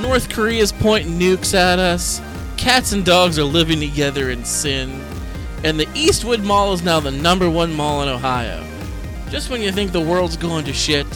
North 0.00 0.28
Korea's 0.28 0.72
pointing 0.72 1.18
nukes 1.18 1.54
at 1.54 1.78
us. 1.78 2.20
Cats 2.58 2.92
and 2.92 3.02
dogs 3.02 3.38
are 3.38 3.44
living 3.44 3.80
together 3.80 4.28
in 4.28 4.44
sin. 4.44 5.02
And 5.64 5.80
the 5.80 5.88
Eastwood 5.94 6.42
Mall 6.42 6.74
is 6.74 6.82
now 6.82 7.00
the 7.00 7.10
number 7.10 7.48
one 7.48 7.72
mall 7.72 8.02
in 8.02 8.08
Ohio. 8.10 8.62
Just 9.30 9.48
when 9.48 9.62
you 9.62 9.72
think 9.72 9.92
the 9.92 10.00
world's 10.00 10.36
going 10.36 10.66
to 10.66 10.72
shit, 10.74 11.06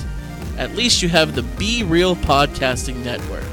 at 0.57 0.75
least 0.75 1.03
you 1.03 1.11
have 1.11 1.35
the 1.35 1.43
Be 1.43 1.83
Real 1.83 2.17
Podcasting 2.17 3.05
Network. 3.05 3.45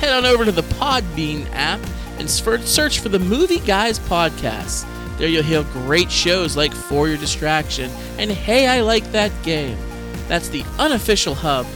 Head 0.00 0.12
on 0.12 0.26
over 0.26 0.44
to 0.44 0.52
the 0.52 0.62
Podbean 0.62 1.48
app 1.52 1.80
and 2.18 2.28
search 2.28 3.00
for 3.00 3.08
the 3.08 3.18
Movie 3.18 3.60
Guys 3.60 3.98
Podcast. 3.98 4.86
There 5.16 5.28
you'll 5.28 5.42
hear 5.42 5.62
great 5.72 6.10
shows 6.10 6.58
like 6.58 6.74
For 6.74 7.08
Your 7.08 7.16
Distraction 7.16 7.90
and 8.18 8.30
Hey, 8.30 8.66
I 8.68 8.82
Like 8.82 9.10
That 9.12 9.32
Game. 9.42 9.78
That's 10.28 10.50
the 10.50 10.64
unofficial 10.78 11.34
hub 11.34 11.66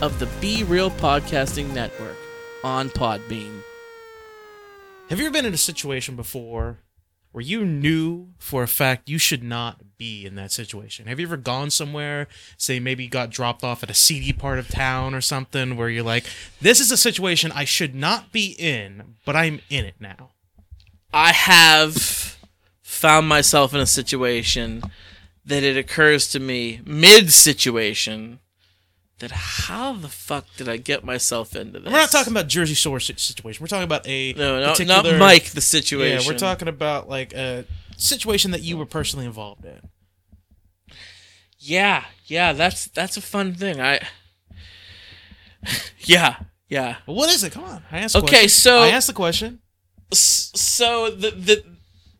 of 0.00 0.18
the 0.18 0.26
Be 0.40 0.64
Real 0.64 0.90
Podcasting 0.90 1.72
Network 1.74 2.16
on 2.64 2.90
Podbean. 2.90 3.62
Have 5.08 5.18
you 5.18 5.26
ever 5.26 5.32
been 5.32 5.46
in 5.46 5.54
a 5.54 5.58
situation 5.58 6.16
before 6.16 6.78
where 7.32 7.42
you 7.42 7.64
knew 7.64 8.28
for 8.38 8.62
a 8.62 8.68
fact 8.68 9.08
you 9.08 9.18
should 9.18 9.42
not 9.42 9.96
be 9.98 10.24
in 10.24 10.36
that 10.36 10.52
situation? 10.52 11.06
Have 11.06 11.18
you 11.18 11.26
ever 11.26 11.36
gone 11.36 11.70
somewhere, 11.70 12.28
say 12.56 12.78
maybe 12.78 13.04
you 13.04 13.10
got 13.10 13.30
dropped 13.30 13.64
off 13.64 13.82
at 13.82 13.90
a 13.90 13.94
seedy 13.94 14.32
part 14.32 14.58
of 14.58 14.68
town 14.68 15.14
or 15.14 15.20
something, 15.20 15.76
where 15.76 15.88
you're 15.88 16.02
like, 16.02 16.24
this 16.60 16.80
is 16.80 16.90
a 16.90 16.96
situation 16.96 17.52
I 17.52 17.64
should 17.64 17.94
not 17.94 18.32
be 18.32 18.54
in, 18.58 19.16
but 19.24 19.36
I'm 19.36 19.60
in 19.68 19.84
it 19.84 19.96
now? 19.98 20.30
I 21.12 21.32
have 21.32 22.38
found 22.80 23.28
myself 23.28 23.74
in 23.74 23.80
a 23.80 23.86
situation 23.86 24.82
that 25.44 25.62
it 25.62 25.76
occurs 25.76 26.28
to 26.30 26.40
me 26.40 26.80
mid 26.86 27.32
situation 27.32 28.38
that 29.22 29.30
how 29.30 29.92
the 29.92 30.08
fuck 30.08 30.46
did 30.56 30.68
I 30.68 30.76
get 30.76 31.04
myself 31.04 31.54
into 31.54 31.78
this? 31.78 31.92
We're 31.92 31.98
not 31.98 32.10
talking 32.10 32.32
about 32.32 32.48
Jersey 32.48 32.74
Shore 32.74 32.98
situation. 32.98 33.62
We're 33.62 33.68
talking 33.68 33.84
about 33.84 34.06
a 34.06 34.32
no, 34.32 34.60
no, 34.60 34.70
particular, 34.72 35.02
not 35.12 35.18
Mike 35.18 35.50
the 35.50 35.60
situation. 35.60 36.20
Yeah, 36.20 36.26
we're 36.26 36.38
talking 36.38 36.66
about 36.66 37.08
like 37.08 37.32
a 37.32 37.64
situation 37.96 38.50
that 38.50 38.62
you 38.62 38.76
were 38.76 38.84
personally 38.84 39.24
involved 39.24 39.64
in. 39.64 39.80
Yeah, 41.56 42.04
yeah, 42.26 42.52
that's 42.52 42.86
that's 42.86 43.16
a 43.16 43.20
fun 43.22 43.54
thing. 43.54 43.80
I 43.80 44.00
Yeah, 46.00 46.36
yeah. 46.68 46.96
What 47.06 47.30
is 47.30 47.44
it? 47.44 47.52
Come 47.52 47.64
on, 47.64 47.84
I 47.92 48.00
asked. 48.00 48.16
Okay, 48.16 48.26
question. 48.26 48.48
so- 48.48 48.80
I 48.80 48.88
asked 48.88 49.06
the 49.06 49.12
question. 49.12 49.60
So 50.12 51.10
the 51.10 51.30
the 51.30 51.64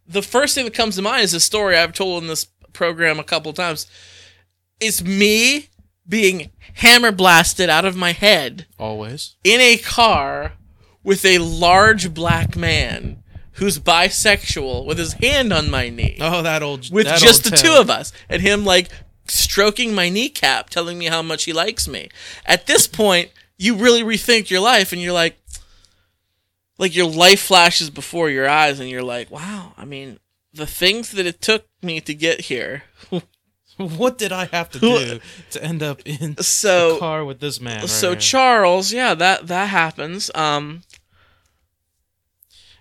the 0.06 0.22
first 0.22 0.54
thing 0.54 0.66
that 0.66 0.74
comes 0.74 0.94
to 0.96 1.02
mind 1.02 1.24
is 1.24 1.34
a 1.34 1.40
story 1.40 1.76
I've 1.76 1.92
told 1.92 2.22
in 2.22 2.28
this 2.28 2.44
program 2.72 3.18
a 3.18 3.24
couple 3.24 3.52
times. 3.52 3.88
It's 4.80 5.02
me 5.02 5.68
being 6.08 6.50
hammer 6.74 7.12
blasted 7.12 7.68
out 7.70 7.84
of 7.84 7.96
my 7.96 8.12
head 8.12 8.66
Always. 8.78 9.36
in 9.44 9.60
a 9.60 9.76
car 9.76 10.52
with 11.04 11.24
a 11.24 11.38
large 11.38 12.12
black 12.14 12.56
man 12.56 13.22
who's 13.56 13.78
bisexual 13.78 14.84
with 14.86 14.98
his 14.98 15.14
hand 15.14 15.52
on 15.52 15.70
my 15.70 15.88
knee 15.90 16.16
Oh, 16.20 16.42
that 16.42 16.62
old. 16.62 16.90
with 16.92 17.06
that 17.06 17.20
just 17.20 17.44
the 17.44 17.50
old 17.50 17.58
two 17.58 17.68
tale. 17.68 17.80
of 17.80 17.90
us 17.90 18.12
and 18.28 18.40
him 18.42 18.64
like 18.64 18.88
stroking 19.28 19.94
my 19.94 20.08
kneecap 20.08 20.70
telling 20.70 20.98
me 20.98 21.06
how 21.06 21.22
much 21.22 21.44
he 21.44 21.52
likes 21.52 21.86
me 21.86 22.08
at 22.44 22.66
this 22.66 22.86
point 22.88 23.30
you 23.56 23.76
really 23.76 24.02
rethink 24.02 24.50
your 24.50 24.60
life 24.60 24.92
and 24.92 25.00
you're 25.00 25.12
like 25.12 25.38
like 26.78 26.94
your 26.96 27.06
life 27.08 27.40
flashes 27.40 27.90
before 27.90 28.28
your 28.30 28.48
eyes 28.48 28.80
and 28.80 28.88
you're 28.90 29.02
like 29.02 29.30
wow 29.30 29.72
i 29.76 29.84
mean 29.84 30.18
the 30.52 30.66
things 30.66 31.12
that 31.12 31.26
it 31.26 31.40
took 31.40 31.66
me 31.82 32.00
to 32.00 32.12
get 32.14 32.42
here 32.42 32.82
What 33.98 34.18
did 34.18 34.32
I 34.32 34.46
have 34.46 34.70
to 34.70 34.78
do 34.78 35.20
to 35.50 35.62
end 35.64 35.82
up 35.82 36.00
in 36.04 36.36
so 36.42 36.98
car 36.98 37.24
with 37.24 37.40
this 37.40 37.60
man? 37.60 37.80
right 37.80 37.88
so 37.88 38.10
here? 38.10 38.20
charles 38.20 38.92
yeah 38.92 39.14
that 39.14 39.46
that 39.48 39.66
happens 39.68 40.30
um 40.34 40.82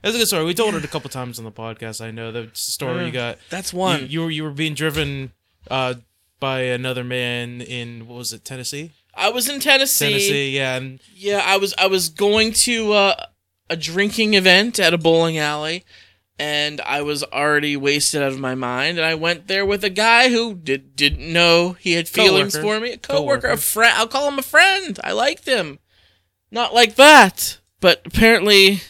That's 0.02 0.16
a 0.16 0.18
good 0.18 0.28
story. 0.28 0.46
We 0.46 0.54
told 0.56 0.74
it 0.76 0.84
a 0.84 0.88
couple 0.88 1.10
times 1.12 1.38
on 1.38 1.46
the 1.46 1.52
podcast. 1.52 2.02
I 2.04 2.10
know 2.10 2.32
the 2.32 2.50
story 2.54 3.06
you 3.06 3.12
got. 3.12 3.38
that's 3.50 3.72
You, 3.72 3.80
one 3.80 4.08
you 4.10 4.22
were 4.24 4.32
you 4.32 4.44
were 4.44 4.52
being 4.52 4.74
driven 4.74 5.32
uh, 5.70 5.96
by 6.40 6.62
another 6.62 7.04
man 7.04 7.62
in 7.62 8.08
what 8.08 8.18
was 8.18 8.34
it 8.34 8.44
Tennessee? 8.44 8.94
i 9.14 9.28
was 9.30 9.50
in 9.50 9.60
tennessee, 9.60 10.06
Tennessee, 10.06 10.56
yeah. 10.56 10.78
And 10.78 11.02
Yeah, 11.14 11.44
I 11.46 11.58
was 11.58 11.74
I 11.78 11.88
was 11.88 12.08
going 12.10 12.54
to 12.66 12.94
uh, 12.94 13.26
a 13.70 13.76
drinking 13.76 14.36
event 14.36 14.80
at 14.80 14.94
a 14.94 14.98
bowling 14.98 15.38
alley, 15.38 15.84
and 16.42 16.82
I 16.82 17.04
was 17.04 17.24
already 17.24 17.78
wasted 17.78 18.24
out 18.24 18.32
of 18.32 18.40
my 18.40 18.56
mind. 18.56 18.98
And 18.98 19.06
I 19.06 19.14
went 19.14 19.48
there 19.48 19.64
with 19.64 19.84
a 19.84 19.92
guy 19.92 20.30
who 20.30 20.56
did 20.56 20.96
didn't 20.96 21.32
know 21.32 21.74
he 21.74 21.94
had 21.94 22.08
feelings 22.08 22.56
Coworker. 22.56 22.80
for 22.80 22.80
me, 22.82 22.92
a 22.94 22.98
coworker, 22.98 23.48
a 23.48 23.58
friend. 23.58 23.94
I'll 23.96 24.08
call 24.08 24.28
him 24.28 24.40
a 24.40 24.44
friend. 24.44 25.00
I 25.04 25.12
liked 25.12 25.46
him, 25.46 25.78
not 26.50 26.74
like 26.74 26.96
that, 26.96 27.60
but 27.80 28.02
apparently 28.06 28.82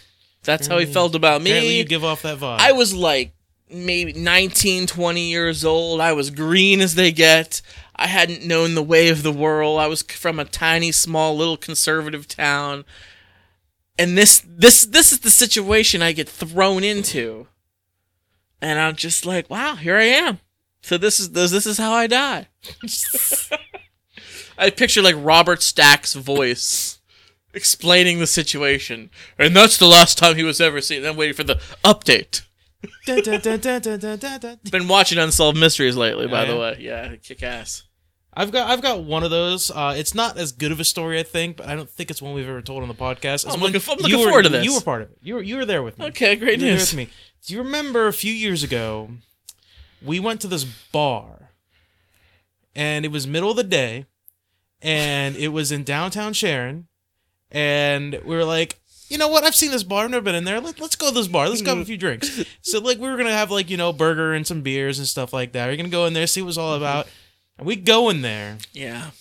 that's 0.44 0.68
how 0.68 0.78
he 0.80 0.86
mm. 0.86 0.94
felt 0.94 1.14
about 1.14 1.42
apparently 1.42 1.72
me. 1.72 1.78
you 1.80 1.84
give 1.84 2.06
off 2.06 2.22
that 2.22 2.38
vibe. 2.38 2.60
I 2.60 2.72
was 2.72 2.94
like 2.94 3.34
maybe 3.70 4.14
19, 4.14 4.88
20 4.88 5.30
years 5.30 5.66
old. 5.66 6.00
I 6.00 6.14
was 6.14 6.30
green 6.30 6.80
as 6.80 6.96
they 6.96 7.12
get. 7.12 7.62
I 7.98 8.08
hadn't 8.08 8.46
known 8.46 8.76
the 8.76 8.84
way 8.84 9.10
of 9.10 9.24
the 9.24 9.32
world. 9.32 9.78
I 9.78 9.88
was 9.88 10.04
from 10.04 10.40
a 10.40 10.46
tiny, 10.46 10.94
small, 10.94 11.36
little 11.36 11.58
conservative 11.58 12.30
town. 12.30 12.86
And 13.98 14.18
this 14.18 14.44
this 14.48 14.86
this 14.86 15.12
is 15.12 15.20
the 15.20 15.30
situation 15.30 16.02
I 16.02 16.12
get 16.12 16.28
thrown 16.30 16.84
into. 16.84 17.48
And 18.62 18.80
I'm 18.80 18.96
just 18.96 19.26
like, 19.26 19.50
wow, 19.50 19.76
here 19.76 19.98
I 19.98 20.04
am. 20.06 20.40
So 20.82 20.98
this 20.98 21.20
is 21.20 21.32
this, 21.32 21.52
this 21.52 21.66
is 21.66 21.78
how 21.78 21.94
I 21.94 22.08
die. 22.08 22.48
I 24.58 24.70
picture 24.70 25.02
like 25.02 25.16
Robert 25.18 25.62
Stack's 25.62 26.14
voice 26.14 27.00
explaining 27.54 28.20
the 28.20 28.28
situation. 28.28 29.10
And 29.38 29.56
that's 29.56 29.78
the 29.78 29.88
last 29.88 30.18
time 30.18 30.36
he 30.36 30.44
was 30.44 30.62
ever 30.62 30.82
seen. 30.82 31.06
I'm 31.06 31.16
waiting 31.18 31.36
for 31.36 31.44
the 31.44 31.60
update. 31.84 32.44
Been 34.72 34.88
watching 34.88 35.18
Unsolved 35.20 35.58
Mysteries 35.60 35.96
lately, 35.96 36.28
by 36.28 36.46
Oh, 36.46 36.48
the 36.48 36.58
way. 36.58 36.78
Yeah, 36.80 37.16
kick 37.18 37.44
ass. 37.44 37.84
I've 38.34 38.52
got 38.52 38.70
I've 38.70 38.82
got 38.82 39.04
one 39.04 39.24
of 39.24 39.30
those. 39.32 39.70
Uh, 39.72 39.94
it's 39.98 40.16
not 40.16 40.38
as 40.38 40.52
good 40.54 40.72
of 40.72 40.80
a 40.80 40.86
story, 40.86 41.20
I 41.20 41.24
think, 41.24 41.58
but 41.58 41.68
I 41.68 41.76
don't 41.76 41.90
think 41.90 42.10
it's 42.10 42.22
one 42.22 42.34
we've 42.34 42.48
ever 42.48 42.62
told 42.62 42.82
on 42.82 42.88
the 42.88 42.94
podcast. 42.96 43.46
I'm 43.46 43.60
looking 43.60 43.82
I'm 43.90 43.98
looking 43.98 44.18
were- 44.20 44.26
forward 44.26 44.44
to 44.44 44.50
this. 44.50 44.64
You 44.66 44.74
were 44.76 44.82
part 44.82 45.02
of 45.02 45.12
it. 45.12 45.18
You 45.22 45.36
were 45.36 45.42
you 45.42 45.58
were 45.58 45.66
there 45.66 45.84
with 45.84 46.00
me. 46.00 46.06
Okay, 46.08 46.36
great 46.38 46.60
You 46.60 46.66
were 46.66 46.70
there 46.72 46.78
news. 46.78 46.92
with 46.94 46.98
me. 46.98 47.10
Do 47.46 47.54
you 47.54 47.62
remember 47.62 48.08
a 48.08 48.14
few 48.14 48.32
years 48.34 48.64
ago? 48.64 49.10
We 50.04 50.20
went 50.20 50.42
to 50.42 50.48
this 50.48 50.64
bar, 50.64 51.50
and 52.76 53.06
it 53.06 53.10
was 53.12 53.28
middle 53.28 53.52
of 53.52 53.58
the 53.58 53.64
day, 53.64 54.06
and 54.82 55.36
it 55.36 55.50
was 55.50 55.72
in 55.72 55.84
downtown 55.84 56.34
Sharon, 56.34 56.88
and 57.52 58.14
we 58.26 58.36
were 58.36 58.46
like, 58.46 58.80
you 59.10 59.18
know 59.18 59.28
what? 59.28 59.44
I've 59.44 59.56
seen 59.56 59.72
this 59.72 59.84
bar. 59.84 60.06
I've 60.06 60.10
never 60.12 60.24
been 60.24 60.36
in 60.36 60.46
there. 60.46 60.60
Let, 60.62 60.80
let's 60.80 60.96
go 60.96 61.10
to 61.10 61.14
this 61.14 61.28
bar. 61.28 61.50
Let's 61.50 61.62
go 61.62 61.72
have 61.72 61.80
a 61.80 61.86
few 61.86 61.98
drinks. 61.98 62.44
So 62.64 62.80
like 62.80 62.98
we 63.00 63.10
were 63.10 63.18
gonna 63.18 63.34
have 63.34 63.52
like 63.52 63.70
you 63.70 63.76
know 63.78 63.92
burger 63.92 64.34
and 64.34 64.48
some 64.48 64.62
beers 64.62 64.98
and 65.00 65.08
stuff 65.08 65.34
like 65.34 65.52
that. 65.52 65.68
We're 65.68 65.76
gonna 65.76 65.90
go 65.90 66.06
in 66.06 66.14
there 66.14 66.28
see 66.28 66.42
what 66.42 66.50
it's 66.50 66.58
all 66.58 66.76
about. 66.76 67.08
And 67.62 67.68
we 67.68 67.76
go 67.76 68.10
in 68.10 68.24
there, 68.24 68.58
Yeah. 68.74 69.12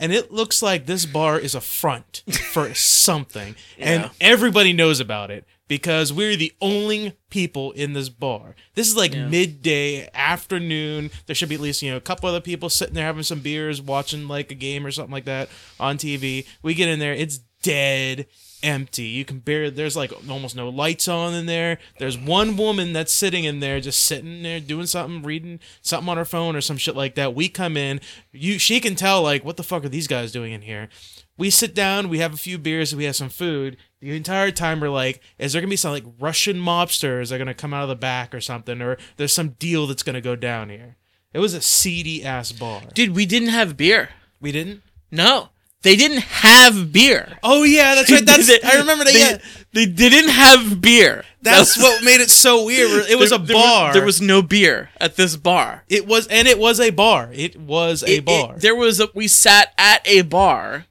and 0.00 0.10
it 0.10 0.32
looks 0.32 0.62
like 0.62 0.86
this 0.86 1.04
bar 1.04 1.38
is 1.38 1.54
a 1.54 1.60
front 1.60 2.22
for 2.52 2.72
something, 2.74 3.54
Yeah. 3.78 3.84
and 3.90 4.10
everybody 4.18 4.72
knows 4.72 4.98
about 4.98 5.30
it 5.30 5.44
because 5.68 6.10
we're 6.10 6.36
the 6.36 6.54
only 6.62 7.12
people 7.28 7.72
in 7.72 7.92
this 7.92 8.08
bar. 8.08 8.54
This 8.76 8.88
is 8.88 8.96
like 8.96 9.12
Yeah. 9.12 9.26
midday 9.28 10.08
afternoon. 10.14 11.10
There 11.26 11.34
should 11.36 11.50
be 11.50 11.56
at 11.56 11.60
least 11.60 11.82
you 11.82 11.90
know 11.90 11.98
a 11.98 12.00
couple 12.00 12.30
other 12.30 12.40
people 12.40 12.70
sitting 12.70 12.94
there 12.94 13.04
having 13.04 13.24
some 13.24 13.40
beers, 13.40 13.82
watching 13.82 14.26
like 14.26 14.50
a 14.50 14.54
game 14.54 14.86
or 14.86 14.90
something 14.90 15.12
like 15.12 15.26
that 15.26 15.50
on 15.78 15.98
TV. 15.98 16.46
We 16.62 16.72
get 16.72 16.88
in 16.88 16.98
there, 16.98 17.12
it's 17.12 17.40
dead 17.66 18.26
empty. 18.62 19.02
You 19.04 19.24
can 19.24 19.40
barely 19.40 19.70
there's 19.70 19.96
like 19.96 20.12
almost 20.28 20.54
no 20.54 20.68
lights 20.68 21.08
on 21.08 21.34
in 21.34 21.46
there. 21.46 21.78
There's 21.98 22.16
one 22.16 22.56
woman 22.56 22.92
that's 22.92 23.12
sitting 23.12 23.44
in 23.44 23.60
there 23.60 23.80
just 23.80 24.00
sitting 24.00 24.42
there 24.42 24.60
doing 24.60 24.86
something, 24.86 25.22
reading 25.22 25.58
something 25.82 26.08
on 26.08 26.16
her 26.16 26.24
phone 26.24 26.54
or 26.54 26.60
some 26.60 26.76
shit 26.76 26.94
like 26.94 27.16
that. 27.16 27.34
We 27.34 27.48
come 27.48 27.76
in, 27.76 28.00
you 28.32 28.58
she 28.58 28.78
can 28.78 28.94
tell 28.94 29.20
like 29.22 29.44
what 29.44 29.56
the 29.56 29.64
fuck 29.64 29.84
are 29.84 29.88
these 29.88 30.06
guys 30.06 30.30
doing 30.32 30.52
in 30.52 30.62
here? 30.62 30.88
We 31.36 31.50
sit 31.50 31.74
down, 31.74 32.08
we 32.08 32.20
have 32.20 32.32
a 32.32 32.38
few 32.38 32.56
beers, 32.56 32.94
we 32.94 33.04
have 33.04 33.16
some 33.16 33.28
food. 33.28 33.76
The 34.00 34.16
entire 34.16 34.52
time 34.52 34.80
we're 34.80 34.88
like, 34.88 35.20
is 35.38 35.52
there 35.52 35.60
gonna 35.60 35.70
be 35.70 35.76
some 35.76 35.92
like 35.92 36.04
Russian 36.20 36.56
mobsters 36.56 37.28
that 37.28 37.34
are 37.34 37.38
gonna 37.38 37.52
come 37.52 37.74
out 37.74 37.82
of 37.82 37.88
the 37.88 37.96
back 37.96 38.34
or 38.34 38.40
something, 38.40 38.80
or 38.80 38.96
there's 39.16 39.32
some 39.32 39.50
deal 39.58 39.86
that's 39.86 40.04
gonna 40.04 40.20
go 40.20 40.36
down 40.36 40.70
here. 40.70 40.96
It 41.34 41.40
was 41.40 41.52
a 41.52 41.60
seedy 41.60 42.24
ass 42.24 42.52
bar. 42.52 42.82
Dude, 42.94 43.14
we 43.14 43.26
didn't 43.26 43.48
have 43.48 43.76
beer. 43.76 44.10
We 44.40 44.52
didn't? 44.52 44.82
No. 45.10 45.50
They 45.86 45.94
didn't 45.96 46.18
have 46.22 46.92
beer. 46.92 47.38
Oh 47.44 47.62
yeah, 47.62 47.94
that's 47.94 48.10
right. 48.10 48.26
That's 48.26 48.48
They- 48.48 48.60
I 48.68 48.78
remember 48.80 49.04
that. 49.04 49.12
They, 49.14 49.20
yeah, 49.20 49.38
they 49.72 49.86
didn't 49.86 50.30
have 50.30 50.80
beer. 50.80 51.24
that's 51.42 51.76
That 51.76 51.82
what 51.82 52.04
made 52.04 52.20
it 52.20 52.28
so 52.30 52.64
weird. 52.64 53.08
It 53.08 53.16
was 53.18 53.30
there- 53.30 53.38
a 53.40 53.42
there 53.42 53.54
bar. 53.56 53.92
There 53.92 54.04
was 54.04 54.20
no 54.20 54.42
beer 54.42 54.90
at 55.00 55.14
this 55.16 55.36
bar. 55.36 55.84
It 55.88 56.06
was, 56.06 56.26
and 56.26 56.48
it 56.48 56.58
was 56.58 56.80
a 56.80 56.90
bar. 56.90 57.30
It 57.32 57.56
was 57.56 58.02
a 58.02 58.06
It- 58.10 58.18
it- 58.18 58.24
bar. 58.24 58.54
there 58.58 58.74
was 58.74 58.98
a, 59.00 59.08
we 59.14 59.28
sat 59.28 59.72
at 59.78 60.06
a 60.08 60.22
bar 60.22 60.86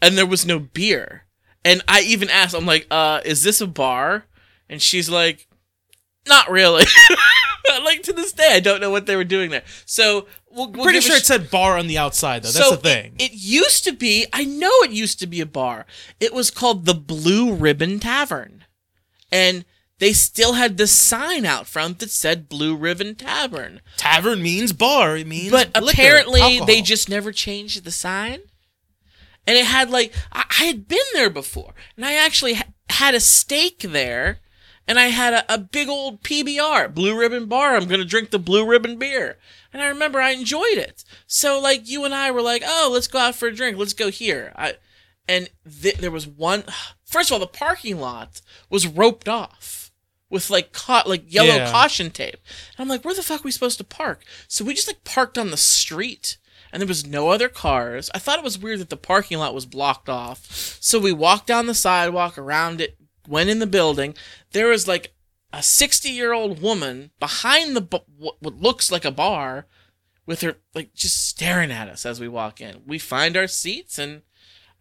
and 0.00 0.16
there 0.16 0.24
was 0.26 0.46
no 0.46 0.58
beer. 0.58 1.24
And 1.64 1.82
I 1.86 2.00
even 2.00 2.30
asked, 2.30 2.54
I'm 2.54 2.64
like, 2.66 2.86
uh, 2.90 3.20
is 3.24 3.42
this 3.42 3.60
a 3.60 3.66
bar? 3.66 4.24
And 4.68 4.80
she's 4.80 5.10
like, 5.10 5.46
not 6.26 6.50
really. 6.50 6.84
like 7.84 8.02
to 8.04 8.12
this 8.12 8.32
day, 8.32 8.48
I 8.52 8.60
don't 8.60 8.80
know 8.80 8.90
what 8.90 9.06
they 9.06 9.16
were 9.16 9.24
doing 9.24 9.50
there. 9.50 9.62
So 9.84 10.26
we'll, 10.52 10.70
we'll 10.70 10.84
Pretty 10.84 11.00
sure 11.00 11.16
sh- 11.16 11.20
it 11.20 11.26
said 11.26 11.50
bar 11.50 11.78
on 11.78 11.86
the 11.86 11.98
outside 11.98 12.42
though. 12.42 12.50
That's 12.50 12.68
so 12.68 12.76
the 12.76 12.82
thing. 12.82 13.14
It, 13.18 13.32
it 13.32 13.34
used 13.34 13.84
to 13.84 13.92
be. 13.92 14.26
I 14.32 14.44
know 14.44 14.70
it 14.82 14.90
used 14.90 15.18
to 15.20 15.26
be 15.26 15.40
a 15.40 15.46
bar. 15.46 15.86
It 16.20 16.32
was 16.32 16.50
called 16.50 16.84
the 16.86 16.94
Blue 16.94 17.52
Ribbon 17.54 17.98
Tavern, 18.00 18.64
and 19.30 19.64
they 19.98 20.12
still 20.12 20.54
had 20.54 20.78
this 20.78 20.90
sign 20.92 21.46
out 21.46 21.66
front 21.66 22.00
that 22.00 22.10
said 22.10 22.48
Blue 22.48 22.74
Ribbon 22.76 23.14
Tavern. 23.14 23.80
Tavern 23.96 24.42
means 24.42 24.72
bar. 24.72 25.16
It 25.16 25.26
means 25.28 25.50
But 25.52 25.74
liquor, 25.74 25.90
apparently, 25.92 26.40
alcohol. 26.40 26.66
they 26.66 26.82
just 26.82 27.08
never 27.08 27.30
changed 27.32 27.84
the 27.84 27.90
sign. 27.92 28.40
And 29.46 29.56
it 29.56 29.66
had 29.66 29.90
like 29.90 30.12
I, 30.32 30.44
I 30.60 30.64
had 30.64 30.86
been 30.88 30.98
there 31.14 31.30
before, 31.30 31.74
and 31.96 32.04
I 32.06 32.14
actually 32.14 32.54
ha- 32.54 32.66
had 32.90 33.14
a 33.14 33.20
steak 33.20 33.80
there, 33.80 34.38
and 34.86 34.98
I 34.98 35.06
had 35.06 35.34
a, 35.34 35.54
a 35.54 35.58
big 35.58 35.88
old 35.88 36.22
PBR, 36.22 36.92
Blue 36.94 37.16
Ribbon 37.18 37.46
Bar. 37.46 37.74
I'm 37.76 37.88
gonna 37.88 38.04
drink 38.04 38.30
the 38.30 38.38
Blue 38.38 38.64
Ribbon 38.64 38.98
beer, 38.98 39.38
and 39.72 39.82
I 39.82 39.86
remember 39.88 40.20
I 40.20 40.30
enjoyed 40.30 40.78
it. 40.78 41.04
So 41.26 41.60
like 41.60 41.88
you 41.88 42.04
and 42.04 42.14
I 42.14 42.30
were 42.30 42.42
like, 42.42 42.62
oh, 42.64 42.90
let's 42.92 43.06
go 43.08 43.18
out 43.18 43.34
for 43.34 43.48
a 43.48 43.54
drink. 43.54 43.76
Let's 43.78 43.94
go 43.94 44.10
here. 44.10 44.52
I 44.56 44.74
and 45.28 45.48
th- 45.82 45.98
there 45.98 46.10
was 46.10 46.26
one. 46.26 46.64
First 47.04 47.30
of 47.30 47.34
all, 47.34 47.40
the 47.40 47.46
parking 47.46 48.00
lot 48.00 48.40
was 48.70 48.86
roped 48.86 49.28
off 49.28 49.90
with 50.30 50.48
like 50.48 50.72
caught 50.72 51.06
like 51.08 51.30
yellow 51.32 51.56
Yeah. 51.56 51.70
caution 51.70 52.10
tape. 52.10 52.38
And 52.76 52.84
I'm 52.84 52.88
like, 52.88 53.04
where 53.04 53.14
the 53.14 53.22
fuck 53.22 53.40
are 53.40 53.44
we 53.44 53.50
supposed 53.50 53.78
to 53.78 53.84
park? 53.84 54.24
So 54.48 54.64
we 54.64 54.72
just 54.74 54.86
like 54.88 55.04
parked 55.04 55.36
on 55.36 55.50
the 55.50 55.56
street. 55.58 56.38
And 56.72 56.80
there 56.80 56.88
was 56.88 57.06
no 57.06 57.28
other 57.28 57.50
cars. 57.50 58.08
I 58.14 58.18
thought 58.18 58.38
it 58.38 58.44
was 58.44 58.58
weird 58.58 58.78
that 58.80 58.88
the 58.88 58.96
parking 58.96 59.36
lot 59.38 59.54
was 59.54 59.66
blocked 59.66 60.08
off. 60.08 60.46
So 60.80 60.98
we 60.98 61.12
walked 61.12 61.46
down 61.46 61.66
the 61.66 61.74
sidewalk 61.74 62.38
around 62.38 62.80
it, 62.80 62.96
went 63.28 63.50
in 63.50 63.58
the 63.58 63.66
building. 63.66 64.14
There 64.52 64.68
was 64.68 64.88
like 64.88 65.12
a 65.52 65.62
60 65.62 66.08
year 66.08 66.32
old 66.32 66.62
woman 66.62 67.10
behind 67.20 67.76
the 67.76 67.80
bu- 67.80 67.98
what 68.18 68.60
looks 68.60 68.90
like 68.90 69.04
a 69.04 69.10
bar 69.10 69.66
with 70.26 70.40
her 70.40 70.56
like 70.74 70.94
just 70.94 71.26
staring 71.26 71.70
at 71.70 71.88
us 71.88 72.06
as 72.06 72.20
we 72.20 72.28
walk 72.28 72.60
in. 72.60 72.82
We 72.86 72.98
find 72.98 73.36
our 73.36 73.46
seats 73.46 73.98
and 73.98 74.22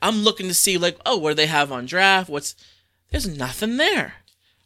I'm 0.01 0.23
looking 0.23 0.47
to 0.47 0.53
see 0.53 0.77
like, 0.77 0.97
oh, 1.05 1.17
what 1.17 1.31
do 1.31 1.35
they 1.35 1.47
have 1.47 1.71
on 1.71 1.85
draft? 1.85 2.29
What's 2.29 2.55
there's 3.09 3.27
nothing 3.27 3.77
there. 3.77 4.15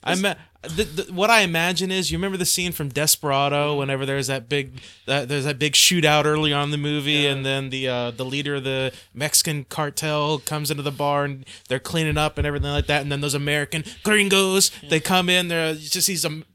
I 0.03 0.15
ma- 0.15 0.35
the, 0.67 0.83
the, 0.83 1.13
what 1.13 1.29
I 1.29 1.41
imagine 1.41 1.91
is 1.91 2.11
you 2.11 2.17
remember 2.17 2.37
the 2.37 2.45
scene 2.45 2.71
from 2.71 2.89
Desperado 2.89 3.77
whenever 3.77 4.05
there's 4.05 4.27
that 4.27 4.47
big 4.49 4.81
there's 5.05 5.45
that 5.45 5.59
big 5.59 5.73
shootout 5.73 6.25
early 6.25 6.53
on 6.53 6.65
in 6.65 6.71
the 6.71 6.77
movie 6.77 7.25
and 7.27 7.45
then 7.45 7.69
the 7.69 7.87
uh, 7.87 8.11
the 8.11 8.25
leader 8.25 8.55
of 8.55 8.63
the 8.63 8.93
Mexican 9.13 9.63
cartel 9.65 10.39
comes 10.39 10.71
into 10.71 10.83
the 10.83 10.91
bar 10.91 11.25
and 11.25 11.45
they're 11.67 11.79
cleaning 11.79 12.17
up 12.17 12.37
and 12.37 12.45
everything 12.45 12.71
like 12.71 12.87
that. 12.87 13.01
And 13.01 13.11
then 13.11 13.21
those 13.21 13.33
American 13.33 13.83
gringos 14.03 14.71
they 14.89 14.99
come 14.99 15.29
in 15.29 15.47
they're 15.47 15.73
just 15.75 16.07
these 16.07 16.25
um, 16.25 16.45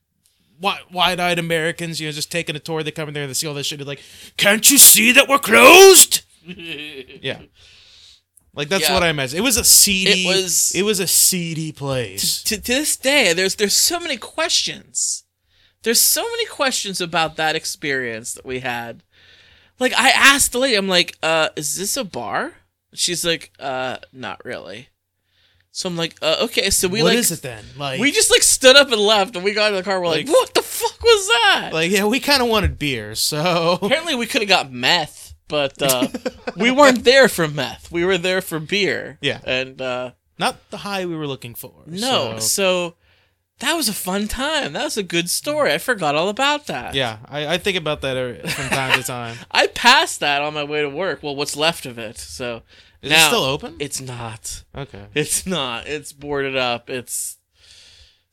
wide-eyed 0.60 1.38
Americans 1.38 2.00
you 2.00 2.08
know 2.08 2.12
just 2.12 2.30
taking 2.30 2.56
a 2.56 2.60
tour. 2.60 2.82
They 2.82 2.90
come 2.90 3.08
in 3.08 3.14
there 3.14 3.22
and 3.24 3.30
they 3.30 3.34
see 3.34 3.46
all 3.46 3.54
this 3.54 3.66
shit 3.66 3.78
they're 3.78 3.86
like 3.86 4.02
can't 4.36 4.70
you 4.70 4.78
see 4.78 5.12
that 5.12 5.28
we're 5.28 5.38
closed? 5.38 6.22
Yeah 6.42 7.42
like 8.60 8.68
that's 8.68 8.88
Yeah. 8.88 8.94
what 8.94 9.02
I 9.02 9.08
imagine 9.08 9.38
it 9.38 9.42
was 9.42 9.56
a 9.56 9.64
seedy 9.64 10.24
It 10.24 10.26
was- 10.28 10.72
it 10.74 10.82
was 10.82 11.00
a 11.00 11.06
seedy 11.06 11.72
place 11.72 12.42
to, 12.44 12.56
to 12.56 12.62
this 12.62 12.96
day, 12.96 13.32
there's 13.32 13.54
there's 13.56 13.72
so 13.74 13.98
many 13.98 14.16
questions. 14.18 15.24
There's 15.82 16.00
so 16.00 16.22
many 16.22 16.44
questions 16.44 17.00
about 17.00 17.36
that 17.36 17.56
experience 17.56 18.34
that 18.34 18.44
we 18.44 18.60
had. 18.60 19.02
Like 19.78 19.94
I 19.96 20.10
asked 20.10 20.52
the 20.52 20.58
lady, 20.58 20.74
I'm 20.76 20.88
like, 20.88 21.16
uh, 21.22 21.48
is 21.56 21.78
this 21.78 21.96
a 21.96 22.04
bar? 22.04 22.52
She's 22.92 23.24
like, 23.24 23.50
uh, 23.58 23.96
not 24.12 24.44
really. 24.44 24.88
So 25.72 25.88
I'm 25.88 25.96
like, 25.96 26.16
uh, 26.20 26.36
okay, 26.46 26.68
so 26.68 26.86
we 26.88 27.00
What 27.02 27.10
like 27.14 27.18
is 27.18 27.30
it 27.30 27.40
then 27.42 27.64
like 27.78 27.98
we 28.00 28.10
just 28.12 28.30
like 28.30 28.42
stood 28.42 28.76
up 28.76 28.90
and 28.92 29.00
left 29.00 29.36
and 29.36 29.44
we 29.44 29.54
got 29.54 29.70
in 29.70 29.76
the 29.76 29.82
car, 29.82 30.00
we're 30.00 30.08
like, 30.08 30.26
Like- 30.26 30.34
what 30.36 30.52
the 30.52 30.62
fuck 30.62 31.02
was 31.02 31.28
that? 31.28 31.70
Like, 31.72 31.90
yeah, 31.92 32.04
we 32.04 32.20
kind 32.20 32.42
of 32.42 32.48
wanted 32.48 32.78
beer, 32.78 33.14
so 33.14 33.78
Apparently 33.80 34.14
we 34.16 34.26
could 34.26 34.42
have 34.42 34.48
got 34.50 34.70
meth, 34.72 35.29
but 35.50 35.80
uh, 35.82 36.08
we 36.56 36.70
weren't 36.70 37.04
there 37.04 37.28
for 37.28 37.46
meth. 37.46 37.92
We 37.92 38.04
were 38.06 38.16
there 38.16 38.40
for 38.40 38.58
beer. 38.58 39.18
Yeah. 39.20 39.40
And 39.44 39.80
uh 39.82 40.12
not 40.38 40.56
the 40.70 40.78
high 40.78 41.04
we 41.04 41.14
were 41.16 41.26
looking 41.26 41.54
for. 41.54 41.74
No, 41.86 42.38
so- 42.38 42.40
so 42.40 42.94
that 43.58 43.74
was 43.74 43.90
a 43.90 43.92
fun 43.92 44.26
time. 44.26 44.72
That 44.72 44.84
was 44.84 44.96
a 44.96 45.02
good 45.02 45.28
story. 45.28 45.70
I 45.70 45.76
forgot 45.76 46.14
all 46.14 46.30
about 46.30 46.66
that. 46.68 46.94
yeah, 46.94 47.18
I, 47.26 47.46
I 47.54 47.58
think 47.58 47.76
about 47.76 48.00
that 48.00 48.48
from 48.48 48.68
time 48.70 48.98
to 48.98 49.04
time. 49.04 49.36
I 49.50 49.66
passed 49.66 50.20
that 50.20 50.40
on 50.40 50.54
my 50.54 50.64
way 50.64 50.80
to 50.80 50.88
work. 50.88 51.22
Well, 51.22 51.36
what's 51.36 51.56
left 51.56 51.84
of 51.84 51.98
it? 51.98 52.16
So 52.16 52.62
Is 53.02 53.10
now 53.10 53.26
it 53.26 53.28
still 53.28 53.44
open? 53.44 53.76
It's 53.78 54.00
not. 54.00 54.64
okay. 54.74 55.04
It's 55.14 55.46
not. 55.46 55.86
It's 55.86 56.10
boarded 56.14 56.56
up. 56.56 56.88
It's. 56.88 57.36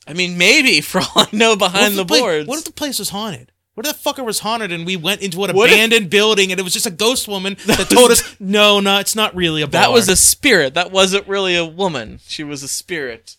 I 0.07 0.13
mean, 0.13 0.37
maybe 0.37 0.79
for 0.79 0.99
all 1.01 1.23
I 1.23 1.27
know, 1.33 1.57
behind 1.57 1.97
the, 1.97 2.05
pla- 2.05 2.19
boards. 2.19 2.47
What 2.47 2.59
if 2.59 2.63
the 2.63 2.71
place 2.71 2.97
was 2.97 3.09
haunted? 3.09 3.51
What 3.77 3.85
if 3.85 4.01
that 4.01 4.15
fucker 4.15 4.25
was 4.25 4.39
haunted 4.39 4.71
and 4.71 4.87
we 4.87 4.95
went 4.97 5.21
into 5.21 5.43
an 5.43 5.55
What 5.55 5.69
if- 5.69 5.75
abandoned 5.75 6.09
building 6.09 6.49
and 6.51 6.59
it 6.59 6.63
was 6.63 6.73
just 6.73 6.87
a 6.87 6.91
ghost 6.91 7.27
woman 7.27 7.57
that 7.67 7.91
told 7.91 8.09
us, 8.09 8.35
no, 8.39 8.79
no, 8.79 8.97
it's 8.97 9.15
not 9.15 9.35
really 9.35 9.61
a 9.61 9.67
bar. 9.67 9.83
that 9.83 9.91
was 9.91 10.09
a 10.09 10.15
spirit. 10.15 10.73
That 10.73 10.91
wasn't 10.91 11.27
really 11.27 11.55
a 11.55 11.63
woman. 11.63 12.19
She 12.27 12.43
was 12.43 12.63
a 12.63 12.67
spirit. 12.67 13.35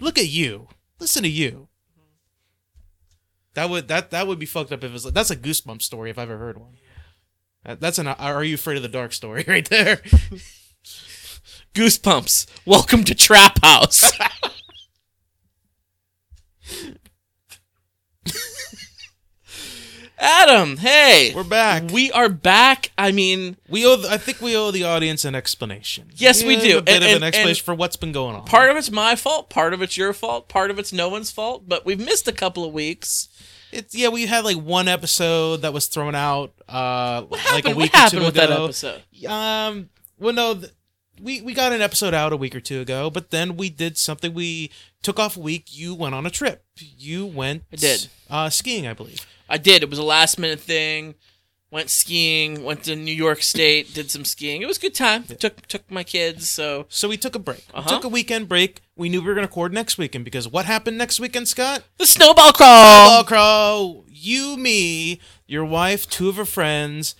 Look 0.00 0.18
at 0.18 0.26
you. 0.26 0.66
Listen 0.98 1.22
to 1.22 1.28
you. 1.28 1.68
That 3.54 3.70
would 3.70 3.86
that 3.86 4.10
that 4.10 4.26
would 4.26 4.40
be 4.40 4.46
fucked 4.46 4.72
up 4.72 4.82
if 4.82 4.90
it 4.90 4.92
was. 4.92 5.04
That's 5.04 5.30
a 5.30 5.36
goosebump 5.36 5.80
story 5.82 6.10
if 6.10 6.18
I've 6.18 6.28
ever 6.28 6.38
heard 6.44 6.58
one. 6.58 6.74
That- 7.64 7.78
That's 7.80 8.00
an 8.00 8.08
"Are 8.08 8.42
you 8.42 8.56
afraid 8.56 8.78
of 8.78 8.82
the 8.82 8.88
dark?" 8.88 9.12
story 9.12 9.44
right 9.48 9.68
there. 9.70 9.98
Goosebumps. 11.74 12.46
Welcome 12.66 13.04
to 13.04 13.14
Trap 13.14 13.60
House. 13.62 14.10
Adam, 20.20 20.76
hey. 20.78 21.32
We're 21.34 21.44
back. 21.44 21.90
We 21.92 22.10
are 22.10 22.28
back. 22.28 22.90
I 22.98 23.12
mean, 23.12 23.56
We 23.68 23.86
owe. 23.86 23.96
The, 23.96 24.10
I 24.10 24.18
think 24.18 24.40
we 24.40 24.56
owe 24.56 24.70
the 24.72 24.82
audience 24.84 25.24
an 25.24 25.34
explanation. 25.36 26.10
Yes, 26.16 26.42
we 26.42 26.56
Give 26.56 26.64
do. 26.64 26.78
A 26.78 26.82
bit 26.82 26.94
And- 26.96 27.04
of 27.04 27.10
and- 27.10 27.16
an 27.18 27.22
explanation 27.22 27.64
for 27.64 27.74
what's 27.74 27.96
been 27.96 28.10
going 28.12 28.34
on. 28.34 28.44
part 28.44 28.70
of 28.70 28.76
it's 28.76 28.90
my 28.90 29.14
fault, 29.14 29.48
part 29.48 29.72
of 29.72 29.80
it's 29.80 29.96
your 29.96 30.12
fault, 30.12 30.48
part 30.48 30.70
of 30.72 30.78
it's 30.78 30.92
no 30.92 31.08
one's 31.08 31.30
fault, 31.30 31.68
but 31.68 31.86
we've 31.86 32.00
missed 32.00 32.26
a 32.26 32.32
couple 32.32 32.64
of 32.64 32.72
weeks. 32.72 33.28
It's 33.70 33.94
yeah. 33.94 34.08
We 34.08 34.26
had 34.26 34.44
like 34.44 34.56
one 34.56 34.88
episode 34.88 35.58
that 35.62 35.72
was 35.72 35.86
thrown 35.86 36.14
out. 36.16 36.52
Uh, 36.68 37.22
What 37.22 37.38
like 37.38 37.64
a 37.64 37.68
happened? 37.68 37.76
week 37.76 37.92
what 37.92 37.94
or 37.94 37.98
happened 37.98 38.20
two 38.20 38.26
with 38.26 38.36
ago. 38.38 38.46
that 38.46 38.60
episode? 38.64 39.02
Um. 39.26 39.90
Well, 40.18 40.34
no. 40.34 40.54
Th- 40.54 40.72
we 41.20 41.42
we 41.42 41.52
got 41.52 41.72
an 41.72 41.82
episode 41.82 42.14
out 42.14 42.32
a 42.32 42.36
week 42.36 42.54
or 42.56 42.60
two 42.60 42.80
ago, 42.80 43.10
but 43.10 43.30
then 43.30 43.56
we 43.56 43.68
did 43.70 43.98
something. 43.98 44.32
We 44.34 44.70
took 45.02 45.18
off 45.18 45.36
a 45.36 45.40
week. 45.40 45.66
You 45.76 45.94
went 45.94 46.14
on 46.14 46.24
a 46.26 46.30
trip. 46.30 46.64
You 46.78 47.26
went. 47.26 47.64
I 47.72 47.76
did. 47.76 48.08
Uh, 48.30 48.48
skiing, 48.50 48.86
I 48.86 48.94
believe. 48.94 49.26
I 49.48 49.58
did. 49.58 49.82
It 49.82 49.90
was 49.90 49.98
a 49.98 50.04
last 50.04 50.38
minute 50.38 50.60
thing. 50.60 51.14
Went 51.70 51.90
skiing, 51.90 52.64
went 52.64 52.84
to 52.84 52.96
New 52.96 53.14
York 53.14 53.42
State, 53.42 53.92
did 53.92 54.10
some 54.10 54.24
skiing. 54.24 54.62
It 54.62 54.66
was 54.66 54.78
a 54.78 54.80
good 54.80 54.94
time. 54.94 55.24
Took 55.24 55.66
took 55.66 55.90
my 55.90 56.02
kids, 56.02 56.48
so 56.48 56.86
So 56.88 57.08
we 57.08 57.18
took 57.18 57.34
a 57.34 57.38
break. 57.38 57.62
Uh-huh. 57.74 57.86
took 57.90 58.04
a 58.04 58.08
weekend 58.08 58.48
break. 58.48 58.80
We 58.96 59.10
knew 59.10 59.20
we 59.20 59.26
were 59.26 59.34
going 59.34 59.46
to 59.46 59.50
record 59.50 59.74
next 59.74 59.98
weekend 59.98 60.24
because 60.24 60.48
what 60.48 60.64
happened 60.64 60.96
next 60.96 61.20
weekend, 61.20 61.46
Scott? 61.46 61.82
the 61.98 62.06
snowball 62.06 62.52
crawl. 62.54 63.06
Snowball 63.06 63.24
Crawl, 63.24 64.04
you, 64.08 64.56
me, 64.56 65.20
your 65.46 65.64
wife, 65.64 66.08
two 66.08 66.30
of 66.30 66.36
her 66.36 66.46
friends, 66.46 67.14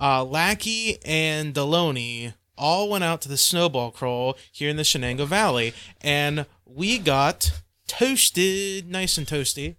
uh, 0.00 0.22
Lackey 0.24 0.98
and 1.04 1.52
Deloney 1.52 2.34
all 2.56 2.88
went 2.88 3.02
out 3.04 3.20
to 3.22 3.28
the 3.28 3.36
snowball 3.36 3.90
crawl 3.90 4.36
here 4.52 4.70
in 4.70 4.76
the 4.76 4.82
Shenango 4.84 5.26
Valley, 5.26 5.74
and 6.00 6.46
we 6.64 6.98
got 6.98 7.50
toasted, 7.88 8.88
nice 8.88 9.18
and 9.18 9.26
toasty. 9.26 9.76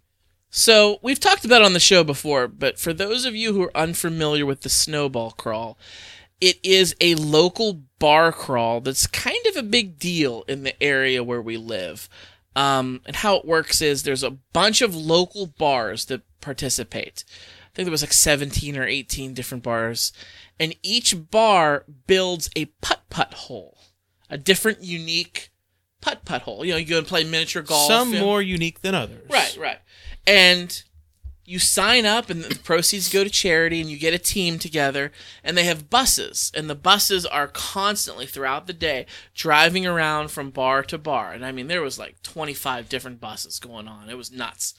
So 0.49 0.99
we've 1.01 1.19
talked 1.19 1.45
about 1.45 1.61
it 1.61 1.65
on 1.65 1.73
the 1.73 1.79
show 1.79 2.03
before, 2.03 2.47
but 2.47 2.79
for 2.79 2.91
those 2.93 3.25
of 3.25 3.35
you 3.35 3.53
who 3.53 3.63
are 3.63 3.77
unfamiliar 3.77 4.45
with 4.45 4.61
the 4.61 4.69
snowball 4.69 5.31
crawl, 5.31 5.77
it 6.41 6.57
is 6.63 6.95
a 6.99 7.15
local 7.15 7.81
bar 7.99 8.31
crawl 8.31 8.81
that's 8.81 9.05
kind 9.07 9.45
of 9.47 9.57
a 9.57 9.63
big 9.63 9.99
deal 9.99 10.43
in 10.47 10.63
the 10.63 10.81
area 10.81 11.23
where 11.23 11.41
we 11.41 11.57
live. 11.57 12.09
Um, 12.55 13.01
and 13.05 13.17
how 13.17 13.35
it 13.35 13.45
works 13.45 13.81
is 13.81 14.03
there's 14.03 14.23
a 14.23 14.31
bunch 14.31 14.81
of 14.81 14.95
local 14.95 15.45
bars 15.45 16.05
that 16.05 16.21
participate. 16.41 17.23
I 17.27 17.75
think 17.75 17.85
there 17.85 17.91
was 17.91 18.01
like 18.01 18.13
17 18.13 18.75
or 18.77 18.85
18 18.85 19.33
different 19.33 19.63
bars, 19.63 20.11
and 20.59 20.75
each 20.81 21.29
bar 21.29 21.85
builds 22.07 22.49
a 22.55 22.65
putt 22.81 23.01
putt 23.09 23.33
hole, 23.33 23.77
a 24.29 24.37
different 24.37 24.83
unique 24.83 25.51
putt 26.01 26.25
putt 26.25 26.41
hole. 26.41 26.65
You 26.65 26.73
know, 26.73 26.77
you 26.77 26.85
go 26.85 26.97
and 26.97 27.07
play 27.07 27.23
miniature 27.23 27.61
golf. 27.61 27.87
Some 27.87 28.13
and- 28.13 28.21
more 28.21 28.41
unique 28.41 28.81
than 28.81 28.95
others. 28.95 29.29
Right, 29.29 29.55
right. 29.57 29.79
And 30.25 30.83
you 31.49 31.57
sign 31.57 32.05
up, 32.05 32.29
and 32.29 32.43
the 32.43 32.59
proceeds 32.59 33.11
go 33.11 33.23
to 33.23 33.29
charity, 33.29 33.81
and 33.81 33.89
you 33.89 33.97
get 33.97 34.13
a 34.13 34.19
team 34.19 34.59
together, 34.59 35.11
and 35.43 35.57
they 35.57 35.63
have 35.63 35.89
buses, 35.89 36.51
and 36.53 36.69
the 36.69 36.75
buses 36.75 37.25
are 37.25 37.47
constantly 37.47 38.27
throughout 38.27 38.67
the 38.67 38.73
day 38.73 39.07
driving 39.33 39.87
around 39.87 40.29
from 40.29 40.51
bar 40.51 40.83
to 40.83 40.97
bar. 40.99 41.33
And 41.33 41.43
I 41.43 41.51
mean, 41.51 41.67
there 41.67 41.81
was 41.81 41.97
like 41.97 42.21
25 42.21 42.87
different 42.87 43.19
buses 43.19 43.57
going 43.57 43.87
on. 43.87 44.11
It 44.11 44.17
was 44.17 44.31
nuts. 44.31 44.75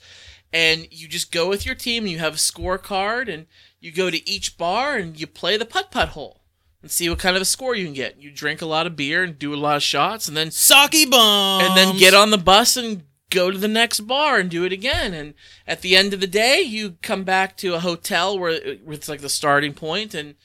And 0.53 0.87
you 0.91 1.09
just 1.09 1.31
go 1.31 1.49
with 1.49 1.65
your 1.65 1.75
team, 1.75 2.03
and 2.03 2.11
you 2.11 2.19
have 2.19 2.35
a 2.35 2.37
scorecard, 2.37 3.27
and 3.27 3.47
you 3.81 3.91
go 3.91 4.09
to 4.09 4.29
each 4.29 4.57
bar, 4.57 4.95
and 4.95 5.19
you 5.19 5.27
play 5.27 5.57
the 5.57 5.65
putt 5.65 5.91
putt 5.91 6.09
hole. 6.09 6.37
And 6.81 6.89
see 6.89 7.09
what 7.09 7.19
kind 7.19 7.35
of 7.35 7.41
a 7.41 7.45
score 7.45 7.75
you 7.75 7.85
can 7.85 7.93
get. 7.93 8.19
You 8.19 8.31
drink 8.31 8.61
a 8.61 8.65
lot 8.65 8.87
of 8.87 8.95
beer 8.95 9.23
and 9.23 9.37
do 9.37 9.53
a 9.53 9.55
lot 9.55 9.75
of 9.75 9.83
shots, 9.83 10.29
and 10.29 10.35
then 10.37 10.51
Sake 10.51 11.11
bombs. 11.11 11.65
and 11.65 11.77
then 11.77 11.97
get 11.97 12.13
on 12.13 12.31
the 12.31 12.37
bus 12.37 12.77
and 12.77 13.03
go 13.31 13.49
to 13.49 13.57
the 13.57 13.67
next 13.67 14.01
bar 14.01 14.37
and 14.37 14.49
do 14.49 14.63
it 14.63 14.71
again. 14.71 15.13
And 15.15 15.33
at 15.65 15.81
the 15.81 15.95
end 15.95 16.13
of 16.13 16.19
the 16.19 16.27
day, 16.27 16.61
you 16.61 16.97
come 17.01 17.23
back 17.23 17.57
to 17.57 17.73
a 17.73 17.79
hotel 17.79 18.37
where, 18.37 18.51
it's 18.51 19.09
like 19.09 19.21
the 19.21 19.29
starting 19.29 19.73
point 19.73 20.13
and 20.13 20.35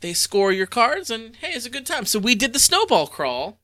they 0.00 0.14
score 0.14 0.50
your 0.50 0.66
cards 0.66 1.10
and 1.10 1.36
hey, 1.36 1.52
it's 1.52 1.66
a 1.66 1.70
good 1.70 1.86
time. 1.86 2.06
So 2.06 2.18
we 2.18 2.34
did 2.34 2.54
the 2.54 2.58
snowball 2.58 3.06
crawl 3.06 3.58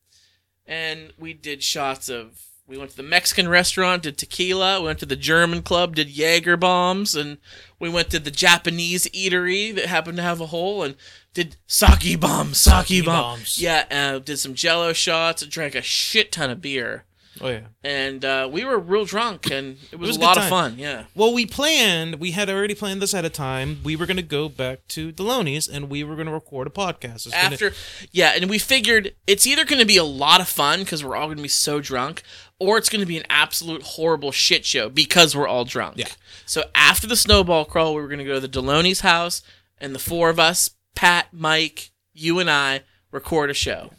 and 0.66 1.12
we 1.18 1.32
did 1.32 1.62
shots 1.62 2.10
of 2.10 2.44
we 2.68 2.76
went 2.76 2.90
to 2.90 2.96
the 2.98 3.02
Mexican 3.02 3.48
restaurant, 3.48 4.02
did 4.02 4.18
tequila. 4.18 4.80
We 4.80 4.86
went 4.88 4.98
to 4.98 5.06
the 5.06 5.16
German 5.16 5.62
club, 5.62 5.96
did 5.96 6.10
Jaeger 6.10 6.58
bombs, 6.58 7.14
and 7.14 7.38
we 7.78 7.88
went 7.88 8.10
to 8.10 8.18
the 8.18 8.30
Japanese 8.30 9.06
eatery 9.06 9.74
that 9.74 9.86
happened 9.86 10.18
to 10.18 10.22
have 10.22 10.42
a 10.42 10.48
hole 10.48 10.82
and 10.82 10.94
did 11.32 11.56
sake 11.66 12.20
bombs, 12.20 12.58
sake, 12.58 12.86
Sake 12.88 13.06
bombs. 13.06 13.38
bombs. 13.38 13.58
Yeah, 13.58 13.86
uh, 13.90 14.18
did 14.18 14.36
some 14.36 14.52
Jello 14.52 14.92
shots, 14.92 15.46
drank 15.46 15.74
a 15.74 15.80
shit 15.80 16.30
ton 16.30 16.50
of 16.50 16.60
beer, 16.60 17.04
Oh 17.40 17.48
yeah. 17.48 17.60
and 17.84 18.24
uh, 18.24 18.48
we 18.50 18.64
were 18.64 18.78
real 18.78 19.04
drunk, 19.04 19.50
and 19.50 19.76
it 19.92 19.98
was, 19.98 20.08
was 20.08 20.16
a 20.16 20.20
lot 20.20 20.38
of 20.38 20.48
fun. 20.48 20.74
Yeah. 20.78 21.04
Well, 21.14 21.32
we 21.32 21.46
planned. 21.46 22.16
We 22.16 22.32
had 22.32 22.48
already 22.50 22.74
planned 22.74 23.00
this 23.02 23.14
at 23.14 23.24
a 23.24 23.30
time. 23.30 23.78
We 23.84 23.96
were 23.96 24.06
going 24.06 24.16
to 24.16 24.22
go 24.22 24.48
back 24.48 24.86
to 24.88 25.12
Deloney's 25.12 25.68
and 25.68 25.88
we 25.90 26.02
were 26.04 26.14
going 26.14 26.26
to 26.26 26.32
record 26.32 26.66
a 26.66 26.70
podcast. 26.70 27.26
It's 27.26 27.30
gonna- 27.30 27.54
after 27.54 27.72
yeah 28.12 28.32
and 28.34 28.48
we 28.50 28.58
figured 28.58 29.14
it's 29.26 29.46
either 29.46 29.64
going 29.64 29.80
to 29.80 29.86
be 29.86 29.96
a 29.96 30.04
lot 30.04 30.40
of 30.40 30.48
fun 30.48 30.80
because 30.80 31.04
we're 31.04 31.16
all 31.16 31.26
going 31.26 31.36
to 31.36 31.42
be 31.42 31.48
so 31.48 31.80
drunk 31.80 32.22
or 32.58 32.76
it's 32.78 32.88
going 32.88 33.00
to 33.00 33.06
be 33.06 33.16
an 33.18 33.24
absolute 33.30 33.82
horrible 33.82 34.32
shit 34.32 34.64
show 34.64 34.88
because 34.88 35.34
we're 35.36 35.46
all 35.48 35.64
drunk 35.64 35.96
Yeah. 35.98 36.08
so 36.46 36.64
after 36.74 37.06
the 37.06 37.16
snowball 37.16 37.64
crawl 37.64 37.94
we 37.94 38.00
were 38.02 38.08
going 38.08 38.18
to 38.18 38.24
go 38.24 38.34
to 38.40 38.46
the 38.46 38.48
Deloney's 38.48 39.00
house 39.00 39.42
and 39.78 39.94
the 39.94 39.98
four 39.98 40.28
of 40.30 40.38
us 40.40 40.70
pat 40.94 41.28
mike 41.32 41.90
you 42.12 42.38
and 42.38 42.50
i 42.50 42.82
record 43.12 43.50
a 43.50 43.54
show 43.54 43.90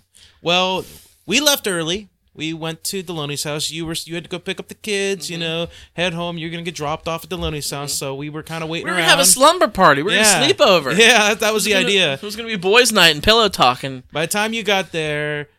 Well, 0.41 0.86
we 1.25 1.39
left 1.39 1.67
early. 1.67 2.10
We 2.39 2.53
went 2.53 2.86
to 2.86 3.03
Deloney's 3.03 3.43
house. 3.43 3.69
You 3.69 3.86
were 3.86 3.96
you 4.05 4.15
had 4.15 4.24
to 4.24 4.29
go 4.29 4.39
pick 4.39 4.60
up 4.62 4.69
the 4.69 4.74
kids. 4.75 5.25
Mm-hmm. 5.25 5.34
You 5.34 5.39
know, 5.39 5.67
head 5.93 6.13
home. 6.13 6.38
You're 6.38 6.50
gonna 6.50 6.63
get 6.63 6.74
dropped 6.74 7.08
off 7.08 7.25
at 7.25 7.29
Deloney's 7.29 7.69
house. 7.69 7.91
So 7.93 8.15
we 8.15 8.29
were 8.29 8.43
kind 8.43 8.63
of 8.63 8.69
waiting 8.69 8.88
around. 8.88 8.93
We're 8.96 9.01
going 9.01 9.10
around. 9.10 9.17
have 9.17 9.27
a 9.27 9.29
slumber 9.29 9.67
party 9.67 10.01
We're 10.03 10.13
yeah. 10.15 10.39
to 10.39 10.46
sleep 10.46 10.62
over 10.62 10.91
Yeah, 10.96 11.34
that 11.34 11.53
was 11.53 11.65
the 11.65 11.74
gonna- 11.74 11.86
idea. 11.86 12.13
it 12.13 12.22
was 12.22 12.36
going 12.38 12.48
to 12.50 12.58
be 12.58 12.60
boys 12.62 12.91
night 12.93 13.13
and 13.13 13.22
pillow 13.22 13.50
talking 13.50 14.03
By 14.13 14.22
the 14.22 14.31
time 14.31 14.53
you 14.53 14.63
got 14.63 14.91
there, 14.93 15.50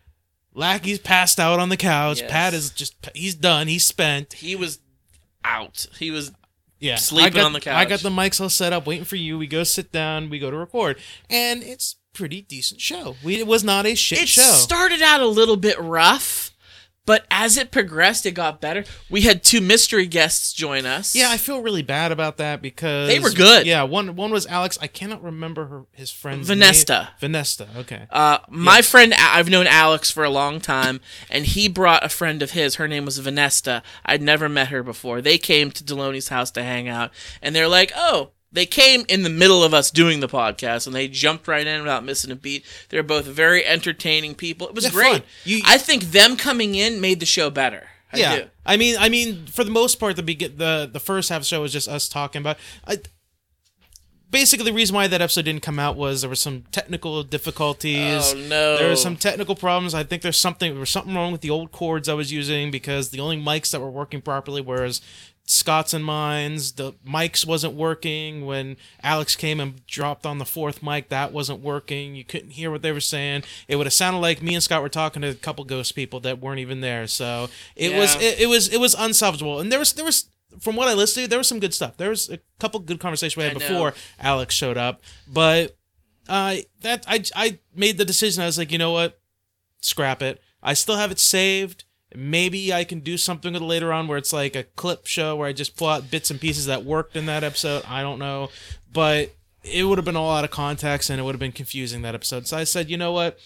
Lackey's 0.55 0.99
passed 0.99 1.39
out 1.39 1.61
on 1.61 1.69
the 1.69 1.77
couch. 1.77 2.21
Yes. 2.23 2.31
Pat 2.31 2.55
is 2.55 2.71
just 2.71 2.95
he's 3.15 3.35
done. 3.35 3.69
He's 3.69 3.85
spent. 3.85 4.33
he 4.33 4.57
was 4.57 4.79
out 5.45 5.87
he 5.99 6.11
was 6.11 6.33
Yeah, 6.79 6.97
Sleeping 6.97 7.27
I 7.35 7.37
got, 7.43 7.45
on 7.47 7.53
the 7.53 7.61
couch. 7.61 7.75
I 7.77 7.85
got 7.85 8.01
the 8.01 8.11
mics 8.11 8.41
all 8.41 8.49
set 8.49 8.73
up, 8.73 8.87
waiting 8.87 9.05
for 9.05 9.17
you. 9.17 9.37
We 9.39 9.47
go 9.47 9.65
sit 9.65 9.93
down. 9.93 10.31
We 10.31 10.39
go 10.39 10.51
to 10.51 10.57
record, 10.57 10.97
and 11.29 11.63
it's 11.63 11.97
pretty 12.13 12.43
decent 12.43 12.81
show. 12.81 13.17
We 13.23 13.37
it 13.39 13.47
was 13.47 13.63
not 13.63 13.87
a 13.87 13.95
shit 13.95 14.23
it 14.23 14.29
show. 14.29 14.41
It 14.43 14.55
started 14.55 15.01
out 15.03 15.21
a 15.21 15.27
little 15.27 15.57
bit 15.57 15.79
rough 15.79 16.51
but 17.07 17.27
as 17.31 17.57
it 17.57 17.71
progressed 17.71 18.27
it 18.27 18.33
got 18.33 18.61
better 18.61 18.85
we 19.09 19.23
had 19.23 19.43
two 19.43 19.61
mystery 19.61 20.07
guests 20.07 20.53
join 20.53 20.87
us 20.87 21.15
yeah, 21.15 21.31
I 21.31 21.37
feel 21.37 21.61
really 21.63 21.83
bad 21.83 22.13
about 22.13 22.37
that 22.39 22.63
because 22.63 23.09
They 23.09 23.19
were 23.19 23.31
good. 23.31 23.67
Yeah, 23.67 23.83
one 23.85 24.17
one 24.17 24.31
was 24.31 24.47
Alex. 24.47 24.79
I 24.81 24.87
cannot 24.87 25.23
remember 25.23 25.67
her 25.67 25.85
his 25.93 26.11
friend's 26.11 26.47
Vanessa. 26.47 26.93
name. 26.95 27.07
Vanessa. 27.19 27.69
Okay. 27.77 28.07
Uh, 28.11 28.39
my 28.49 28.83
friend, 28.83 29.13
I've 29.17 29.49
known 29.49 29.67
Alex 29.67 30.11
for 30.11 30.25
a 30.25 30.31
long 30.31 30.61
time, 30.61 31.01
and 31.31 31.47
he 31.47 31.69
brought 31.69 32.05
a 32.05 32.09
friend 32.09 32.43
of 32.43 32.53
his. 32.53 32.77
Her 32.77 32.87
name 32.89 33.05
was 33.05 33.19
Vanessa. 33.19 33.83
I'd 34.05 34.23
never 34.23 34.49
met 34.49 34.69
her 34.69 34.83
before. 34.83 35.21
They 35.21 35.39
came 35.39 35.71
to 35.73 35.85
Deloney's 35.85 36.29
house 36.29 36.51
to 36.53 36.63
hang 36.63 36.89
out, 36.89 37.11
and 37.43 37.55
they're 37.55 37.69
like, 37.69 37.93
"Oh." 37.97 38.31
They 38.53 38.67
came 38.67 39.05
in 39.09 39.23
the 39.23 39.31
middle 39.31 39.63
of 39.63 39.73
us 39.73 39.91
doing 39.93 40.19
the 40.21 40.29
podcast, 40.29 40.87
and 40.87 40.95
they 40.97 41.07
jumped 41.07 41.47
right 41.47 41.67
in 41.67 41.83
without 41.83 42.05
missing 42.05 42.33
a 42.33 42.37
beat. 42.37 42.65
They're 42.89 43.03
both 43.05 43.27
very 43.27 43.65
entertaining 43.65 44.35
people. 44.35 44.67
It 44.69 44.75
was 44.75 44.85
Yeah, 44.85 44.91
great. 44.91 45.23
You- 45.45 45.63
I 45.65 45.79
think 45.79 46.05
them 46.11 46.37
coming 46.37 46.75
in 46.75 47.01
made 47.01 47.21
the 47.21 47.27
show 47.27 47.49
better. 47.51 47.89
I 48.13 48.17
yeah, 48.19 48.37
do. 48.37 48.45
I 48.67 48.77
mean, 48.77 48.97
I 48.99 49.09
mean, 49.09 49.47
for 49.47 49.63
the 49.63 49.71
most 49.71 50.01
part, 50.01 50.17
the 50.17 50.23
begin 50.25 50.57
the 50.57 50.91
the 50.93 50.99
first 50.99 51.29
half 51.29 51.37
of 51.37 51.43
the 51.43 51.47
show 51.47 51.63
was 51.63 51.73
just 51.73 51.87
us 51.89 52.09
talking 52.09 52.41
about. 52.41 52.59
I, 52.85 52.99
basically, 54.31 54.65
the 54.65 54.73
reason 54.73 54.95
why 54.97 55.07
that 55.07 55.21
episode 55.23 55.45
didn't 55.45 55.63
come 55.63 55.79
out 55.79 55.97
was 55.97 56.23
there 56.23 56.29
were 56.29 56.35
some 56.35 56.65
technical 56.73 57.23
difficulties. 57.23 58.33
Oh, 58.35 58.37
no. 58.49 58.77
There 58.79 58.89
were 58.89 58.97
some 58.97 59.17
technical 59.17 59.55
problems. 59.55 59.95
I 59.95 60.03
think 60.03 60.23
there's 60.23 60.37
something 60.39 60.73
there 60.73 60.81
was 60.81 60.91
something 60.91 61.15
wrong 61.15 61.31
with 61.33 61.41
the 61.41 61.51
old 61.51 61.71
cords 61.71 62.09
I 62.09 62.15
was 62.15 62.33
using 62.33 62.73
because 62.73 63.11
the 63.11 63.21
only 63.21 63.37
mics 63.41 63.71
that 63.71 63.81
were 63.81 63.91
working 63.91 64.21
properly 64.21 64.61
was 64.61 65.01
Scott's 65.51 65.93
and 65.93 66.05
mine's. 66.05 66.73
The 66.73 66.93
mics 67.05 67.45
wasn't 67.45 67.75
working 67.75 68.47
when 68.47 68.77
Alex 69.03 69.35
came 69.35 69.59
and 69.59 69.85
dropped 69.85 70.25
on 70.25 70.39
the 70.39 70.45
fourth 70.45 70.81
mic. 70.81 71.09
That 71.09 71.33
wasn't 71.33 71.59
working. 71.59 72.15
You 72.15 72.23
couldn't 72.23 72.51
hear 72.51 72.71
what 72.71 72.83
they 72.83 72.93
were 72.93 73.01
saying. 73.01 73.43
It 73.67 73.75
would 73.75 73.87
have 73.87 73.93
sounded 73.93 74.21
like 74.21 74.43
me 74.43 74.55
and 74.55 74.63
Scott 74.63 74.81
were 74.81 74.89
talking 74.89 75.23
to 75.23 75.29
a 75.29 75.35
couple 75.35 75.65
ghost 75.65 75.97
people 75.97 76.21
that 76.21 76.39
weren't 76.39 76.61
even 76.61 76.83
there. 76.83 77.09
So 77.09 77.49
it 77.75 77.93
was 77.97 78.15
it, 78.17 78.43
it 78.43 78.49
was 78.49 78.69
it 78.69 78.79
was 78.79 78.95
unsalvageable. 78.95 79.61
And 79.61 79.73
there 79.73 79.81
was 79.81 79.93
there 79.93 80.05
was 80.05 80.27
from 80.61 80.77
what 80.77 80.87
I 80.87 80.95
listened 80.95 81.25
to, 81.25 81.29
there 81.29 81.39
was 81.39 81.49
some 81.49 81.59
good 81.59 81.75
stuff. 81.75 81.97
There 81.97 82.11
was 82.11 82.31
a 82.31 82.39
couple 82.61 82.79
good 82.79 83.01
conversations 83.01 83.37
we 83.37 83.43
had 83.43 83.55
before 83.59 83.95
Alex 84.21 84.55
showed 84.55 84.79
up, 84.79 85.03
but 85.27 85.77
uh, 86.29 86.59
that 86.83 87.05
I 87.09 87.25
I 87.35 87.59
made 87.75 87.99
the 87.99 88.05
decision. 88.05 88.45
I 88.45 88.47
was 88.47 88.57
like, 88.57 88.71
you 88.71 88.79
know 88.79 88.93
what, 88.93 89.19
scrap 89.81 90.23
it. 90.23 90.41
I 90.63 90.75
still 90.75 90.97
have 90.97 91.11
it 91.11 91.19
saved. 91.19 91.85
Maybe 92.15 92.73
I 92.73 92.85
can 92.85 93.01
do 93.01 93.17
something 93.17 93.53
with 93.53 93.63
it 93.63 93.65
later 93.65 93.93
on 93.93 94.09
where 94.09 94.19
it's 94.19 94.33
like 94.33 94.57
a 94.57 94.65
clip 94.65 95.07
show 95.07 95.37
where 95.37 95.49
I 95.49 95.53
just 95.53 95.77
pull 95.77 95.89
out 95.89 96.11
bits 96.11 96.31
and 96.31 96.41
pieces 96.41 96.67
that 96.67 96.85
worked 96.85 97.17
in 97.17 97.27
that 97.27 97.45
episode. 97.45 97.85
I 97.87 98.03
don't 98.03 98.19
know, 98.19 98.51
but 98.93 99.35
it 99.63 99.85
would 99.85 99.99
have 99.99 100.05
been 100.05 100.17
all 100.17 100.33
out 100.33 100.45
of 100.45 100.51
context 100.51 101.11
and 101.11 101.21
it 101.21 101.23
would 101.23 101.35
have 101.35 101.41
been 101.41 101.53
confusing 101.53 102.03
that 102.03 102.15
episode. 102.15 102.47
So 102.47 102.57
I 102.57 102.65
said, 102.65 102.91
you 102.91 102.97
know 102.97 103.13
what, 103.13 103.39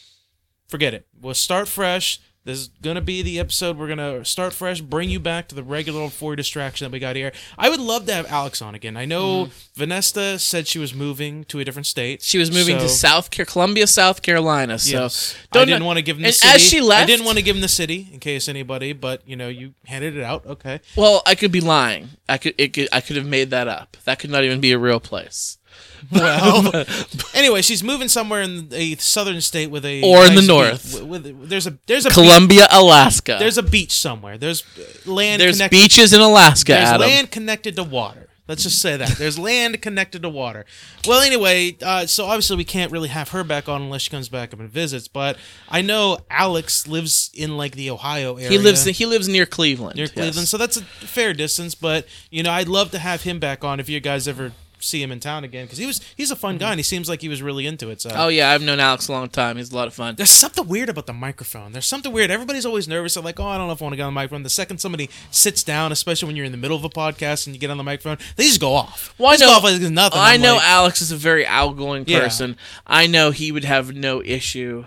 forget 0.69 0.95
it. 0.95 1.07
We'll 1.21 1.35
start 1.35 1.69
fresh. 1.69 2.21
This 2.45 2.59
is 2.59 2.69
gonna 2.83 3.01
be 3.01 3.23
the 3.23 3.41
episode. 3.41 3.79
We're 3.79 3.89
gonna 3.89 4.23
start 4.23 4.53
fresh, 4.53 4.83
bring 4.83 5.09
you 5.09 5.19
back 5.19 5.49
to 5.49 5.55
the 5.55 5.63
regular 5.63 6.11
four 6.11 6.37
distraction 6.37 6.85
that 6.85 6.93
we 6.93 6.99
got 6.99 7.17
here. 7.17 7.33
I 7.57 7.71
would 7.71 7.81
love 7.81 8.05
to 8.05 8.13
have 8.13 8.31
Alex 8.31 8.61
on 8.61 8.75
again. 8.75 8.99
I 8.99 9.07
know 9.07 9.47
mm. 9.47 9.51
Vanessa 9.75 10.39
said 10.39 10.69
she 10.69 10.79
was 10.79 10.93
moving 10.93 11.45
to 11.45 11.59
a 11.61 11.65
different 11.65 11.87
state. 11.87 12.21
She 12.21 12.37
was 12.37 12.51
moving 12.51 12.77
to 12.77 12.89
South 12.91 13.31
Car- 13.31 13.47
Columbia, 13.47 13.87
South 13.87 14.21
Carolina. 14.21 14.79
So 14.79 15.05
Yes. 15.05 15.35
I 15.53 15.65
didn't 15.65 15.87
want 15.87 15.97
to 15.97 16.03
give 16.03 16.17
him 16.17 16.23
the 16.23 16.29
and 16.29 16.35
city. 16.35 16.55
as 16.55 16.61
she 16.61 16.81
left, 16.83 17.05
I 17.05 17.07
didn't 17.07 17.25
want 17.25 17.39
to 17.39 17.43
give 17.43 17.57
him 17.57 17.63
the 17.63 17.69
city 17.69 18.11
in 18.13 18.21
case 18.21 18.47
anybody, 18.47 18.93
but 18.93 19.27
you 19.27 19.37
know, 19.37 19.49
you 19.49 19.73
handed 19.87 20.15
it 20.15 20.23
out. 20.23 20.45
Okay. 20.45 20.81
Well, 20.97 21.23
I 21.25 21.37
could 21.37 21.51
be 21.51 21.63
lying. 21.63 22.11
I 22.29 22.37
could, 22.37 22.55
it 22.59 22.75
could 22.75 22.89
I 22.93 23.01
could 23.01 23.17
have 23.17 23.27
made 23.27 23.49
that 23.51 23.69
up. 23.69 23.97
That 24.05 24.19
could 24.19 24.29
not 24.29 24.45
even 24.45 24.61
be 24.61 24.73
a 24.73 24.79
real 24.79 25.01
place. 25.01 25.57
Well, 26.13 26.85
anyway, 27.35 27.63
she's 27.63 27.83
moving 27.83 28.09
somewhere 28.09 28.43
in 28.43 28.69
a 28.73 28.97
southern 28.97 29.41
state 29.41 29.71
with 29.71 29.85
a 29.85 30.03
Or 30.03 30.25
in 30.27 30.35
the 30.35 30.43
north. 30.43 30.93
beach. 30.95 31.03
With, 31.03 31.25
with- 31.27 31.49
there's 31.49 31.67
a 31.67 31.79
there's 31.87 32.07
a 32.07 32.09
beach, 32.09 32.15
Columbia, 32.15 32.67
Alaska. 32.71 33.37
there's 33.39 33.59
a 33.59 33.63
beach 33.63 33.93
somewhere. 33.93 34.39
There's 34.39 34.63
uh, 34.79 35.11
land. 35.11 35.41
There's 35.41 35.57
connected, 35.57 35.77
beaches 35.77 36.13
in 36.13 36.21
Alaska, 36.21 36.73
There's 36.73 36.89
Adam. 36.89 37.01
land 37.09 37.31
connected 37.31 37.77
to 37.77 37.83
water. 37.85 38.29
Let's 38.47 38.63
just 38.63 38.83
say 38.83 38.99
that 38.99 39.09
there's 39.17 39.39
land 39.39 39.81
connected 39.81 40.21
to 40.21 40.29
water. 40.29 40.67
Well, 41.07 41.23
anyway, 41.23 41.79
uh, 41.83 42.05
so 42.05 42.27
obviously 42.27 42.57
we 42.59 42.65
can't 42.65 42.93
really 42.93 43.09
have 43.09 43.31
her 43.31 43.43
back 43.43 43.71
on 43.71 43.81
unless 43.81 44.03
she 44.03 44.11
comes 44.11 44.29
back 44.29 44.53
up 44.53 44.61
and 44.61 44.69
visits. 44.69 45.09
But 45.09 45.39
I 45.67 45.81
know 45.81 46.19
Alex 46.29 46.87
lives 46.87 47.31
in 47.33 47.57
like 47.57 47.75
the 47.75 47.89
Ohio 47.91 48.37
area. 48.37 48.51
He 48.51 48.59
lives 48.59 48.85
he 48.85 49.07
lives 49.07 49.29
near 49.29 49.47
Cleveland. 49.47 49.97
near 49.97 50.05
yes. 50.05 50.13
Cleveland, 50.13 50.49
so 50.49 50.59
that's 50.59 50.77
a 50.77 50.83
fair 50.83 51.33
distance. 51.33 51.75
But 51.75 52.07
you 52.31 52.43
know, 52.43 52.51
I'd 52.51 52.69
love 52.69 52.91
to 52.91 52.99
have 52.99 53.23
him 53.23 53.39
back 53.39 53.65
on 53.65 53.81
if 53.81 53.89
you 53.89 53.99
guys 54.01 54.29
ever 54.29 54.53
see 54.85 55.03
him 55.03 55.11
in 55.11 55.21
town 55.21 55.45
again 55.45 55.65
because 55.65 55.79
he 55.79 55.87
was 55.87 56.01
he's 56.17 56.31
a 56.31 56.37
fun 56.37 56.55
mm-hmm. 56.55 56.61
guy 56.61 56.71
and 56.71 56.79
he 56.79 56.83
seems 56.83 57.09
like 57.09 57.21
he 57.21 57.29
was 57.29 57.43
really 57.43 57.67
into 57.67 57.91
it. 57.91 58.01
So 58.01 58.11
Oh 58.15 58.29
yeah, 58.29 58.51
I've 58.51 58.63
known 58.63 58.81
Alex 58.81 59.09
a 59.09 59.13
long 59.13 59.29
time. 59.29 59.57
He's 59.57 59.73
a 59.73 59.77
lot 59.77 59.89
of 59.89 59.95
fun. 59.95 60.15
there's 60.17 60.31
something 60.31 60.67
weird 60.67 60.89
about 60.89 61.07
the 61.07 61.13
microphone. 61.13 61.73
There's 61.73 61.87
something 61.87 62.13
weird. 62.13 62.31
Everybody's 62.31 62.67
always 62.67 62.87
nervous. 62.89 63.15
They're 63.15 63.23
like, 63.23 63.41
oh, 63.41 63.47
I 63.47 63.57
don't 63.59 63.67
know 63.67 63.73
if 63.73 63.83
I 63.83 63.85
want 63.85 63.93
to 63.95 63.97
get 63.97 64.03
on 64.05 64.13
the 64.13 64.21
microphone. 64.21 64.43
The 64.43 64.51
second 64.51 64.79
somebody 64.79 65.11
sits 65.31 65.63
down, 65.63 65.93
especially 65.93 66.27
when 66.27 66.37
you're 66.37 66.47
in 66.47 66.53
the 66.53 66.59
middle 66.59 66.77
of 66.77 66.85
a 66.85 66.91
podcast 66.91 67.47
and 67.47 67.55
you 67.55 67.61
get 67.61 67.71
on 67.71 67.77
the 67.77 67.83
microphone, 67.85 68.19
they 68.37 68.45
just 68.45 68.61
go 68.61 68.75
off. 68.75 69.15
Well, 69.19 69.29
I 69.29 69.33
They 69.37 69.39
just 69.39 69.49
know, 69.49 69.61
go 69.61 69.67
off 69.69 69.81
like 69.83 69.93
nothing. 69.93 70.21
I 70.21 70.35
I'm 70.35 70.41
know 70.41 70.55
like, 70.57 70.65
Alex 70.65 71.01
is 71.01 71.13
a 71.13 71.17
very 71.17 71.47
outgoing 71.47 72.05
Yeah. 72.07 72.21
person. 72.21 72.57
I 72.87 73.07
know 73.07 73.31
he 73.31 73.53
would 73.53 73.65
have 73.65 73.95
no 73.95 74.23
issue 74.23 74.87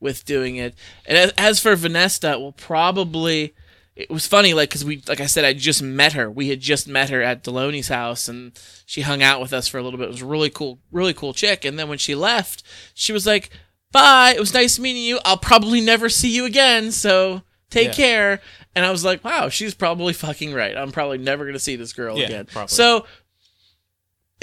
with 0.00 0.24
doing 0.24 0.56
it. 0.56 0.74
And 1.06 1.16
as, 1.16 1.32
as 1.36 1.60
for 1.60 1.74
Vanessa, 1.76 2.38
well, 2.38 2.52
probably 2.52 3.54
it 3.96 4.10
was 4.10 4.26
funny, 4.26 4.54
like 4.54 4.68
because 4.70 4.84
we, 4.84 5.02
like 5.08 5.20
I 5.20 5.26
said, 5.26 5.44
I 5.44 5.52
just 5.52 5.82
met 5.82 6.14
her. 6.14 6.30
We 6.30 6.48
had 6.48 6.60
just 6.60 6.88
met 6.88 7.10
her 7.10 7.22
at 7.22 7.44
Deloney's 7.44 7.88
house, 7.88 8.28
and 8.28 8.52
she 8.86 9.02
hung 9.02 9.22
out 9.22 9.40
with 9.40 9.52
us 9.52 9.68
for 9.68 9.78
a 9.78 9.82
little 9.82 9.98
bit. 9.98 10.06
It 10.06 10.12
was 10.12 10.22
a 10.22 10.26
really 10.26 10.50
cool, 10.50 10.80
really 10.90 11.14
cool 11.14 11.32
chick. 11.32 11.64
And 11.64 11.78
then 11.78 11.88
when 11.88 11.98
she 11.98 12.14
left, 12.14 12.62
she 12.94 13.12
was 13.12 13.26
like, 13.26 13.50
"Bye. 13.92 14.32
It 14.36 14.40
was 14.40 14.52
nice 14.54 14.78
meeting 14.78 15.02
you. 15.04 15.20
I'll 15.24 15.36
probably 15.38 15.80
never 15.80 16.08
see 16.08 16.34
you 16.34 16.44
again. 16.44 16.90
So." 16.92 17.42
Take 17.70 17.88
Yeah. 17.88 17.94
care. 17.94 18.40
And 18.76 18.84
I 18.86 18.92
was 18.92 19.04
like, 19.04 19.24
wow, 19.24 19.48
she's 19.48 19.74
probably 19.74 20.12
fucking 20.12 20.54
right. 20.54 20.76
I'm 20.76 20.92
probably 20.92 21.18
never 21.18 21.42
going 21.42 21.54
to 21.54 21.58
see 21.58 21.74
this 21.74 21.92
girl 21.92 22.16
Yeah, 22.16 22.26
again. 22.26 22.46
probably. 22.46 22.68
So 22.68 23.04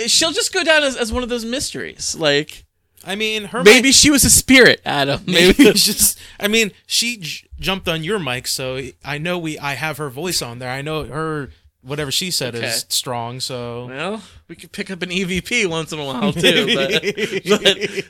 she'll 0.08 0.32
just 0.34 0.52
go 0.54 0.64
down 0.66 0.84
as, 0.84 0.98
as 0.98 1.14
one 1.14 1.24
of 1.24 1.30
those 1.30 1.46
mysteries. 1.46 2.14
Like 2.16 2.66
I 3.06 3.16
mean, 3.16 3.46
her 3.46 3.64
maybe 3.64 3.90
mic- 3.90 3.96
she 3.96 4.10
was 4.12 4.24
a 4.26 4.30
spirit, 4.30 4.82
Adam. 4.86 5.22
Maybe 5.28 5.48
Maybe. 5.58 5.64
it's 5.70 5.86
just. 5.86 6.20
I 6.40 6.48
mean, 6.48 6.72
she 6.86 7.18
j- 7.18 7.48
jumped 7.60 7.88
on 7.88 8.04
your 8.04 8.20
mic, 8.20 8.48
so 8.48 8.80
I 9.04 9.18
know 9.18 9.38
we. 9.40 9.58
I 9.58 9.74
have 9.74 9.98
her 9.98 10.10
voice 10.10 10.42
on 10.42 10.60
there. 10.60 10.70
I 10.70 10.82
know 10.82 11.04
her. 11.06 11.50
Whatever 11.84 12.12
she 12.12 12.30
said 12.30 12.56
Okay. 12.56 12.68
is 12.68 12.86
strong. 12.90 13.40
So 13.40 13.88
well, 13.88 14.22
we 14.48 14.56
could 14.56 14.72
pick 14.72 14.92
up 14.92 15.02
an 15.02 15.10
EVP 15.10 15.68
once 15.68 15.92
in 15.92 15.98
a 15.98 16.06
while 16.06 16.32
too. 16.32 16.68
But, 16.76 17.64
but, 17.64 18.06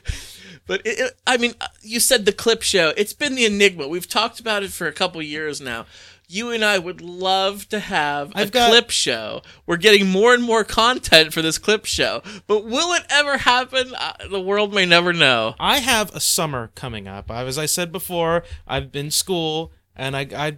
but 0.66 0.80
it, 0.86 0.98
it- 1.00 1.20
I 1.26 1.38
mean, 1.38 1.54
uh, 1.60 1.68
you 1.80 1.98
said 1.98 2.26
the 2.26 2.32
clip 2.32 2.60
show. 2.62 2.92
It's 2.96 3.14
been 3.14 3.34
the 3.34 3.46
enigma. 3.46 3.88
We've 3.88 4.06
talked 4.08 4.40
about 4.40 4.62
it 4.62 4.72
for 4.72 4.86
a 4.86 4.92
couple 4.92 5.22
years 5.22 5.60
now. 5.60 5.86
You 6.32 6.50
and 6.50 6.64
I 6.64 6.78
would 6.78 7.00
love 7.00 7.68
to 7.68 7.78
have 7.78 8.32
I've 8.34 8.48
a 8.48 8.50
got- 8.50 8.70
clip 8.70 8.90
show. 8.90 9.42
We're 9.66 9.76
getting 9.76 10.08
more 10.08 10.32
and 10.34 10.42
more 10.42 10.64
content 10.64 11.32
for 11.32 11.42
this 11.42 11.58
clip 11.58 11.84
show, 11.84 12.22
but 12.46 12.64
will 12.64 12.92
it 12.94 13.04
ever 13.10 13.38
happen? 13.38 13.94
Uh, 13.94 14.14
the 14.30 14.40
world 14.40 14.72
may 14.74 14.86
never 14.86 15.12
know. 15.12 15.54
I 15.60 15.78
have 15.78 16.14
a 16.14 16.20
summer 16.20 16.70
coming 16.74 17.06
up. 17.06 17.30
I, 17.30 17.44
as 17.44 17.58
I 17.58 17.66
said 17.66 17.92
before, 17.92 18.44
I've 18.66 18.90
been 18.90 19.10
school, 19.10 19.72
and 19.94 20.16
I, 20.16 20.26
I, 20.34 20.56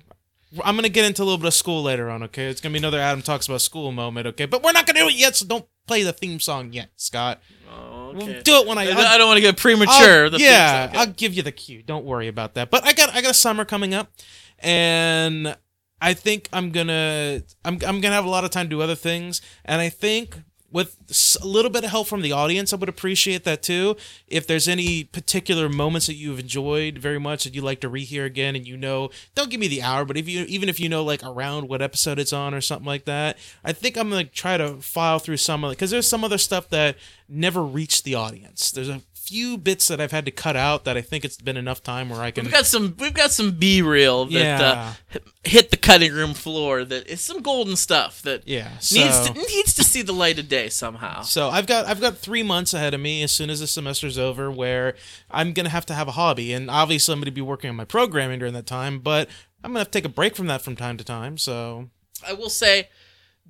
I'm 0.64 0.76
gonna 0.76 0.88
get 0.88 1.04
into 1.04 1.23
a 1.23 1.25
little 1.25 1.38
bit 1.38 1.49
of 1.49 1.54
school 1.54 1.83
later 1.83 2.09
on. 2.11 2.23
Okay, 2.25 2.47
it's 2.47 2.61
gonna 2.61 2.73
be 2.73 2.78
another 2.78 3.00
Adam 3.00 3.23
talks 3.23 3.47
about 3.49 3.61
school 3.61 3.90
moment. 3.90 4.26
Okay, 4.28 4.47
but 4.47 4.62
we're 4.62 4.73
not 4.73 4.87
gonna 4.87 5.00
do 5.00 5.09
it 5.09 5.14
yet, 5.14 5.35
so 5.35 5.45
don't 5.47 5.66
play 5.87 6.02
the 6.04 6.12
theme 6.12 6.38
song 6.38 6.73
yet, 6.73 6.90
Scott. 6.97 7.40
Oh, 7.69 8.12
We'll 8.14 8.23
okay. 8.31 8.43
do 8.45 8.61
it 8.61 8.66
when 8.69 8.78
I. 8.78 8.88
I, 8.90 9.14
I 9.14 9.19
don't 9.19 9.26
want 9.26 9.38
to 9.38 9.43
get 9.43 9.57
premature. 9.57 10.31
the 10.31 10.38
yeah, 10.38 10.93
I'll 10.95 11.07
give 11.09 11.35
you 11.35 11.43
the 11.43 11.50
cue. 11.50 11.83
Don't 11.83 12.04
worry 12.04 12.28
about 12.28 12.54
that. 12.54 12.71
But 12.71 12.85
I 12.85 12.93
got 12.93 13.11
I 13.12 13.21
got 13.23 13.33
a 13.33 13.35
summer 13.35 13.64
coming 13.64 13.93
up, 13.93 14.12
and 14.61 15.57
I 16.05 16.13
think 16.13 16.51
I'm 16.53 16.71
gonna 16.71 17.43
I'm 17.65 17.79
I'm 17.87 18.03
gonna 18.03 18.15
have 18.15 18.27
a 18.27 18.31
lot 18.31 18.45
of 18.45 18.51
time 18.51 18.67
to 18.67 18.71
do 18.71 18.83
other 18.83 18.95
things, 18.95 19.41
and 19.65 19.81
I 19.81 19.89
think 19.89 20.37
with 20.71 20.99
a 21.41 21.47
little 21.47 21.71
bit 21.71 21.83
of 21.85 21.91
help 21.91 22.09
from 22.09 22.21
the 22.21 22.33
audience, 22.33 22.75
I 22.75 22.77
would 22.77 22.91
appreciate 22.91 23.45
that 23.45 23.63
too. 23.63 23.97
If 24.29 24.47
there's 24.47 24.69
any 24.69 25.05
particular 25.05 25.71
moments 25.71 26.07
that 26.09 26.17
you've 26.17 26.41
enjoyed 26.41 26.99
very 26.99 27.19
much 27.19 27.45
that 27.45 27.55
you'd 27.55 27.65
like 27.65 27.81
to 27.81 27.89
rehear 27.89 28.27
again, 28.27 28.55
and 28.55 28.67
you 28.67 28.77
know, 28.77 29.09
don't 29.35 29.49
give 29.49 29.61
me 29.61 29.69
the 29.69 29.81
hour, 29.81 30.05
but 30.05 30.19
if 30.19 30.29
you 30.29 30.45
even 30.47 30.69
if 30.69 30.79
you 30.79 30.91
know 30.91 31.03
like 31.03 31.23
around 31.25 31.71
what 31.71 31.81
episode 31.81 32.19
it's 32.19 32.35
on 32.35 32.53
or 32.53 32.61
something 32.61 32.87
like 32.87 33.07
that, 33.07 33.39
I 33.65 33.73
think 33.73 33.97
I'm 33.97 34.11
gonna 34.11 34.25
try 34.25 34.59
to 34.59 34.83
file 34.83 35.21
through 35.21 35.39
some 35.39 35.65
of 35.65 35.73
it 35.73 35.77
because 35.77 35.91
there's 35.91 36.07
some 36.07 36.23
other 36.23 36.37
stuff 36.39 36.69
that 36.69 36.99
never 37.31 37.63
reached 37.63 38.05
the 38.05 38.15
audience. 38.15 38.71
There's 38.73 38.91
a 38.91 39.01
few 39.26 39.57
bits 39.59 39.88
that 39.88 40.00
I've 40.00 40.11
had 40.12 40.25
to 40.26 40.31
cut 40.31 40.57
out 40.57 40.85
that 40.85 40.97
I 40.97 41.00
think 41.00 41.25
it's 41.25 41.37
been 41.37 41.57
enough 41.57 41.83
time 41.83 42.09
where 42.09 42.21
I 42.21 42.31
can. 42.31 42.45
We've 42.45 42.52
got 42.52 42.66
some. 42.66 42.95
We've 42.99 43.14
got 43.14 43.31
some 43.33 43.52
B 43.52 43.83
reel 43.83 44.26
that 44.26 44.33
Yeah. 44.33 44.93
uh, 45.14 45.19
hit 45.45 45.71
the 45.71 45.76
cutting 45.76 46.12
room 46.12 46.35
floor. 46.35 46.85
That 46.85 47.07
is 47.07 47.21
some 47.21 47.40
golden 47.43 47.76
stuff 47.76 48.23
that 48.23 48.47
yeah, 48.47 48.78
so, 48.78 48.97
needs 49.00 49.21
to, 49.28 49.33
needs 49.35 49.75
to 49.75 49.85
see 49.85 50.02
the 50.02 50.12
light 50.12 50.38
of 50.38 50.49
day 50.49 50.69
somehow. 50.69 51.23
so 51.23 51.49
I've 51.49 51.66
got 51.66 51.87
I've 51.87 52.00
got 52.00 52.19
three 52.19 52.43
months 52.43 52.75
ahead 52.75 52.95
of 52.95 53.00
me 53.00 53.23
as 53.23 53.33
soon 53.33 53.50
as 53.50 53.61
the 53.61 53.66
semester's 53.66 54.19
over 54.19 54.50
where 54.50 54.95
I'm 55.31 55.52
gonna 55.52 55.69
have 55.71 55.87
to 55.87 55.95
have 55.95 56.09
a 56.09 56.12
hobby, 56.12 56.52
and 56.52 56.71
obviously 56.71 57.12
I'm 57.12 57.21
gonna 57.21 57.31
be 57.31 57.40
working 57.40 57.71
on 57.71 57.76
my 57.76 57.85
programming 57.85 58.38
during 58.38 58.54
that 58.54 58.66
time, 58.66 58.99
but 59.00 59.28
I'm 59.62 59.71
gonna 59.71 59.81
have 59.81 59.90
to 59.90 59.99
take 59.99 60.04
a 60.04 60.09
break 60.11 60.37
from 60.37 60.47
that 60.49 60.61
from 60.62 60.76
time 60.76 60.97
to 60.99 61.04
time. 61.04 61.38
So 61.38 61.88
I 62.26 62.33
will 62.35 62.50
say, 62.50 62.88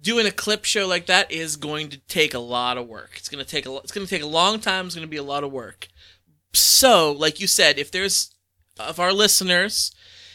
doing 0.05 0.27
a 0.27 0.31
clip 0.31 0.65
show 0.65 0.87
like 0.87 1.07
that 1.07 1.33
is 1.33 1.57
going 1.57 1.89
to 1.89 1.99
take 1.99 2.35
a 2.35 2.39
lot 2.39 2.79
of 2.79 2.87
work. 2.87 3.15
It's 3.17 3.29
going 3.29 3.45
to 3.45 3.51
take 3.51 3.67
a. 3.67 3.75
It's 3.79 3.91
going 3.91 4.07
to 4.07 4.11
take 4.11 4.23
a 4.23 4.27
long 4.27 4.61
time. 4.61 4.87
It's 4.87 4.95
going 4.95 5.07
to 5.07 5.11
be 5.11 5.17
a 5.17 5.23
lot 5.25 5.43
of 5.43 5.51
work. 5.51 5.89
So, 6.53 7.11
like 7.11 7.41
you 7.41 7.49
said, 7.49 7.79
if 7.79 7.91
there's 7.91 8.33
of 8.79 9.01
our 9.01 9.13
listeners, 9.13 9.93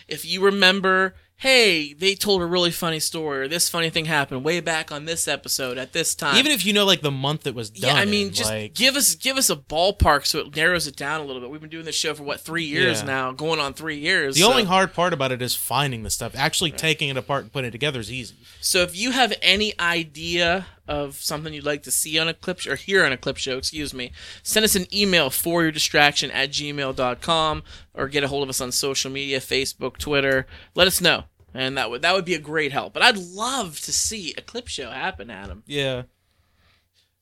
if 0.07 0.25
you 0.25 0.41
remember, 0.41 1.15
hey, 1.39 1.93
they 1.93 2.15
told 2.15 2.41
a 2.41 2.45
really 2.45 2.69
funny 2.69 2.99
story, 2.99 3.39
or 3.41 3.47
this 3.47 3.69
funny 3.69 3.89
thing 3.89 4.03
happened 4.05 4.43
way 4.43 4.59
back 4.59 4.91
on 4.91 5.05
this 5.05 5.25
episode 5.25 5.77
at 5.77 5.93
this 5.93 6.13
time. 6.13 6.35
even 6.37 6.51
if 6.51 6.65
you 6.65 6.73
know 6.73 6.85
like 6.85 7.01
the 7.01 7.09
month 7.11 7.47
it 7.47 7.55
was 7.55 7.69
done, 7.69 7.95
yeah, 7.95 8.01
I 8.01 8.05
mean, 8.05 8.27
in, 8.27 8.33
just 8.33 8.49
like, 8.51 8.73
give 8.73 8.95
us 8.95 9.15
give 9.15 9.37
us 9.37 9.49
a 9.49 9.55
ballpark 9.55 10.25
so 10.25 10.39
it 10.39 10.55
narrows 10.55 10.85
it 10.85 10.95
down 10.97 11.21
a 11.21 11.23
little 11.23 11.41
bit. 11.41 11.49
We've 11.49 11.61
been 11.61 11.69
doing 11.69 11.85
this 11.85 11.95
show 11.95 12.13
for 12.13 12.23
what 12.23 12.41
three 12.41 12.65
years 12.65 12.99
Yeah. 12.99 13.05
now, 13.07 13.31
going 13.31 13.59
on 13.59 13.73
three 13.73 13.97
years. 13.99 14.35
the 14.35 14.41
so- 14.41 14.51
only 14.51 14.65
hard 14.65 14.93
part 14.93 15.13
about 15.13 15.31
it 15.31 15.41
is 15.41 15.55
finding 15.55 16.03
the 16.03 16.09
stuff. 16.09 16.33
Actually 16.35 16.71
taking 16.71 17.09
it 17.09 17.15
apart 17.17 17.43
and 17.43 17.53
putting 17.53 17.69
it 17.69 17.71
together 17.71 17.99
is 17.99 18.11
easy. 18.11 18.35
So 18.59 18.81
if 18.81 18.95
you 18.97 19.11
have 19.11 19.33
any 19.41 19.73
idea 19.79 20.65
of 20.89 21.15
something 21.15 21.53
you'd 21.53 21.63
like 21.65 21.83
to 21.83 21.91
see 21.91 22.17
on 22.19 22.27
a 22.27 22.33
clip 22.33 22.59
sh- 22.59 22.67
or 22.67 22.75
hear 22.75 23.05
on 23.05 23.11
a 23.11 23.17
clip 23.17 23.37
show, 23.37 23.57
excuse 23.57 23.93
me, 23.93 24.11
send 24.43 24.63
us 24.63 24.75
an 24.75 24.87
email 24.93 25.29
for 25.29 25.61
your 25.61 25.71
distraction 25.71 26.31
at 26.31 26.49
gmail.com 26.49 27.63
or 27.93 28.07
get 28.07 28.23
a 28.23 28.27
hold 28.27 28.43
of 28.43 28.49
us 28.49 28.59
on 28.59 28.71
social 28.71 29.11
media, 29.11 29.39
Facebook, 29.39 29.97
Twitter. 29.97 30.47
Let 30.75 30.87
us 30.87 30.99
know. 30.99 31.25
And 31.53 31.77
that 31.77 31.89
would 31.89 32.01
that 32.03 32.13
would 32.13 32.25
be 32.25 32.33
a 32.35 32.39
great 32.39 32.71
help. 32.71 32.93
But 32.93 33.01
I'd 33.03 33.17
love 33.17 33.79
to 33.81 33.91
see 33.93 34.33
a 34.37 34.41
clip 34.41 34.67
show 34.67 34.91
happen, 34.91 35.29
Adam. 35.29 35.63
Yeah. 35.65 36.03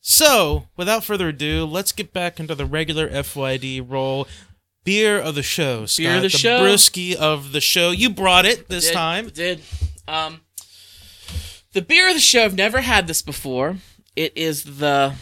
So, 0.02 0.68
without 0.78 1.04
further 1.04 1.30
ado, 1.30 1.66
let's 1.66 1.92
get 1.92 2.14
back 2.14 2.40
into 2.40 2.56
the 2.56 2.66
regular 2.66 3.10
FYD 3.10 3.82
roll. 3.86 4.28
Beer 4.84 5.20
of 5.20 5.36
the 5.36 5.44
show, 5.44 5.86
Scott. 5.86 6.04
Beer 6.06 6.16
of 6.18 6.22
the 6.24 6.30
show. 6.30 6.60
brewski 6.62 7.14
of 7.16 7.52
the 7.52 7.60
show. 7.60 7.92
You 7.92 8.10
brought 8.10 8.46
it 8.46 8.70
this 8.70 8.86
Did- 8.88 8.94
time. 8.94 9.30
Did. 9.30 9.62
Um 10.08 10.42
the 11.78 11.82
beer 11.84 12.08
of 12.08 12.16
the 12.16 12.20
show, 12.20 12.44
I've 12.44 12.56
never 12.56 12.82
had 12.82 13.06
this 13.06 13.22
before. 13.22 13.78
It 14.16 14.34
is 14.36 14.64
the 14.64 15.14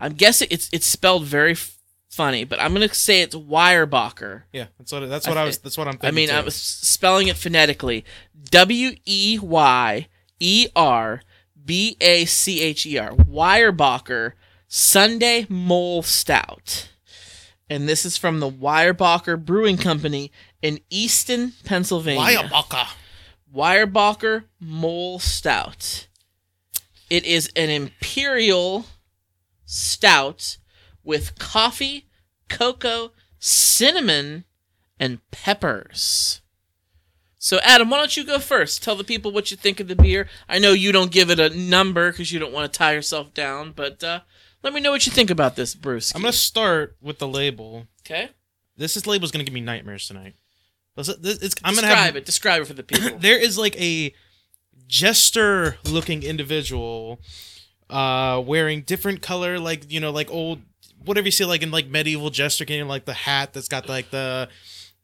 I'm 0.00 0.14
guessing 0.14 0.48
it's 0.50 0.70
it's 0.72 0.86
spelled 0.86 1.26
very 1.26 1.52
f- 1.52 1.76
funny, 2.08 2.44
but 2.44 2.58
I'm 2.58 2.72
gonna 2.72 2.88
say 2.94 3.20
it's 3.20 3.34
Weyerbacher. 3.34 4.44
Yeah, 4.50 4.68
that's 4.78 4.92
what 4.92 5.06
that's 5.10 5.26
I 5.26 5.30
what 5.30 5.36
I, 5.36 5.42
thi- 5.42 5.46
was. 5.48 5.58
That's 5.58 5.76
what 5.76 5.88
I'm 5.88 5.92
thinking. 5.98 6.08
I 6.08 6.10
mean, 6.12 6.28
too. 6.30 6.34
I 6.36 6.40
was 6.40 6.54
spelling 6.54 7.28
it 7.28 7.36
phonetically. 7.36 8.06
W 8.50 8.96
E 9.04 9.38
Y 9.42 10.08
E 10.40 10.68
R 10.74 11.20
B 11.62 11.98
A 12.00 12.24
C 12.24 12.62
H 12.62 12.86
E 12.86 12.96
R. 12.96 13.10
Weyerbacher 13.10 14.32
Sunday 14.66 15.44
Mole 15.50 16.02
Stout. 16.02 16.88
And 17.68 17.86
this 17.86 18.06
is 18.06 18.16
from 18.16 18.40
the 18.40 18.50
Weyerbacher 18.50 19.42
Brewing 19.44 19.76
Company 19.76 20.32
in 20.62 20.80
Easton, 20.88 21.52
Pennsylvania. 21.64 22.48
Weyerbacher. 22.48 22.88
Weyerbacher 23.54 24.44
Mole 24.60 25.18
Stout. 25.18 26.08
It 27.08 27.24
is 27.24 27.50
an 27.54 27.70
imperial 27.70 28.86
stout 29.64 30.56
with 31.04 31.38
coffee, 31.38 32.08
cocoa, 32.48 33.12
cinnamon, 33.38 34.44
and 34.98 35.18
peppers. 35.30 36.40
So, 37.38 37.58
Adam, 37.62 37.90
why 37.90 37.98
don't 37.98 38.16
you 38.16 38.24
go 38.24 38.38
first? 38.38 38.82
Tell 38.82 38.96
the 38.96 39.04
people 39.04 39.30
what 39.30 39.50
you 39.50 39.56
think 39.56 39.78
of 39.78 39.86
the 39.86 39.94
beer. 39.94 40.28
I 40.48 40.58
know 40.58 40.72
you 40.72 40.92
don't 40.92 41.10
give 41.12 41.30
it 41.30 41.38
a 41.38 41.50
number 41.50 42.10
because 42.10 42.32
you 42.32 42.40
don't 42.40 42.54
want 42.54 42.72
to 42.72 42.78
tie 42.78 42.94
yourself 42.94 43.34
down, 43.34 43.72
but 43.72 44.02
uh, 44.02 44.20
let 44.62 44.72
me 44.72 44.80
know 44.80 44.90
what 44.90 45.04
you 45.04 45.12
think 45.12 45.30
about 45.30 45.54
this, 45.54 45.74
Bruce. 45.74 46.14
I'm 46.14 46.22
gonna 46.22 46.32
start 46.32 46.96
with 47.02 47.18
the 47.18 47.28
label. 47.28 47.86
okay. 48.00 48.30
This 48.76 48.96
is 48.96 49.06
label's 49.06 49.30
gonna 49.30 49.44
give 49.44 49.52
me 49.52 49.60
nightmares 49.60 50.08
tonight. 50.08 50.36
This- 50.96 51.08
it's, 51.08 51.54
I'm 51.64 51.74
gonna 51.74 51.86
Describe 51.88 52.04
have 52.06 52.16
it. 52.16 52.24
Describe 52.24 52.62
it 52.62 52.64
for 52.66 52.74
the 52.74 52.82
people. 52.84 53.18
there 53.18 53.38
is 53.38 53.58
like 53.58 53.78
a 53.80 54.14
jester 54.86 55.76
looking 55.84 56.22
individual 56.22 57.20
uh 57.90 58.42
wearing 58.44 58.82
different 58.82 59.22
color 59.22 59.58
like 59.58 59.90
you 59.90 59.98
know 60.00 60.10
like 60.10 60.30
old 60.30 60.60
whatever 61.04 61.26
you 61.26 61.30
see 61.30 61.44
like 61.44 61.62
in 61.62 61.70
like 61.70 61.86
medieval 61.88 62.30
jester 62.30 62.64
game 62.64 62.86
like 62.86 63.04
the 63.04 63.14
hat 63.14 63.52
that's 63.52 63.68
got 63.68 63.88
like 63.88 64.10
the 64.10 64.48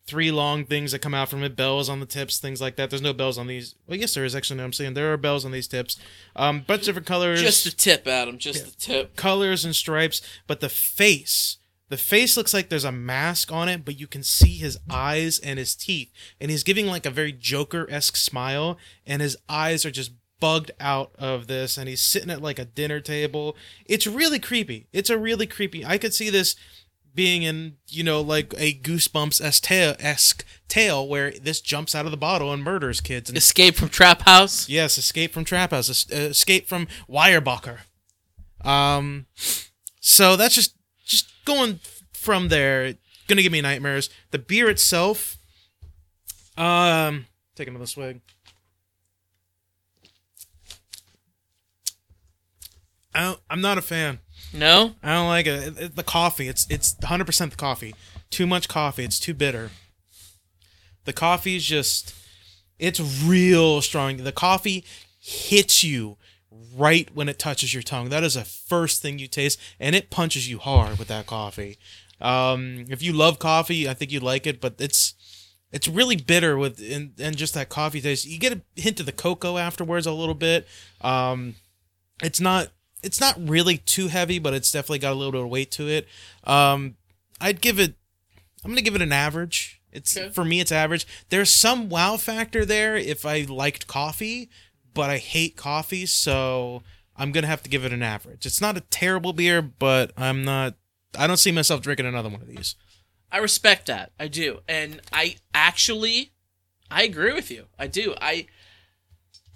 three 0.07 0.31
long 0.31 0.64
things 0.64 0.92
that 0.92 0.98
come 0.98 1.14
out 1.14 1.29
from 1.29 1.42
it 1.42 1.55
bells 1.57 1.88
on 1.88 2.00
the 2.00 2.07
tips 2.07 2.38
things 2.38 2.61
like 2.61 2.76
that 2.76 2.90
there's 2.90 3.03
no 3.03 3.12
bells 3.12 3.38
on 3.38 3.46
these 3.46 3.74
well 3.87 3.98
yes 3.98 4.14
there 4.14 4.24
is 4.24 4.35
actually 4.35 4.57
no, 4.59 4.64
i'm 4.64 4.72
saying 4.72 4.94
there 4.94 5.12
are 5.12 5.16
bells 5.16 5.44
on 5.44 5.53
these 5.53 5.68
tips 5.68 5.96
um 6.37 6.61
bunch 6.61 6.81
of 6.83 6.87
different 6.87 7.07
colors 7.07 7.40
Just 7.40 7.64
the 7.64 7.70
tip, 7.70 8.07
Adam. 8.07 8.37
Just 8.38 8.64
the 8.64 8.70
tip. 8.79 9.16
colors 9.16 9.64
and 9.64 9.74
stripes, 9.74 10.20
but 10.46 10.61
the 10.61 10.68
face, 10.68 11.59
the 11.90 11.96
face 11.96 12.37
looks 12.37 12.55
like 12.55 12.68
there's 12.68 12.85
a 12.85 12.92
mask 12.92 13.53
on 13.53 13.68
it, 13.68 13.85
but 13.85 13.98
you 14.00 14.07
can 14.07 14.22
see 14.22 14.57
his 14.57 14.79
eyes 14.88 15.38
and 15.40 15.59
his 15.59 15.74
teeth, 15.74 16.11
and 16.40 16.50
he's 16.50 16.62
giving 16.62 16.87
like 16.87 17.05
a 17.05 17.11
very 17.11 17.33
Joker 17.33 17.87
esque 17.90 18.16
smile, 18.16 18.79
and 19.05 19.20
his 19.20 19.37
eyes 19.48 19.85
are 19.85 19.90
just 19.90 20.12
bugged 20.38 20.70
out 20.81 21.11
of 21.18 21.48
this, 21.48 21.76
and 21.76 21.88
he's 21.88 22.00
sitting 22.00 22.31
at 22.31 22.40
like 22.40 22.59
a 22.61 22.64
dinner 22.64 23.00
table. 23.00 23.57
It's 23.87 24.07
really 24.07 24.38
creepy. 24.38 24.87
It's 24.92 25.11
a 25.11 25.18
really 25.18 25.46
creepy. 25.46 25.85
I 25.85 25.98
could 25.98 26.14
see 26.14 26.31
this 26.31 26.57
being 27.12 27.42
in 27.42 27.74
you 27.88 28.05
know 28.05 28.20
like 28.20 28.55
a 28.57 28.72
Goosebumps 28.72 29.40
esque 29.42 30.44
tale 30.68 31.09
where 31.09 31.33
this 31.33 31.61
jumps 31.61 31.94
out 31.94 32.05
of 32.05 32.12
the 32.12 32.16
bottle 32.16 32.53
and 32.53 32.62
murders 32.62 33.00
kids 33.00 33.29
and 33.29 33.37
Escape 33.37 33.74
from 33.74 33.88
Trap 33.88 34.22
House. 34.22 34.68
Yes, 34.68 34.96
Escape 34.96 35.33
from 35.33 35.44
Trap 35.44 35.72
House, 35.72 35.90
es- 35.90 36.11
Escape 36.11 36.68
from 36.68 36.87
Weyerbacher. 37.09 37.79
Um, 38.64 39.26
so 40.00 40.37
that's 40.37 40.55
just 40.55 40.76
going 41.44 41.81
from 42.12 42.48
there. 42.48 42.94
Gonna 43.29 43.42
give 43.42 43.53
me 43.53 43.61
nightmares. 43.61 44.11
The 44.31 44.38
beer 44.38 44.68
itself. 44.68 45.37
Um, 46.57 47.26
take 47.55 47.68
another 47.68 47.87
swig. 47.87 48.20
I 53.14 53.37
I'm 53.48 53.61
not 53.61 53.79
a 53.79 53.83
fan. 53.83 54.20
No? 54.53 54.94
I 55.03 55.14
don't 55.14 55.29
like 55.29 55.46
it. 55.46 55.68
It- 55.68 55.79
it- 55.79 55.96
The 55.96 56.03
coffee, 56.03 56.48
it's 56.48 56.66
it's 56.70 56.94
100% 57.03 57.50
the 57.50 57.57
coffee. 57.57 57.94
Too 58.31 58.46
much 58.46 58.68
coffee. 58.68 59.05
It's 59.05 59.18
too 59.18 59.35
bitter. 59.35 59.70
The 61.05 61.12
coffee 61.12 61.57
is 61.57 61.64
just 61.64 62.14
it's 62.79 63.00
real 63.00 63.83
strong. 63.83 64.18
The 64.18 64.33
coffee 64.33 64.85
hits 65.20 65.83
you 65.85 66.16
right 66.76 67.08
when 67.14 67.28
it 67.28 67.38
touches 67.38 67.72
your 67.72 67.82
tongue. 67.82 68.08
That 68.08 68.24
is 68.24 68.34
the 68.34 68.44
first 68.44 69.02
thing 69.02 69.18
you 69.18 69.28
taste 69.28 69.58
and 69.78 69.94
it 69.94 70.10
punches 70.10 70.48
you 70.50 70.58
hard 70.58 70.98
with 70.98 71.08
that 71.08 71.26
coffee. 71.26 71.78
Um, 72.20 72.84
if 72.88 73.02
you 73.02 73.12
love 73.12 73.38
coffee, 73.38 73.88
I 73.88 73.94
think 73.94 74.10
you'd 74.12 74.22
like 74.22 74.46
it, 74.46 74.60
but 74.60 74.74
it's 74.78 75.14
it's 75.72 75.86
really 75.86 76.16
bitter 76.16 76.58
with 76.58 76.80
and, 76.80 77.12
and 77.20 77.36
just 77.36 77.54
that 77.54 77.68
coffee 77.68 78.00
taste. 78.00 78.26
You 78.26 78.38
get 78.38 78.52
a 78.52 78.60
hint 78.74 79.00
of 79.00 79.06
the 79.06 79.12
cocoa 79.12 79.56
afterwards 79.56 80.06
a 80.06 80.12
little 80.12 80.34
bit. 80.34 80.66
Um, 81.00 81.54
it's 82.22 82.40
not 82.40 82.68
it's 83.02 83.20
not 83.20 83.36
really 83.38 83.78
too 83.78 84.08
heavy, 84.08 84.38
but 84.38 84.52
it's 84.52 84.70
definitely 84.72 84.98
got 84.98 85.12
a 85.12 85.14
little 85.14 85.32
bit 85.32 85.40
of 85.42 85.48
weight 85.48 85.70
to 85.72 85.88
it. 85.88 86.06
Um, 86.44 86.96
I'd 87.40 87.60
give 87.60 87.78
it. 87.78 87.94
I'm 88.64 88.70
gonna 88.72 88.82
give 88.82 88.94
it 88.96 89.02
an 89.02 89.12
average. 89.12 89.80
It's 89.92 90.16
Okay. 90.16 90.28
for 90.30 90.44
me, 90.44 90.60
it's 90.60 90.70
average. 90.72 91.06
There's 91.30 91.50
some 91.50 91.88
wow 91.88 92.16
factor 92.16 92.64
there 92.64 92.96
if 92.96 93.24
I 93.24 93.42
liked 93.48 93.86
coffee, 93.86 94.50
but 94.94 95.11
I 95.11 95.18
hate 95.18 95.57
coffee, 95.57 96.07
so 96.07 96.83
I'm 97.16 97.33
gonna 97.33 97.46
have 97.46 97.62
to 97.62 97.70
give 97.70 97.85
it 97.85 97.92
an 97.92 98.03
average. 98.03 98.46
It's 98.46 98.61
not 98.61 98.76
a 98.76 98.81
terrible 98.83 99.33
beer, 99.33 99.62
but 99.62 100.12
I'm 100.16 100.44
not. 100.44 100.74
I 101.18 101.26
don't 101.26 101.38
see 101.38 101.53
myself 101.53 101.81
drinking 101.81 102.07
another 102.07 102.29
one 102.29 102.40
of 102.40 102.48
these. 102.48 102.76
I 103.33 103.38
respect 103.38 103.87
that. 103.87 104.12
I 104.18 104.29
do. 104.29 104.61
And 104.68 105.00
I 105.12 105.37
actually 105.55 106.33
I 106.90 107.05
agree 107.05 107.33
with 107.33 107.50
you. 107.50 107.66
I 107.79 107.87
do. 107.87 108.14
I 108.20 108.46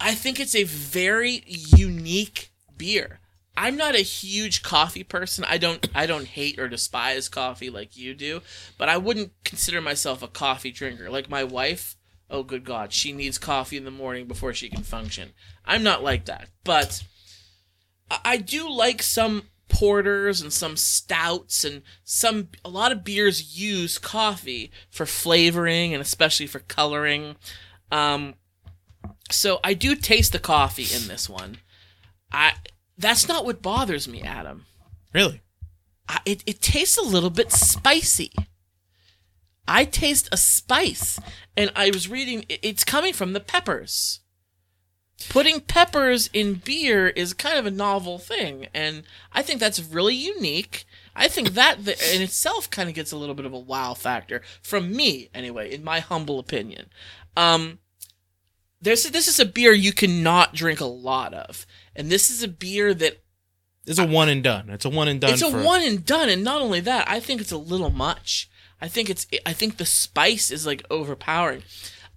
I 0.01 0.15
think 0.15 0.39
it's 0.39 0.55
a 0.55 0.65
very 0.65 1.43
unique 1.47 2.53
beer. 2.77 3.21
I'm 3.57 3.77
not 3.77 3.95
a 3.95 3.99
huge 3.99 4.63
coffee 4.63 5.05
person. 5.05 5.45
I 5.45 5.59
don't 5.59 5.89
I 5.95 6.07
don't 6.07 6.27
hate 6.27 6.59
or 6.59 6.69
despise 6.69 7.29
coffee 7.29 7.71
like 7.71 7.97
you 7.97 8.15
do, 8.15 8.43
but 8.79 8.89
I 8.89 8.97
wouldn't 8.97 9.33
consider 9.45 9.81
myself 9.81 10.23
a 10.23 10.29
coffee 10.29 10.71
drinker. 10.71 11.11
Like 11.11 11.29
my 11.29 11.45
wife, 11.45 11.97
oh 12.35 12.43
good 12.43 12.65
god, 12.65 12.93
she 12.93 13.13
needs 13.13 13.39
coffee 13.39 13.77
in 13.77 13.85
the 13.85 13.91
morning 13.91 14.27
before 14.27 14.53
she 14.53 14.69
can 14.69 14.83
function. 14.83 15.31
I'm 15.65 15.83
not 15.85 16.03
like 16.03 16.25
that. 16.25 16.49
But 16.65 17.05
I- 18.11 18.37
do 18.39 18.69
like 18.69 19.03
some 19.03 19.45
porters 19.69 20.41
and 20.41 20.53
some 20.53 20.77
stouts 20.77 21.65
and 21.65 21.83
some 22.05 22.49
a 22.65 22.69
lot 22.69 22.93
of 22.93 23.05
beers 23.05 23.59
use 23.59 23.99
coffee 23.99 24.71
for 24.91 25.07
flavoring 25.07 25.95
and 25.95 26.03
especially 26.03 26.47
for 26.47 26.59
coloring. 26.61 27.37
Um, 27.91 28.35
so 29.31 29.61
I 29.65 29.75
do 29.75 29.95
taste 29.95 30.33
the 30.33 30.39
coffee 30.39 30.95
in 30.95 31.09
this 31.09 31.29
one. 31.29 31.59
I 32.33 32.55
that's 32.99 33.29
not 33.29 33.45
what 33.45 33.63
bothers 33.63 34.07
me, 34.09 34.23
Adam. 34.23 34.67
Really? 35.13 35.41
I, 36.09 36.21
it 36.27 36.43
it 36.47 36.61
tastes 36.61 36.99
a 36.99 37.03
little 37.03 37.31
bit 37.31 37.51
spicy. 37.53 38.33
I 39.67 39.85
taste 39.85 40.29
a 40.31 40.37
spice, 40.37 41.19
and 41.57 41.71
I 41.75 41.91
was 41.91 42.09
reading 42.09 42.45
it's 42.49 42.85
coming 42.85 43.13
from 43.13 43.33
the 43.33 43.41
peppers. 43.41 44.21
Putting 45.29 45.61
peppers 45.61 46.29
in 46.33 46.55
beer 46.55 47.09
is 47.09 47.33
kind 47.33 47.59
of 47.59 47.67
a 47.67 47.71
novel 47.71 48.19
thing, 48.19 48.67
and 48.75 49.05
I 49.33 49.43
think 49.43 49.61
that's 49.61 49.81
really 49.81 50.15
unique. 50.15 50.85
I 51.17 51.29
think 51.29 51.51
that 51.51 51.79
in 51.79 52.21
itself 52.21 52.69
kind 52.69 52.89
of 52.89 52.95
gets 52.95 53.13
a 53.13 53.17
little 53.17 53.35
bit 53.35 53.47
of 53.47 53.53
a 53.53 53.59
wow 53.59 53.95
factor 53.95 54.43
from 54.61 54.95
me, 54.95 55.31
anyway, 55.33 55.73
in 55.73 55.85
my 55.85 56.01
humble 56.01 56.39
opinion. 56.39 56.91
Um, 57.37 57.79
there's 58.83 59.05
this 59.05 59.29
is 59.29 59.41
a 59.41 59.47
beer 59.47 59.73
you 59.73 59.93
cannot 59.93 60.55
drink 60.55 60.81
a 60.81 60.85
lot 60.85 61.33
of, 61.33 61.65
and 61.97 62.11
this 62.11 62.31
is 62.31 62.43
a 62.43 62.49
beer 62.49 62.93
that 62.93 63.23
It's 63.87 63.99
a 63.99 64.07
one 64.07 64.29
and 64.29 64.43
done. 64.43 64.69
It's 64.69 64.85
a 64.85 64.91
one 64.91 65.09
and 65.09 65.21
done. 65.21 65.33
it's 65.33 65.43
a 65.43 65.51
for, 65.51 65.63
one 65.63 65.81
and 65.83 66.05
done, 66.05 66.29
and 66.29 66.45
not 66.45 66.61
only 66.61 66.81
that, 66.81 67.09
I 67.09 67.21
think 67.21 67.41
it's 67.41 67.53
a 67.53 67.57
little 67.57 67.91
much. 67.91 68.51
I 68.81 68.89
think 68.89 69.09
it's 69.11 69.27
I 69.47 69.53
think 69.53 69.77
the 69.77 69.87
spice 69.87 70.51
is 70.51 70.67
like 70.67 70.85
overpowering. 70.91 71.63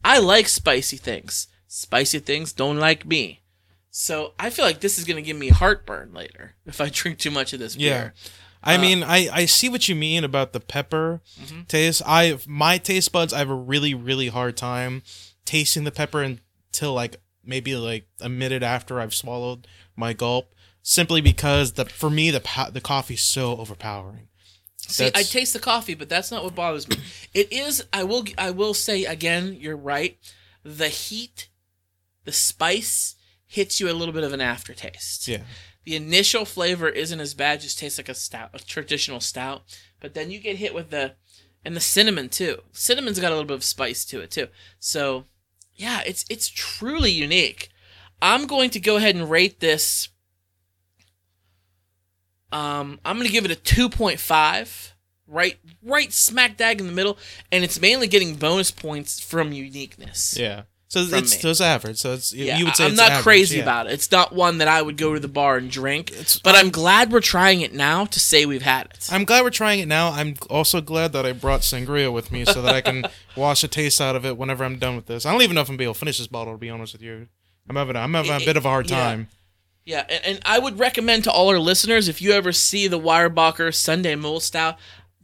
I 0.04 0.20
like 0.20 0.48
spicy 0.48 0.98
things. 0.98 1.48
Spicy 1.67 2.20
things 2.20 2.54
don't 2.54 2.78
like 2.80 3.06
me. 3.06 3.41
So 3.89 4.34
I 4.39 4.50
feel 4.50 4.65
like 4.65 4.80
this 4.80 4.98
is 4.98 5.06
gonna 5.06 5.22
give 5.22 5.38
me 5.38 5.50
heartburn 5.50 6.13
later 6.13 6.56
if 6.65 6.80
I 6.82 6.89
drink 6.93 7.17
too 7.20 7.32
much 7.32 7.54
of 7.54 7.60
this 7.60 7.76
beer. 7.76 8.13
Yeah. 8.15 8.30
I 8.63 8.76
Uh, 8.76 8.82
mean, 8.82 9.04
I, 9.04 9.30
I 9.32 9.46
see 9.46 9.70
what 9.70 9.88
you 9.88 9.96
mean 9.96 10.24
about 10.24 10.52
the 10.54 10.60
pepper 10.60 11.22
Mm-hmm. 11.41 11.62
taste. 11.63 12.02
I 12.06 12.38
my 12.48 12.78
taste 12.78 13.12
buds, 13.12 13.34
I 13.34 13.39
have 13.39 13.50
a 13.50 13.56
really 13.56 13.93
really 13.93 14.28
hard 14.28 14.58
time 14.58 15.04
tasting 15.46 15.84
the 15.86 15.91
pepper 15.91 16.22
until 16.22 16.93
like 16.93 17.17
maybe 17.46 17.76
like 17.76 18.08
a 18.20 18.28
minute 18.30 18.63
after 18.63 19.00
I've 19.00 19.13
swallowed 19.15 19.67
my 19.96 20.12
gulp, 20.13 20.54
simply 20.82 21.22
because 21.22 21.74
the 21.74 21.86
for 21.86 22.10
me 22.10 22.30
the 22.32 22.41
the 22.74 22.82
coffee's 22.82 23.22
so 23.22 23.56
overpowering. 23.58 24.27
See, 24.88 25.12
I 25.13 25.23
taste 25.23 25.54
the 25.54 25.60
coffee, 25.60 25.93
but 25.93 26.10
that's 26.10 26.32
not 26.32 26.43
what 26.43 26.56
bothers 26.56 26.88
me. 26.88 26.97
It 27.34 27.52
is. 27.52 27.84
I 27.91 28.04
will. 28.04 28.23
I 28.38 28.52
will 28.52 28.73
say 28.73 29.06
again. 29.06 29.56
You're 29.60 29.78
right. 29.78 30.17
The 30.63 30.89
heat, 30.89 31.50
the 32.26 32.32
spice 32.32 33.15
hits 33.45 33.80
you 33.80 33.89
a 33.89 33.93
little 33.93 34.13
bit 34.13 34.23
of 34.23 34.34
an 34.34 34.41
aftertaste. 34.41 35.28
Yeah, 35.28 35.43
The 35.86 35.95
initial 35.95 36.45
flavor 36.45 36.89
isn't 36.89 37.19
as 37.19 37.34
bad; 37.34 37.62
just 37.62 37.80
tastes 37.80 37.97
like 38.00 38.10
a 38.10 38.13
stout, 38.13 38.50
a 38.54 38.60
traditional 38.60 39.19
stout. 39.19 39.63
But 40.00 40.13
then 40.13 40.32
you 40.32 40.39
get 40.39 40.58
hit 40.58 40.73
with 40.73 40.89
the, 40.89 41.15
and 41.65 41.76
the 41.76 41.82
cinnamon 41.82 42.30
too. 42.30 42.62
Cinnamon's 42.71 43.19
got 43.19 43.32
a 43.32 43.36
little 43.36 43.47
bit 43.47 43.56
of 43.56 43.63
spice 43.63 44.06
to 44.06 44.21
it 44.21 44.32
too. 44.32 44.47
So, 44.80 45.26
yeah, 45.76 46.02
it's 46.06 46.26
it's 46.30 46.50
truly 46.50 47.12
unique. 47.12 47.69
I'm 48.21 48.47
going 48.47 48.69
to 48.71 48.80
go 48.80 48.97
ahead 48.97 49.15
and 49.15 49.30
rate 49.30 49.60
this. 49.60 50.10
Um, 52.52 53.00
I'm 53.04 53.18
going 53.18 53.28
to 53.28 53.34
give 53.34 53.46
it 53.46 53.52
a 53.52 53.56
2.5, 53.56 54.92
right, 55.28 55.58
right 55.84 56.14
smack 56.14 56.58
dab 56.58 56.80
in 56.80 56.88
the 56.88 56.94
middle, 56.94 57.18
and 57.52 57.64
it's 57.64 57.80
mainly 57.80 58.08
getting 58.08 58.36
bonus 58.36 58.72
points 58.72 59.20
from 59.20 59.52
uniqueness. 59.52 60.38
yeah. 60.38 60.64
So 60.90 61.02
it's 61.02 61.12
me. 61.12 61.42
so 61.42 61.50
it's 61.50 61.60
average. 61.60 61.98
So 61.98 62.14
it's 62.14 62.32
Yeah, 62.34 62.58
you 62.58 62.64
would 62.64 62.78
say 62.78 62.86
I'm 62.86 62.96
not 62.96 63.10
average, 63.10 63.24
crazy 63.24 63.58
yeah. 63.58 63.64
about 63.64 63.88
it. 63.88 63.92
It's 63.92 64.10
not 64.10 64.34
one 64.34 64.60
that 64.60 64.70
I 64.70 64.82
would 64.82 64.96
go 64.96 65.14
to 65.14 65.20
the 65.20 65.28
bar 65.28 65.58
and 65.58 65.70
drink. 65.70 66.12
It's- 66.12 66.40
but 66.40 66.56
I'm 66.56 66.70
glad 66.70 67.12
we're 67.12 67.20
trying 67.20 67.60
it 67.60 67.74
now 67.74 68.06
to 68.06 68.20
say 68.22 68.46
we've 68.46 68.62
had 68.62 68.86
it. 68.86 69.10
I'm 69.12 69.26
glad 69.26 69.44
we're 69.44 69.50
trying 69.50 69.82
it 69.82 69.90
now. 69.90 70.12
I'm 70.12 70.36
also 70.50 70.80
glad 70.80 71.12
that 71.12 71.26
I 71.26 71.34
brought 71.34 71.62
sangria 71.62 72.12
with 72.12 72.32
me 72.32 72.46
so 72.46 72.62
that 72.62 72.74
I 72.74 72.80
can 72.80 73.04
wash 73.36 73.64
the 73.64 73.68
taste 73.68 74.00
out 74.00 74.16
of 74.16 74.26
it 74.26 74.38
whenever 74.38 74.64
I'm 74.64 74.80
done 74.80 74.96
with 74.96 75.08
this. 75.08 75.26
I 75.26 75.34
don't 75.34 75.42
even 75.42 75.56
know 75.56 75.62
if 75.62 75.68
I'm 75.68 75.74
gonna 75.74 75.80
be 75.80 75.84
able 75.84 75.96
to 75.96 76.00
finish 76.00 76.20
this 76.20 76.28
bottle. 76.28 76.54
To 76.54 76.58
be 76.58 76.70
honest 76.70 76.94
with 76.94 77.02
you, 77.02 77.28
I'm 77.70 77.76
having 77.76 77.98
I'm 77.98 78.14
having 78.14 78.32
a 78.32 78.40
bit 78.40 78.56
of 78.56 78.66
a 78.66 78.70
hard 78.70 78.90
yeah. 78.90 78.98
time. 78.98 79.28
Yeah, 79.88 80.06
and, 80.10 80.26
and 80.26 80.39
I 80.45 80.60
would 80.60 80.80
recommend 80.80 81.23
to 81.23 81.32
all 81.32 81.47
our 81.47 81.60
listeners 81.60 82.10
if 82.10 82.21
you 82.21 82.34
ever 82.34 82.52
see 82.52 82.89
the 82.89 83.00
Weyerbacher 83.00 83.73
Sunday 83.73 84.15
Mole 84.15 84.41
Stout, 84.41 84.76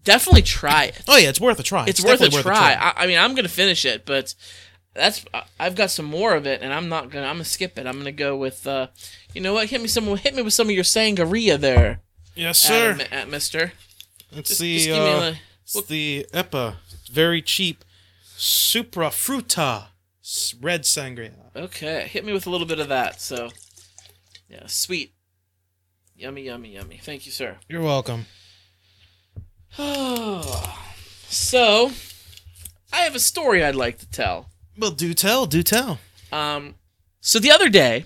definitely 0.05 0.41
try 0.41 0.85
it. 0.85 1.01
Oh 1.05 1.17
yeah, 1.17 1.27
it's 1.27 1.41
worth 1.41 1.59
a 1.59 1.63
try. 1.63 1.85
It's, 1.85 2.01
worth 2.01 2.21
a 2.21 2.29
definitely 2.29 2.43
try. 2.43 2.73
I, 2.73 3.03
I 3.03 3.07
mean, 3.07 3.19
I'm 3.19 3.35
gonna 3.35 3.49
finish 3.49 3.83
it, 3.83 4.05
but 4.05 4.33
that's 4.93 5.25
I- 5.33 5.43
I've 5.59 5.75
got 5.75 5.91
some 5.91 6.05
more 6.05 6.33
of 6.33 6.47
it, 6.47 6.61
and 6.61 6.73
I'm 6.73 6.87
not 6.87 7.09
gonna. 7.09 7.25
I'm 7.27 7.35
gonna 7.35 7.43
skip 7.43 7.77
it. 7.77 7.85
I'm 7.85 7.97
gonna 7.97 8.13
go 8.13 8.37
with. 8.37 8.65
uh 8.65 8.87
You 9.33 9.41
know 9.41 9.53
what? 9.53 9.69
Hit 9.69 9.81
me 9.81 9.87
some. 9.89 10.05
Hit 10.15 10.33
me 10.33 10.41
with 10.41 10.53
some 10.53 10.67
of 10.67 10.71
your 10.73 10.85
sangria 10.85 11.59
there, 11.59 11.99
yes, 12.33 12.59
sir. 12.59 12.93
Adam, 12.93 13.07
at 13.11 13.27
Mister. 13.29 13.73
It's 14.31 14.47
Just, 14.47 14.61
the 14.61 14.75
just 14.75 14.87
give 14.87 14.95
me 15.03 15.11
uh, 15.11 15.21
a, 15.21 15.39
it's 15.63 15.87
the 15.87 16.25
Eppa, 16.33 16.75
very 17.11 17.41
cheap, 17.41 17.83
Supra 18.37 19.07
Fruta 19.09 19.87
red 20.61 20.83
sangria. 20.83 21.33
Okay, 21.53 22.07
hit 22.07 22.23
me 22.23 22.31
with 22.31 22.47
a 22.47 22.49
little 22.49 22.65
bit 22.65 22.79
of 22.79 22.87
that. 22.87 23.19
So, 23.19 23.49
yeah, 24.53 24.67
sweet, 24.67 25.13
yummy, 26.15 26.43
yummy, 26.43 26.75
yummy. 26.75 26.99
Thank 27.01 27.25
you, 27.25 27.31
sir. 27.31 27.57
You're 27.67 27.81
welcome. 27.81 28.27
so, 31.27 31.91
I 32.91 32.97
have 32.97 33.15
a 33.15 33.19
story 33.19 33.63
I'd 33.63 33.75
like 33.75 33.97
to 33.99 34.09
tell. 34.09 34.49
Well, 34.77 34.91
do 34.91 35.13
tell, 35.15 35.47
do 35.47 35.63
tell. 35.63 35.99
Um, 36.31 36.75
so 37.19 37.39
the 37.39 37.51
other 37.51 37.69
day, 37.69 38.05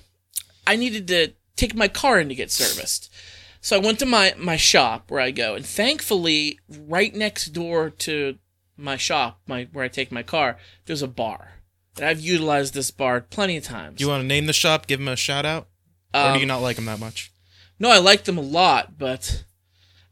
I 0.66 0.78
needed 0.78 1.08
to 1.10 1.34
take 1.56 1.76
my 1.76 1.90
car 1.90 2.20
in 2.20 2.30
to 2.30 2.36
get 2.36 2.52
serviced. 2.52 3.14
So 3.60 3.76
I 3.76 3.80
went 3.80 4.00
to 4.00 4.06
my 4.06 4.34
my 4.38 4.56
shop 4.56 5.12
where 5.12 5.20
I 5.20 5.32
go, 5.32 5.56
and 5.56 5.66
thankfully, 5.66 6.60
right 6.70 7.14
next 7.14 7.48
door 7.48 7.90
to 7.90 8.38
my 8.78 8.96
shop, 8.96 9.42
my 9.48 9.68
where 9.74 9.84
I 9.84 9.90
take 9.90 10.12
my 10.12 10.24
car, 10.24 10.58
there's 10.86 11.02
a 11.02 11.08
bar. 11.08 11.54
And 11.98 12.06
I've 12.06 12.22
utilized 12.22 12.74
this 12.74 12.92
bar 12.92 13.20
plenty 13.20 13.58
of 13.58 13.64
times. 13.64 13.98
Do 13.98 14.04
you 14.04 14.10
want 14.10 14.22
to 14.22 14.28
name 14.28 14.46
the 14.46 14.54
shop? 14.54 14.88
Give 14.88 15.00
them 15.00 15.08
a 15.08 15.16
shout 15.16 15.46
out, 15.46 15.68
or 16.26 16.30
do 16.30 16.36
Um, 16.36 16.40
you 16.40 16.46
not 16.46 16.62
like 16.62 16.76
them 16.76 16.86
that 16.86 17.00
much? 17.00 17.32
No, 17.80 17.90
I 17.90 18.00
like 18.00 18.24
them 18.24 18.38
a 18.38 18.42
lot, 18.42 18.98
but 18.98 19.44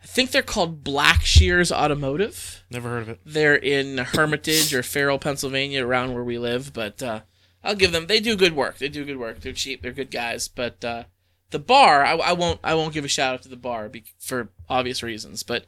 I 0.03 0.05
think 0.05 0.31
they're 0.31 0.41
called 0.43 0.83
Black 0.83 1.21
Shears 1.23 1.71
Automotive. 1.71 2.63
Never 2.69 2.89
heard 2.89 3.01
of 3.03 3.09
it. 3.09 3.19
They're 3.25 3.55
in 3.55 3.97
Hermitage 3.97 4.73
or 4.73 4.83
Farrell, 4.83 5.17
Pennsylvania, 5.19 5.85
around 5.85 6.13
where 6.13 6.23
we 6.23 6.37
live. 6.37 6.73
But 6.73 7.01
uh, 7.01 7.21
I'll 7.63 7.75
give 7.75 7.91
them. 7.91 8.07
They 8.07 8.19
do 8.19 8.35
good 8.35 8.55
work. 8.55 8.77
They 8.77 8.89
do 8.89 9.03
good 9.05 9.17
work. 9.17 9.41
They're 9.41 9.53
cheap. 9.53 9.81
They're 9.81 9.91
good 9.91 10.11
guys. 10.11 10.47
But 10.47 10.83
uh, 10.85 11.03
the 11.49 11.59
bar, 11.59 12.05
I, 12.05 12.13
I 12.15 12.33
won't. 12.33 12.59
I 12.63 12.75
won't 12.75 12.93
give 12.93 13.05
a 13.05 13.07
shout 13.07 13.33
out 13.33 13.41
to 13.43 13.49
the 13.49 13.55
bar 13.55 13.89
be, 13.89 14.03
for 14.19 14.49
obvious 14.69 15.01
reasons. 15.01 15.41
But 15.43 15.65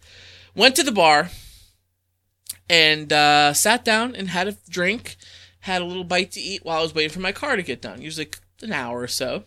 went 0.55 0.75
to 0.75 0.83
the 0.83 0.91
bar 0.91 1.29
and 2.69 3.11
uh, 3.11 3.53
sat 3.53 3.83
down 3.83 4.15
and 4.15 4.29
had 4.29 4.47
a 4.47 4.57
drink. 4.69 5.15
Had 5.61 5.81
a 5.81 5.85
little 5.85 6.03
bite 6.03 6.31
to 6.33 6.39
eat 6.39 6.63
while 6.63 6.79
I 6.79 6.81
was 6.83 6.93
waiting 6.95 7.11
for 7.11 7.19
my 7.19 7.31
car 7.31 7.55
to 7.55 7.63
get 7.63 7.81
done. 7.81 8.01
Usually 8.01 8.29
an 8.61 8.71
hour 8.71 9.01
or 9.01 9.07
so. 9.07 9.43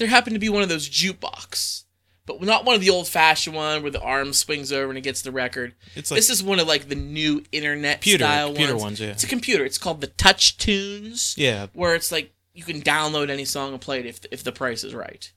There 0.00 0.08
happened 0.08 0.34
to 0.34 0.40
be 0.40 0.48
one 0.48 0.62
of 0.62 0.70
those 0.70 0.88
jukebox, 0.88 1.84
but 2.24 2.40
not 2.42 2.64
one 2.64 2.74
of 2.74 2.80
the 2.80 2.88
old 2.88 3.06
fashioned 3.06 3.54
one 3.54 3.82
where 3.82 3.90
the 3.90 4.00
arm 4.00 4.32
swings 4.32 4.72
over 4.72 4.88
and 4.88 4.96
it 4.96 5.02
gets 5.02 5.20
the 5.20 5.30
record 5.30 5.74
It's 5.94 6.10
like 6.10 6.16
this 6.16 6.30
is 6.30 6.42
one 6.42 6.58
of 6.58 6.66
like 6.66 6.88
the 6.88 6.94
new 6.94 7.44
internet 7.52 7.98
computer, 8.00 8.24
style 8.24 8.46
computer 8.48 8.72
ones. 8.72 8.82
ones. 8.82 9.00
Yeah. 9.00 9.08
It's 9.08 9.24
a 9.24 9.28
computer. 9.28 9.62
It's 9.64 9.76
called 9.78 10.00
the 10.00 10.06
Touch 10.06 10.56
Tunes, 10.56 11.34
Yeah. 11.36 11.66
where 11.74 11.94
it's 11.94 12.10
like 12.10 12.32
you 12.54 12.64
can 12.64 12.80
download 12.80 13.28
any 13.28 13.44
song 13.44 13.72
and 13.72 13.80
play 13.80 14.00
it 14.00 14.06
if 14.06 14.20
if 14.30 14.42
the 14.42 14.52
price 14.52 14.82
is 14.84 14.94
right. 14.94 15.30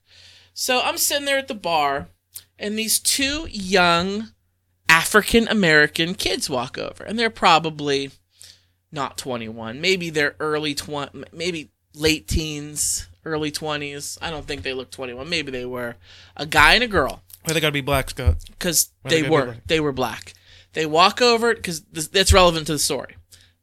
So 0.53 0.81
I'm 0.81 0.97
sitting 0.97 1.25
there 1.25 1.37
at 1.37 1.49
the 1.49 1.53
bar, 1.55 2.07
and 2.57 2.79
these 2.79 2.99
two 2.99 3.47
young 3.51 4.29
African 4.87 5.47
American 5.49 6.15
kids 6.15 6.49
walk 6.49 6.77
over, 6.77 7.03
and 7.03 7.19
they're 7.19 7.29
probably 7.29 8.11
not 8.93 9.17
21, 9.17 9.81
maybe 9.81 10.09
they're 10.09 10.35
early 10.39 10.73
20, 10.75 11.23
maybe 11.33 11.71
late 11.95 12.27
teens, 12.27 13.07
early 13.25 13.51
20s. 13.51 14.17
I 14.21 14.29
don't 14.29 14.45
think 14.45 14.63
they 14.63 14.73
look 14.73 14.91
21. 14.91 15.29
Maybe 15.29 15.51
they 15.51 15.65
were 15.65 15.95
a 16.35 16.45
guy 16.45 16.73
and 16.75 16.83
a 16.83 16.87
girl 16.87 17.21
Why 17.43 17.53
they 17.53 17.59
gotta 17.59 17.71
be 17.71 17.81
black, 17.81 18.09
Scott? 18.09 18.37
because 18.49 18.91
they 19.03 19.21
they 19.21 19.21
be 19.23 19.29
were 19.29 19.45
black? 19.45 19.67
they 19.67 19.79
were 19.79 19.91
black. 19.93 20.33
They 20.73 20.85
walk 20.85 21.21
over 21.21 21.53
because 21.53 21.81
that's 21.81 22.33
relevant 22.33 22.67
to 22.67 22.73
the 22.73 22.79
story. 22.79 23.15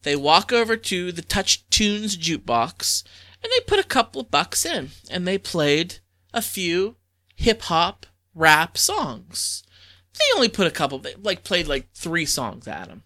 They 0.03 0.17
walk 0.17 0.53
over 0.53 0.77
to 0.77 1.13
the 1.13 1.23
Touch 1.23 1.69
Tunes 1.71 2.17
jukebox 2.17 3.03
and 3.43 3.51
they 3.53 3.61
put 3.67 3.79
a 3.79 3.87
couple 3.89 4.21
of 4.21 4.31
bucks 4.31 4.65
in 4.65 4.91
and 5.11 5.27
they 5.27 5.37
played 5.39 5.97
a 6.33 6.41
few 6.43 6.97
hip 7.37 7.63
hop 7.63 8.07
rap 8.35 8.79
songs. 8.79 9.63
They 10.15 10.25
only 10.37 10.49
put 10.49 10.67
a 10.67 10.71
couple, 10.71 10.99
they 10.99 11.15
like 11.21 11.45
played 11.45 11.67
like 11.67 11.89
three 11.95 12.27
songs 12.27 12.69
at 12.69 12.89
them. 12.89 13.03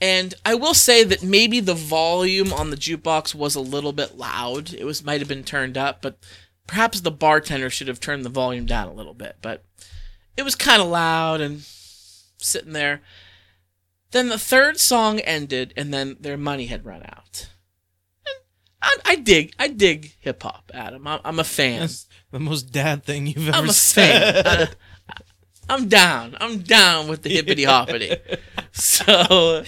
And 0.00 0.34
I 0.44 0.54
will 0.54 0.74
say 0.74 1.04
that 1.04 1.22
maybe 1.22 1.60
the 1.60 1.74
volume 1.74 2.52
on 2.52 2.70
the 2.70 2.76
jukebox 2.76 3.34
was 3.34 3.54
a 3.54 3.60
little 3.60 3.92
bit 3.92 4.18
loud. 4.18 4.74
It 4.74 4.84
was 4.84 5.02
might 5.02 5.20
have 5.20 5.28
been 5.28 5.44
turned 5.44 5.78
up, 5.78 6.02
but 6.02 6.18
perhaps 6.66 7.00
the 7.00 7.10
bartender 7.10 7.70
should 7.70 7.88
have 7.88 8.00
turned 8.00 8.24
the 8.24 8.30
volume 8.30 8.66
down 8.66 8.88
a 8.88 8.92
little 8.94 9.14
bit. 9.14 9.36
But 9.40 9.64
it 10.36 10.42
was 10.42 10.54
kind 10.54 10.82
of 10.82 10.88
loud 10.88 11.40
and 11.40 11.62
sitting 12.38 12.72
there. 12.72 13.00
Then 14.10 14.28
the 14.28 14.38
third 14.38 14.78
song 14.78 15.18
ended, 15.20 15.72
and 15.76 15.92
then 15.92 16.16
their 16.20 16.36
money 16.36 16.66
had 16.66 16.84
run 16.84 17.02
out. 17.04 17.48
And 18.26 18.36
I, 18.82 19.12
I 19.12 19.16
dig, 19.16 19.52
I 19.58 19.68
dig 19.68 20.14
hip 20.20 20.42
hop, 20.42 20.70
Adam. 20.72 21.06
I'm, 21.06 21.20
I'm, 21.24 21.38
a 21.38 21.44
fan. 21.44 21.80
That's 21.80 22.06
the 22.30 22.38
most 22.38 22.70
dad 22.70 23.04
thing 23.04 23.26
you've 23.26 23.48
ever 23.48 23.56
I'm 23.56 23.68
a 23.68 23.72
said. 23.72 24.44
fan. 24.44 24.68
I'm 25.68 25.88
down. 25.88 26.36
I'm 26.40 26.58
down 26.58 27.08
with 27.08 27.22
the 27.22 27.30
hippity 27.30 27.64
hoppity. 27.64 28.16
so, 28.72 29.64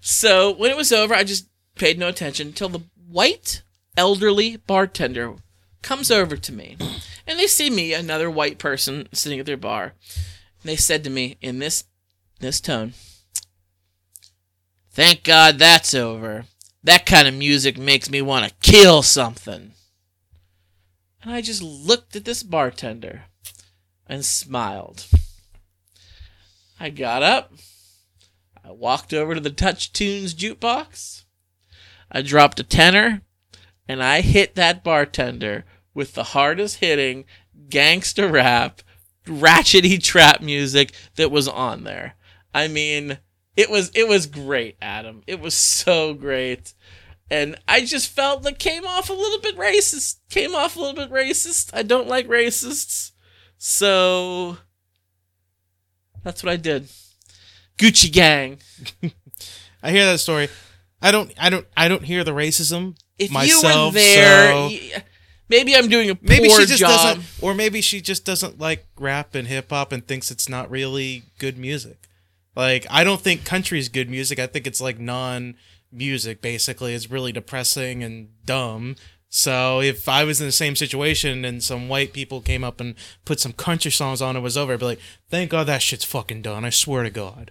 so 0.00 0.52
when 0.52 0.70
it 0.70 0.76
was 0.76 0.92
over, 0.92 1.14
I 1.14 1.24
just 1.24 1.48
paid 1.76 1.98
no 1.98 2.08
attention 2.08 2.48
until 2.48 2.68
the 2.68 2.82
white 3.08 3.62
elderly 3.96 4.56
bartender 4.56 5.36
comes 5.82 6.10
over 6.10 6.36
to 6.36 6.52
me, 6.52 6.76
and 7.26 7.38
they 7.38 7.46
see 7.46 7.68
me, 7.68 7.92
another 7.92 8.30
white 8.30 8.58
person 8.58 9.08
sitting 9.12 9.40
at 9.40 9.46
their 9.46 9.56
bar. 9.56 9.94
And 10.14 10.70
they 10.70 10.76
said 10.76 11.04
to 11.04 11.10
me 11.10 11.36
in 11.40 11.58
this 11.58 11.84
this 12.38 12.60
tone, 12.60 12.94
"Thank 14.90 15.24
God 15.24 15.58
that's 15.58 15.94
over. 15.94 16.46
That 16.84 17.06
kind 17.06 17.28
of 17.28 17.34
music 17.34 17.78
makes 17.78 18.10
me 18.10 18.22
want 18.22 18.48
to 18.48 18.70
kill 18.70 19.02
something." 19.02 19.72
And 21.22 21.32
I 21.32 21.40
just 21.40 21.62
looked 21.62 22.16
at 22.16 22.24
this 22.24 22.42
bartender 22.42 23.24
and 24.06 24.24
smiled. 24.24 25.06
I 26.82 26.90
got 26.90 27.22
up. 27.22 27.52
I 28.64 28.72
walked 28.72 29.14
over 29.14 29.36
to 29.36 29.40
the 29.40 29.50
Touch 29.50 29.92
Tunes 29.92 30.34
jukebox. 30.34 31.22
I 32.10 32.22
dropped 32.22 32.58
a 32.58 32.64
tenor 32.64 33.22
and 33.86 34.02
I 34.02 34.20
hit 34.20 34.56
that 34.56 34.82
bartender 34.82 35.64
with 35.94 36.14
the 36.14 36.24
hardest 36.24 36.78
hitting 36.78 37.24
gangster 37.68 38.26
rap, 38.26 38.82
ratchety 39.26 40.02
trap 40.02 40.40
music 40.40 40.92
that 41.14 41.30
was 41.30 41.46
on 41.46 41.84
there. 41.84 42.16
I 42.52 42.66
mean, 42.66 43.18
it 43.56 43.70
was 43.70 43.92
it 43.94 44.08
was 44.08 44.26
great, 44.26 44.76
Adam. 44.82 45.22
It 45.28 45.38
was 45.38 45.54
so 45.54 46.14
great. 46.14 46.74
And 47.30 47.60
I 47.68 47.84
just 47.84 48.08
felt 48.08 48.42
that 48.42 48.58
came 48.58 48.84
off 48.84 49.08
a 49.08 49.12
little 49.12 49.40
bit 49.40 49.56
racist. 49.56 50.16
Came 50.30 50.56
off 50.56 50.74
a 50.74 50.80
little 50.80 50.96
bit 50.96 51.12
racist. 51.12 51.70
I 51.72 51.84
don't 51.84 52.08
like 52.08 52.26
racists. 52.26 53.12
So 53.56 54.58
that's 56.22 56.42
what 56.42 56.52
I 56.52 56.56
did. 56.56 56.88
Gucci 57.78 58.12
gang. 58.12 58.58
I 59.82 59.90
hear 59.90 60.04
that 60.06 60.20
story. 60.20 60.48
I 61.00 61.10
don't 61.10 61.32
I 61.38 61.50
don't 61.50 61.66
I 61.76 61.88
don't 61.88 62.04
hear 62.04 62.22
the 62.24 62.30
racism 62.32 62.96
If 63.18 63.30
myself. 63.30 63.94
there, 63.94 64.52
so 64.52 64.66
y- 64.66 65.04
maybe 65.48 65.74
I'm 65.74 65.88
doing 65.88 66.10
a 66.10 66.14
poor 66.14 66.28
maybe 66.28 66.48
she 66.48 66.66
just 66.66 66.78
job. 66.78 66.90
doesn't 67.16 67.24
or 67.40 67.54
maybe 67.54 67.80
she 67.80 68.00
just 68.00 68.24
doesn't 68.24 68.60
like 68.60 68.86
rap 68.98 69.34
and 69.34 69.48
hip 69.48 69.70
hop 69.70 69.90
and 69.92 70.06
thinks 70.06 70.30
it's 70.30 70.48
not 70.48 70.70
really 70.70 71.24
good 71.38 71.58
music. 71.58 72.08
Like 72.54 72.86
I 72.90 73.02
don't 73.02 73.20
think 73.20 73.44
country 73.44 73.78
is 73.80 73.88
good 73.88 74.08
music. 74.08 74.38
I 74.38 74.46
think 74.46 74.66
it's 74.66 74.80
like 74.80 75.00
non 75.00 75.56
music 75.90 76.40
basically. 76.40 76.94
It's 76.94 77.10
really 77.10 77.32
depressing 77.32 78.04
and 78.04 78.28
dumb. 78.44 78.94
So 79.34 79.80
if 79.80 80.10
I 80.10 80.24
was 80.24 80.42
in 80.42 80.46
the 80.46 80.52
same 80.52 80.76
situation 80.76 81.42
and 81.46 81.64
some 81.64 81.88
white 81.88 82.12
people 82.12 82.42
came 82.42 82.62
up 82.62 82.82
and 82.82 82.94
put 83.24 83.40
some 83.40 83.54
country 83.54 83.90
songs 83.90 84.20
on, 84.20 84.36
it 84.36 84.40
was 84.40 84.58
over. 84.58 84.74
I'd 84.74 84.80
be 84.80 84.84
like, 84.84 85.00
"Thank 85.30 85.50
God 85.50 85.66
that 85.68 85.80
shit's 85.80 86.04
fucking 86.04 86.42
done." 86.42 86.66
I 86.66 86.70
swear 86.70 87.02
to 87.02 87.08
God. 87.08 87.50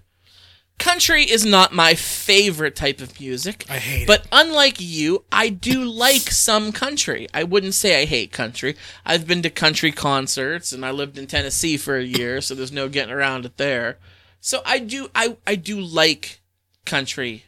Country 0.78 1.24
is 1.24 1.44
not 1.44 1.74
my 1.74 1.96
favorite 1.96 2.76
type 2.76 3.02
of 3.02 3.20
music. 3.20 3.66
I 3.68 3.80
hate 3.80 4.04
it. 4.04 4.08
But 4.08 4.28
unlike 4.32 4.78
you, 4.80 5.26
I 5.32 5.50
do 5.50 5.84
like 5.84 6.30
some 6.30 6.72
country. 6.72 7.28
I 7.34 7.44
wouldn't 7.44 7.74
say 7.74 8.00
I 8.00 8.06
hate 8.06 8.32
country. 8.32 8.76
I've 9.04 9.26
been 9.26 9.42
to 9.42 9.50
country 9.50 9.92
concerts 9.92 10.72
and 10.72 10.86
I 10.86 10.92
lived 10.92 11.18
in 11.18 11.26
Tennessee 11.26 11.78
for 11.78 11.98
a 11.98 12.04
year, 12.04 12.42
so 12.42 12.54
there's 12.54 12.72
no 12.72 12.90
getting 12.90 13.14
around 13.14 13.46
it 13.46 13.58
there. 13.58 13.98
So 14.40 14.62
I 14.68 14.78
do 14.78 15.10
I 15.16 15.36
I 15.48 15.56
do 15.56 15.82
like 15.82 16.42
country. 16.86 17.46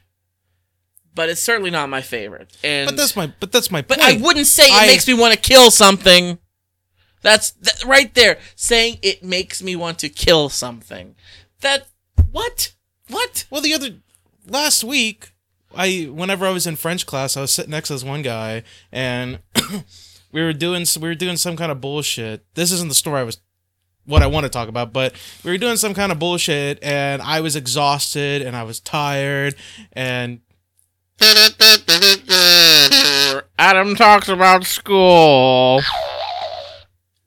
But 1.15 1.29
it's 1.29 1.41
certainly 1.41 1.69
not 1.69 1.89
my 1.89 2.01
favorite. 2.01 2.55
And 2.63 2.87
But 2.87 2.97
that's 2.97 3.15
my 3.15 3.31
but 3.39 3.51
that's 3.51 3.69
my 3.69 3.81
But 3.81 3.99
point. 3.99 4.19
I 4.19 4.21
wouldn't 4.21 4.47
say 4.47 4.65
it 4.65 4.73
I- 4.73 4.87
makes 4.87 5.07
me 5.07 5.13
want 5.13 5.33
to 5.33 5.39
kill 5.39 5.69
something. 5.71 6.39
That's 7.21 7.51
that, 7.51 7.83
right 7.85 8.13
there 8.15 8.37
saying 8.55 8.97
it 9.01 9.23
makes 9.23 9.61
me 9.63 9.75
want 9.75 9.99
to 9.99 10.09
kill 10.09 10.49
something. 10.49 11.15
That 11.61 11.87
what? 12.31 12.73
What? 13.09 13.45
Well, 13.49 13.61
the 13.61 13.73
other 13.73 13.89
last 14.47 14.83
week, 14.83 15.31
I 15.73 16.09
whenever 16.11 16.45
I 16.45 16.49
was 16.51 16.67
in 16.67 16.75
French 16.75 17.05
class, 17.05 17.37
I 17.37 17.41
was 17.41 17.51
sitting 17.51 17.71
next 17.71 17.87
to 17.87 17.93
this 17.93 18.03
one 18.03 18.23
guy, 18.23 18.63
and 18.91 19.39
we 20.31 20.41
were 20.43 20.51
doing 20.53 20.85
we 20.99 21.07
were 21.07 21.15
doing 21.15 21.37
some 21.37 21.55
kind 21.55 21.71
of 21.71 21.79
bullshit. 21.79 22.43
This 22.55 22.71
isn't 22.71 22.89
the 22.89 22.95
story 22.95 23.21
I 23.21 23.23
was 23.23 23.37
what 24.05 24.21
I 24.21 24.27
want 24.27 24.43
to 24.43 24.49
talk 24.49 24.67
about, 24.67 24.91
but 24.91 25.13
we 25.45 25.51
were 25.51 25.57
doing 25.57 25.77
some 25.77 25.93
kind 25.93 26.11
of 26.11 26.19
bullshit, 26.19 26.83
and 26.83 27.21
I 27.21 27.39
was 27.39 27.55
exhausted 27.55 28.41
and 28.41 28.53
I 28.53 28.63
was 28.63 28.81
tired, 28.81 29.55
and 29.93 30.41
Adam 33.59 33.95
talks 33.95 34.27
about 34.29 34.65
school. 34.65 35.81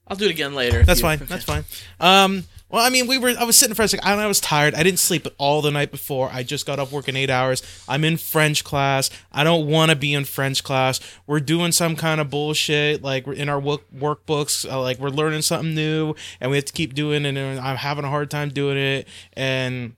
I'll 0.08 0.16
do 0.16 0.26
it 0.26 0.30
again 0.30 0.54
later. 0.54 0.82
That's 0.84 1.00
you- 1.00 1.06
fine. 1.06 1.18
That's 1.18 1.44
fine. 1.44 1.64
Um, 2.00 2.44
well, 2.68 2.84
I 2.84 2.90
mean, 2.90 3.06
we 3.06 3.16
were. 3.18 3.32
I 3.38 3.44
was 3.44 3.56
sitting 3.56 3.70
in 3.70 3.76
French. 3.76 3.92
Like, 3.92 4.04
I, 4.04 4.14
I 4.14 4.26
was 4.26 4.40
tired. 4.40 4.74
I 4.74 4.82
didn't 4.82 4.98
sleep 4.98 5.26
all 5.38 5.62
the 5.62 5.70
night 5.70 5.90
before. 5.92 6.30
I 6.32 6.42
just 6.42 6.66
got 6.66 6.78
up 6.80 6.90
working 6.90 7.14
eight 7.16 7.30
hours. 7.30 7.62
I'm 7.88 8.04
in 8.04 8.16
French 8.16 8.64
class. 8.64 9.08
I 9.32 9.44
don't 9.44 9.66
want 9.68 9.90
to 9.90 9.96
be 9.96 10.12
in 10.14 10.24
French 10.24 10.64
class. 10.64 11.00
We're 11.26 11.40
doing 11.40 11.70
some 11.72 11.94
kind 11.96 12.20
of 12.20 12.28
bullshit. 12.28 13.02
Like 13.02 13.26
we're 13.26 13.34
in 13.34 13.48
our 13.48 13.60
work 13.60 13.82
workbooks. 13.96 14.68
Uh, 14.70 14.80
like 14.80 14.98
we're 14.98 15.10
learning 15.10 15.42
something 15.42 15.74
new, 15.74 16.14
and 16.40 16.50
we 16.50 16.56
have 16.56 16.64
to 16.66 16.72
keep 16.72 16.94
doing 16.94 17.24
it. 17.24 17.36
And 17.36 17.60
I'm 17.60 17.76
having 17.76 18.04
a 18.04 18.10
hard 18.10 18.30
time 18.30 18.50
doing 18.50 18.76
it. 18.78 19.08
And 19.34 19.94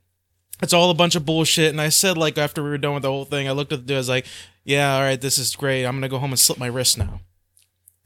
it's 0.63 0.73
all 0.73 0.91
a 0.91 0.95
bunch 0.95 1.15
of 1.15 1.25
bullshit. 1.25 1.71
And 1.71 1.81
I 1.81 1.89
said, 1.89 2.19
like, 2.19 2.39
after 2.39 2.63
we 2.63 2.71
were 2.71 2.79
done 2.79 2.95
with 2.95 3.03
the 3.03 3.11
whole 3.11 3.25
thing, 3.25 3.49
I 3.49 3.53
looked 3.53 3.73
at 3.73 3.81
the 3.81 3.87
dude. 3.87 3.97
I 3.97 3.99
was 3.99 4.09
like, 4.09 4.27
yeah, 4.65 4.95
all 4.95 5.01
right, 5.01 5.21
this 5.21 5.39
is 5.39 5.57
great. 5.57 5.85
I'm 5.85 5.97
gonna 5.97 6.09
go 6.09 6.19
home 6.19 6.31
and 6.31 6.39
slip 6.39 6.59
my 6.59 6.67
wrist 6.67 6.99
now. 6.99 7.21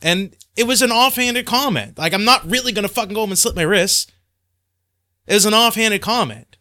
And 0.01 0.37
it 0.57 0.67
was 0.67 0.83
an 0.83 0.91
offhanded 0.91 1.47
comment. 1.47 1.99
Like, 1.99 2.13
I'm 2.13 2.25
not 2.25 2.49
really 2.49 2.73
gonna 2.73 2.89
fucking 2.89 3.15
go 3.15 3.21
home 3.21 3.31
and 3.31 3.39
slip 3.39 3.57
my 3.57 3.63
wrist. 3.63 4.13
It 5.27 5.35
was 5.35 5.47
an 5.47 5.55
offhanded 5.55 6.03
comment. 6.03 6.57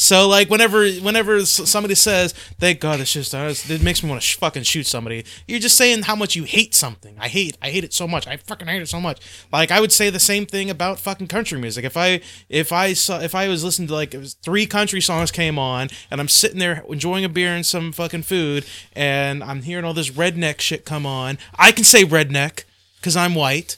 So, 0.00 0.26
like, 0.26 0.48
whenever 0.48 0.88
whenever 0.92 1.44
somebody 1.44 1.94
says, 1.94 2.32
"Thank 2.58 2.80
God 2.80 3.00
it's 3.00 3.12
just 3.12 3.34
it 3.34 3.82
makes 3.82 4.02
me 4.02 4.08
want 4.08 4.22
to 4.22 4.26
sh- 4.26 4.36
fucking 4.36 4.62
shoot 4.62 4.86
somebody," 4.86 5.26
you're 5.46 5.58
just 5.58 5.76
saying 5.76 6.04
how 6.04 6.16
much 6.16 6.34
you 6.34 6.44
hate 6.44 6.74
something. 6.74 7.16
I 7.18 7.28
hate, 7.28 7.58
I 7.60 7.68
hate 7.68 7.84
it 7.84 7.92
so 7.92 8.08
much. 8.08 8.26
I 8.26 8.38
fucking 8.38 8.66
hate 8.66 8.80
it 8.80 8.88
so 8.88 8.98
much. 8.98 9.20
Like, 9.52 9.70
I 9.70 9.78
would 9.78 9.92
say 9.92 10.08
the 10.08 10.18
same 10.18 10.46
thing 10.46 10.70
about 10.70 11.00
fucking 11.00 11.26
country 11.26 11.60
music. 11.60 11.84
If 11.84 11.98
I 11.98 12.22
if 12.48 12.72
I 12.72 12.94
saw 12.94 13.20
if 13.20 13.34
I 13.34 13.48
was 13.48 13.62
listening 13.62 13.88
to 13.88 13.94
like 13.94 14.14
it 14.14 14.18
was 14.18 14.32
three 14.32 14.64
country 14.64 15.02
songs 15.02 15.30
came 15.30 15.58
on, 15.58 15.90
and 16.10 16.18
I'm 16.18 16.28
sitting 16.28 16.60
there 16.60 16.82
enjoying 16.88 17.26
a 17.26 17.28
beer 17.28 17.52
and 17.52 17.66
some 17.66 17.92
fucking 17.92 18.22
food, 18.22 18.64
and 18.94 19.44
I'm 19.44 19.60
hearing 19.60 19.84
all 19.84 19.92
this 19.92 20.08
redneck 20.08 20.62
shit 20.62 20.86
come 20.86 21.04
on, 21.04 21.36
I 21.58 21.72
can 21.72 21.84
say 21.84 22.04
redneck 22.04 22.64
because 22.96 23.16
I'm 23.16 23.34
white, 23.34 23.76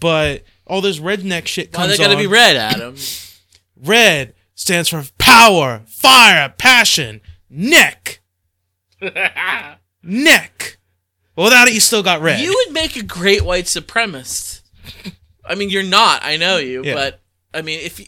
but 0.00 0.44
all 0.66 0.80
this 0.80 0.98
redneck 0.98 1.46
shit 1.46 1.72
comes. 1.72 1.88
Why 1.88 1.88
they 1.88 1.98
gotta 1.98 2.14
on. 2.14 2.22
be 2.22 2.26
red, 2.26 2.56
Adam? 2.56 2.96
Red 3.76 4.32
stands 4.54 4.88
for 4.88 5.04
power, 5.38 5.82
fire, 5.86 6.54
passion, 6.58 7.20
neck. 7.50 8.20
neck. 10.02 10.78
Without 11.36 11.68
it, 11.68 11.74
you 11.74 11.80
still 11.80 12.02
got 12.02 12.20
red. 12.20 12.40
you 12.40 12.52
would 12.66 12.74
make 12.74 12.96
a 12.96 13.02
great 13.02 13.44
white 13.44 13.66
supremacist. 13.66 14.62
I 15.44 15.54
mean, 15.54 15.70
you're 15.70 15.82
not. 15.84 16.20
I 16.24 16.36
know 16.36 16.56
you, 16.58 16.82
Yeah. 16.84 16.94
but 16.94 17.20
I 17.54 17.62
mean, 17.62 17.80
if 17.80 18.00
you, 18.00 18.06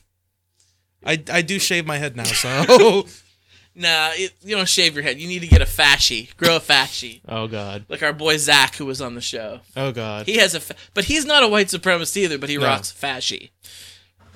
I, 1.04 1.22
I 1.32 1.42
do 1.42 1.58
shave 1.58 1.86
my 1.86 1.96
head 1.96 2.16
now, 2.16 2.24
so. 2.24 3.06
nah, 3.74 4.10
it, 4.14 4.32
you 4.42 4.56
don't 4.56 4.68
shave 4.68 4.94
your 4.94 5.04
head. 5.04 5.18
You 5.20 5.28
need 5.28 5.38
to 5.42 5.46
get 5.46 5.62
a 5.62 5.66
fascie, 5.66 6.36
grow 6.36 6.56
a 6.56 6.60
fascie, 6.60 7.20
oh, 7.28 7.46
God. 7.46 7.84
like 7.88 8.02
our 8.02 8.12
boy 8.12 8.36
Zach, 8.36 8.74
who 8.74 8.84
was 8.86 9.00
on 9.00 9.14
the 9.14 9.20
show. 9.20 9.60
Oh, 9.76 9.92
God. 9.92 10.26
He 10.26 10.36
has 10.38 10.54
a, 10.56 10.60
fa- 10.60 10.74
but 10.92 11.04
he's 11.04 11.24
not 11.24 11.42
a 11.44 11.48
white 11.48 11.68
supremacist 11.68 12.16
either. 12.16 12.36
But 12.36 12.48
he 12.50 12.56
No. 12.58 12.66
rocks 12.66 12.92
fascie. 12.92 13.50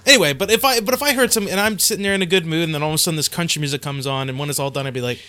Anyway, 0.06 0.32
but 0.32 0.50
if 0.50 0.64
I 0.64 0.80
but 0.80 0.94
if 0.94 1.02
I 1.02 1.14
heard 1.14 1.32
some 1.32 1.48
and 1.48 1.60
I'm 1.60 1.78
sitting 1.78 2.02
there 2.02 2.14
in 2.14 2.22
a 2.22 2.26
good 2.26 2.46
mood 2.46 2.64
and 2.64 2.74
then 2.74 2.82
all 2.82 2.90
of 2.90 2.94
a 2.94 2.98
sudden 2.98 3.16
this 3.16 3.28
country 3.28 3.60
music 3.60 3.82
comes 3.82 4.06
on 4.06 4.28
and 4.28 4.38
when 4.38 4.50
it's 4.50 4.58
all 4.58 4.70
done 4.70 4.86
I'd 4.86 4.94
be 4.94 5.00
like 5.00 5.20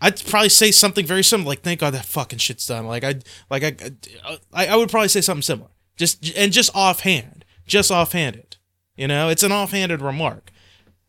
I'd 0.00 0.24
probably 0.26 0.48
say 0.48 0.70
something 0.70 1.06
very 1.06 1.22
similar 1.22 1.48
like 1.48 1.62
thank 1.62 1.80
God 1.80 1.94
that 1.94 2.06
fucking 2.06 2.38
shit's 2.38 2.66
done. 2.66 2.86
Like 2.86 3.04
I 3.04 3.16
like 3.50 3.62
I, 3.64 3.90
I 4.52 4.66
I 4.68 4.76
would 4.76 4.90
probably 4.90 5.08
say 5.08 5.20
something 5.20 5.42
similar. 5.42 5.70
Just 5.96 6.36
and 6.36 6.52
just 6.52 6.70
offhand 6.74 7.44
just 7.66 7.90
offhanded 7.90 8.56
you 8.96 9.08
know? 9.08 9.28
It's 9.28 9.42
an 9.42 9.52
offhanded 9.52 10.00
remark. 10.00 10.50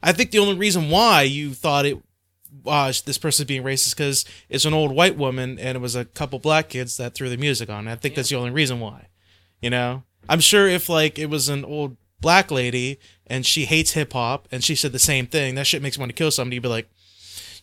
I 0.02 0.12
think 0.12 0.32
the 0.32 0.40
only 0.40 0.56
reason 0.56 0.90
why 0.90 1.24
you 1.24 1.54
thought 1.54 1.86
it 1.86 2.02
uh, 2.66 2.92
this 3.06 3.18
person's 3.18 3.48
being 3.48 3.64
racist 3.64 3.96
because 3.96 4.24
it's 4.50 4.66
an 4.66 4.74
old 4.74 4.92
white 4.92 5.18
woman 5.18 5.60
and 5.60 5.76
it 5.76 5.82
was 5.82 5.96
a 5.96 6.06
couple 6.06 6.40
black 6.40 6.70
kids 6.70 6.98
that 6.98 7.14
threw 7.14 7.30
the 7.30 7.38
music 7.38 7.70
on. 7.70 7.88
I 7.88 7.96
think 7.96 8.16
that's 8.16 8.30
the 8.30 8.38
only 8.38 8.52
reason 8.52 8.80
why. 8.80 9.08
You 9.62 9.70
know, 9.70 10.04
I'm 10.30 10.40
sure 10.40 10.68
if 10.68 10.88
like 10.88 11.20
it 11.20 11.30
was 11.30 11.50
an 11.50 11.66
old 11.66 11.98
black 12.22 12.52
lady 12.52 13.00
and 13.28 13.46
she 13.46 13.66
hates 13.66 13.92
hip 13.92 14.14
hop 14.14 14.48
and 14.52 14.64
she 14.64 14.76
said 14.76 14.92
the 14.92 15.00
same 15.00 15.28
thing, 15.28 15.56
that 15.56 15.68
shit 15.68 15.82
makes 15.82 15.98
me 15.98 16.04
want 16.04 16.12
to 16.12 16.16
kill 16.16 16.32
somebody. 16.32 16.56
You'd 16.56 16.64
be 16.64 16.70
like, 16.70 16.90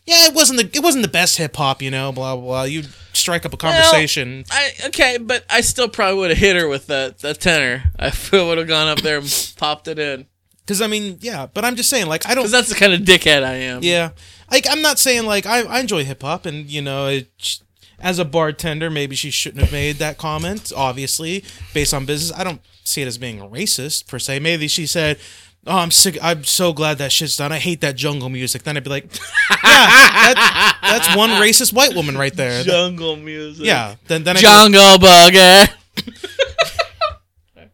yeah, 0.05 0.27
it 0.27 0.33
wasn't 0.33 0.59
the 0.59 0.77
it 0.77 0.83
wasn't 0.83 1.03
the 1.03 1.11
best 1.11 1.37
hip 1.37 1.55
hop, 1.55 1.81
you 1.81 1.89
know, 1.89 2.11
blah 2.11 2.35
blah 2.35 2.45
blah. 2.45 2.63
You 2.63 2.83
strike 3.13 3.45
up 3.45 3.53
a 3.53 3.57
conversation. 3.57 4.43
I 4.51 4.71
okay, 4.87 5.17
but 5.17 5.45
I 5.49 5.61
still 5.61 5.87
probably 5.87 6.19
would 6.19 6.29
have 6.31 6.39
hit 6.39 6.57
her 6.57 6.67
with 6.67 6.87
that 6.87 7.19
that 7.19 7.39
tenor. 7.39 7.83
I 7.97 8.11
would 8.33 8.57
have 8.57 8.67
gone 8.67 8.87
up 8.87 9.01
there 9.01 9.19
and 9.19 9.53
popped 9.57 9.87
it 9.87 9.99
in. 9.99 10.25
Because 10.59 10.81
I 10.81 10.87
mean, 10.87 11.17
yeah, 11.21 11.47
but 11.53 11.65
I'm 11.65 11.75
just 11.75 11.89
saying, 11.89 12.07
like, 12.07 12.25
I 12.25 12.35
don't. 12.35 12.43
Because 12.43 12.51
that's 12.51 12.69
the 12.69 12.75
kind 12.75 12.93
of 12.93 13.01
dickhead 13.01 13.43
I 13.43 13.53
am. 13.55 13.83
Yeah, 13.83 14.11
like 14.51 14.65
I'm 14.69 14.81
not 14.81 14.99
saying 14.99 15.25
like 15.25 15.45
I, 15.45 15.61
I 15.63 15.79
enjoy 15.79 16.03
hip 16.03 16.21
hop, 16.21 16.45
and 16.45 16.69
you 16.69 16.81
know, 16.81 17.07
it, 17.07 17.59
as 17.99 18.19
a 18.19 18.25
bartender, 18.25 18.89
maybe 18.89 19.15
she 19.15 19.29
shouldn't 19.29 19.61
have 19.63 19.71
made 19.71 19.97
that 19.97 20.17
comment. 20.17 20.71
Obviously, 20.75 21.43
based 21.73 21.93
on 21.93 22.05
business, 22.05 22.37
I 22.37 22.43
don't 22.43 22.61
see 22.83 23.01
it 23.01 23.07
as 23.07 23.17
being 23.17 23.39
racist 23.39 24.07
per 24.07 24.19
se. 24.19 24.39
Maybe 24.39 24.67
she 24.67 24.85
said. 24.85 25.17
Oh, 25.65 25.77
I'm 25.77 25.91
sick. 25.91 26.17
I'm 26.21 26.43
so 26.43 26.73
glad 26.73 26.97
that 26.97 27.09
shit's 27.13 27.37
done. 27.37 27.53
I 27.53 27.57
hate 27.57 27.79
that 27.79 27.95
jungle 27.95 28.27
music. 28.27 28.63
Then 28.63 28.75
I'd 28.75 28.83
be 28.83 28.89
like, 28.89 29.05
yeah, 29.49 30.33
that, 30.33 30.77
that's 30.81 31.15
one 31.15 31.29
racist 31.41 31.71
white 31.71 31.95
woman 31.95 32.17
right 32.17 32.35
there. 32.35 32.63
Jungle 32.63 33.15
music. 33.15 33.65
Yeah. 33.65 33.95
Then 34.07 34.25
then 34.25 34.35
I 34.35 34.41
go, 34.41 34.47
Jungle 34.49 34.97
bugger. 34.97 35.73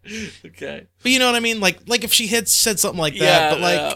okay. 0.46 0.88
but 1.02 1.12
you 1.12 1.18
know 1.18 1.26
what 1.26 1.36
I 1.36 1.40
mean? 1.40 1.60
Like 1.60 1.80
like 1.88 2.04
if 2.04 2.14
she 2.14 2.28
had 2.28 2.48
said 2.48 2.80
something 2.80 3.00
like 3.00 3.14
that, 3.14 3.20
Yeah, 3.22 3.50
but 3.50 3.60
like 3.60 3.80
yeah. 3.80 3.94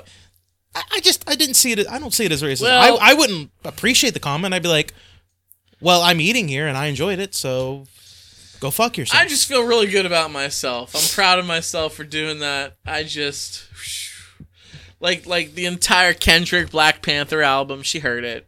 I, 0.75 0.83
I 0.93 0.99
just 0.99 1.29
I 1.29 1.35
didn't 1.35 1.55
see 1.55 1.71
it. 1.73 1.87
I 1.87 1.99
don't 1.99 2.13
see 2.13 2.25
it 2.25 2.31
as 2.31 2.41
racist. 2.41 2.63
Well- 2.63 2.97
I 2.99 3.11
I 3.11 3.13
wouldn't 3.13 3.51
appreciate 3.63 4.13
the 4.15 4.19
comment. 4.19 4.53
I'd 4.53 4.63
be 4.63 4.69
like, 4.69 4.93
well, 5.81 6.01
I'm 6.01 6.19
eating 6.19 6.47
here 6.47 6.67
and 6.67 6.77
I 6.77 6.87
enjoyed 6.87 7.19
it, 7.19 7.35
so 7.35 7.85
go 8.63 8.71
fuck 8.71 8.97
yourself. 8.97 9.21
I 9.21 9.27
just 9.27 9.47
feel 9.47 9.65
really 9.65 9.87
good 9.87 10.05
about 10.05 10.31
myself. 10.31 10.95
I'm 10.95 11.13
proud 11.13 11.37
of 11.37 11.45
myself 11.45 11.93
for 11.93 12.03
doing 12.03 12.39
that. 12.39 12.77
I 12.85 13.03
just 13.03 13.65
like 14.99 15.27
like 15.27 15.53
the 15.53 15.65
entire 15.65 16.13
Kendrick 16.13 16.71
Black 16.71 17.01
Panther 17.01 17.41
album. 17.41 17.83
She 17.83 17.99
heard 17.99 18.23
it. 18.23 18.47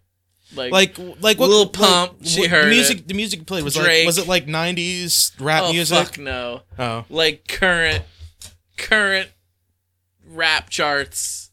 Like 0.55 0.71
like 0.71 0.97
like 1.19 1.37
what 1.37 1.49
Lil 1.49 1.63
like, 1.63 1.73
Pump, 1.73 2.13
she 2.23 2.47
heard 2.47 2.65
the 2.65 2.69
music. 2.69 2.99
it. 2.99 3.07
The 3.09 3.13
music 3.13 3.45
played 3.45 3.63
was 3.63 3.77
like 3.77 4.05
was 4.05 4.17
it 4.17 4.27
like 4.27 4.47
'90s 4.47 5.33
rap 5.39 5.63
oh 5.65 5.73
music? 5.73 5.97
fuck 5.97 6.17
no. 6.17 6.61
Oh, 6.79 7.03
Like 7.09 7.47
current 7.47 8.03
current 8.77 9.29
rap 10.25 10.69
charts. 10.69 11.51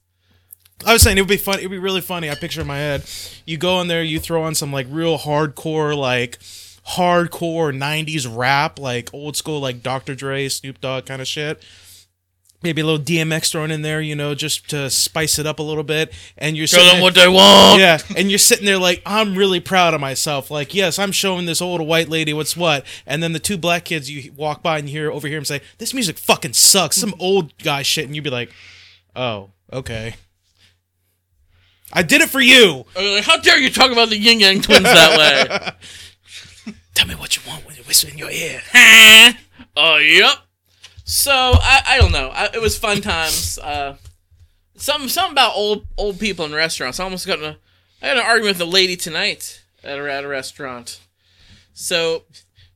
I 0.86 0.92
was 0.92 1.02
saying 1.02 1.18
it 1.18 1.20
would 1.20 1.28
be 1.28 1.36
fun. 1.36 1.58
It 1.58 1.62
would 1.62 1.70
be 1.70 1.78
really 1.78 2.00
funny. 2.00 2.30
I 2.30 2.34
picture 2.34 2.60
in 2.60 2.66
my 2.66 2.78
head, 2.78 3.04
you 3.44 3.56
go 3.56 3.80
in 3.80 3.88
there, 3.88 4.02
you 4.02 4.20
throw 4.20 4.42
on 4.44 4.54
some 4.54 4.72
like 4.72 4.86
real 4.88 5.18
hardcore, 5.18 5.96
like 5.96 6.38
hardcore 6.90 7.76
'90s 7.76 8.26
rap, 8.30 8.78
like 8.78 9.12
old 9.14 9.36
school, 9.36 9.60
like 9.60 9.82
Dr. 9.82 10.14
Dre, 10.14 10.48
Snoop 10.48 10.80
Dogg 10.80 11.06
kind 11.06 11.20
of 11.22 11.28
shit. 11.28 11.62
Maybe 12.64 12.80
a 12.80 12.84
little 12.86 13.00
DMX 13.04 13.50
thrown 13.50 13.72
in 13.72 13.82
there, 13.82 14.00
you 14.00 14.14
know, 14.14 14.36
just 14.36 14.70
to 14.70 14.88
spice 14.88 15.40
it 15.40 15.48
up 15.48 15.58
a 15.58 15.64
little 15.64 15.82
bit. 15.82 16.12
And 16.38 16.56
you're 16.56 16.68
Tell 16.68 16.78
sitting 16.78 16.90
them 16.90 16.96
there- 16.98 17.02
what 17.02 17.14
they 17.16 17.26
want. 17.26 17.80
yeah, 17.80 17.98
and 18.16 18.30
you're 18.30 18.38
sitting 18.38 18.66
there 18.66 18.78
like, 18.78 19.02
I'm 19.04 19.34
really 19.34 19.58
proud 19.58 19.94
of 19.94 20.00
myself. 20.00 20.48
Like, 20.48 20.72
yes, 20.72 20.96
I'm 20.96 21.10
showing 21.10 21.46
this 21.46 21.60
old 21.60 21.80
white 21.80 22.08
lady 22.08 22.32
what's 22.32 22.56
what. 22.56 22.86
And 23.04 23.20
then 23.20 23.32
the 23.32 23.40
two 23.40 23.58
black 23.58 23.84
kids, 23.84 24.08
you 24.08 24.30
walk 24.36 24.62
by 24.62 24.78
and 24.78 24.88
you 24.88 24.96
hear 24.96 25.10
over 25.10 25.26
here 25.26 25.38
and 25.38 25.46
say, 25.46 25.60
This 25.78 25.92
music 25.92 26.18
fucking 26.18 26.52
sucks. 26.52 26.94
Some 26.98 27.14
old 27.18 27.52
guy 27.58 27.82
shit. 27.82 28.04
And 28.06 28.14
you'd 28.14 28.22
be 28.22 28.30
like, 28.30 28.52
Oh, 29.16 29.50
okay. 29.72 30.14
I 31.92 32.02
did 32.02 32.20
it 32.20 32.30
for 32.30 32.40
you. 32.40 32.84
Like, 32.94 33.24
How 33.24 33.38
dare 33.38 33.58
you 33.58 33.70
talk 33.70 33.90
about 33.90 34.08
the 34.08 34.16
Yin 34.18 34.38
Yang 34.38 34.62
Twins 34.62 34.84
that 34.84 35.18
way? 35.18 35.70
Tell 36.94 37.06
me 37.06 37.14
what 37.14 37.36
you 37.36 37.42
want 37.48 37.66
when 37.66 37.76
you 37.76 37.82
whisper 37.82 38.10
in 38.10 38.18
your 38.18 38.30
ear. 38.30 38.60
oh, 39.76 39.96
yep. 39.96 40.34
So 41.04 41.32
I, 41.32 41.82
I 41.86 41.98
don't 41.98 42.12
know. 42.12 42.28
I, 42.28 42.48
it 42.54 42.60
was 42.60 42.78
fun 42.78 43.00
times. 43.00 43.58
Uh, 43.58 43.96
something 44.76 45.08
something 45.08 45.32
about 45.32 45.54
old 45.54 45.86
old 45.96 46.18
people 46.20 46.44
in 46.44 46.52
restaurants. 46.52 47.00
I 47.00 47.04
almost 47.04 47.26
got 47.26 47.38
in 47.38 47.44
a 47.44 47.56
I 48.02 48.06
had 48.08 48.16
an 48.18 48.24
argument 48.24 48.58
with 48.58 48.68
a 48.68 48.70
lady 48.70 48.96
tonight 48.96 49.62
at 49.82 49.98
a, 49.98 50.12
at 50.12 50.24
a 50.24 50.28
restaurant. 50.28 51.00
So 51.72 52.24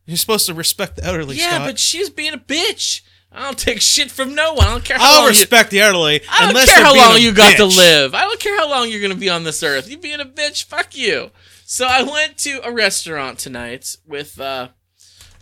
You're 0.07 0.17
supposed 0.17 0.47
to 0.47 0.55
respect 0.55 0.97
the 0.97 1.05
elderly, 1.05 1.37
yeah, 1.37 1.51
Scott. 1.51 1.67
but 1.67 1.79
she's 1.79 2.11
being 2.11 2.33
a 2.35 2.39
bitch. 2.39 3.03
I 3.33 3.43
don't 3.43 3.59
take 3.59 3.83
shit 3.83 4.11
from 4.11 4.35
no 4.35 4.55
one. 4.55 4.67
I 4.67 4.71
don't 4.71 4.85
care 4.85 4.97
how 4.99 5.15
I'll 5.15 5.21
long 5.21 5.29
respect 5.29 5.71
the 5.71 5.81
elderly 5.81 6.23
I 6.31 6.41
don't 6.41 6.49
unless 6.51 6.73
care 6.73 6.83
how 6.83 6.97
long 6.97 7.21
you 7.21 7.33
got 7.33 7.57
to 7.57 7.67
live. 7.67 8.15
I 8.15 8.23
don't 8.23 8.41
care 8.41 8.57
how 8.57 8.71
long 8.71 8.89
you're 8.89 9.03
gonna 9.03 9.15
be 9.15 9.29
on 9.29 9.45
this 9.45 9.63
earth. 9.63 9.91
You 9.91 9.99
being 9.99 10.21
a 10.21 10.25
bitch, 10.25 10.65
fuck 10.65 10.97
you. 10.97 11.31
So 11.69 11.85
I 11.85 12.01
went 12.05 12.39
to 12.39 12.61
a 12.63 12.71
restaurant 12.71 13.41
tonight 13.41 13.97
with 14.07 14.41
uh, 14.41 14.69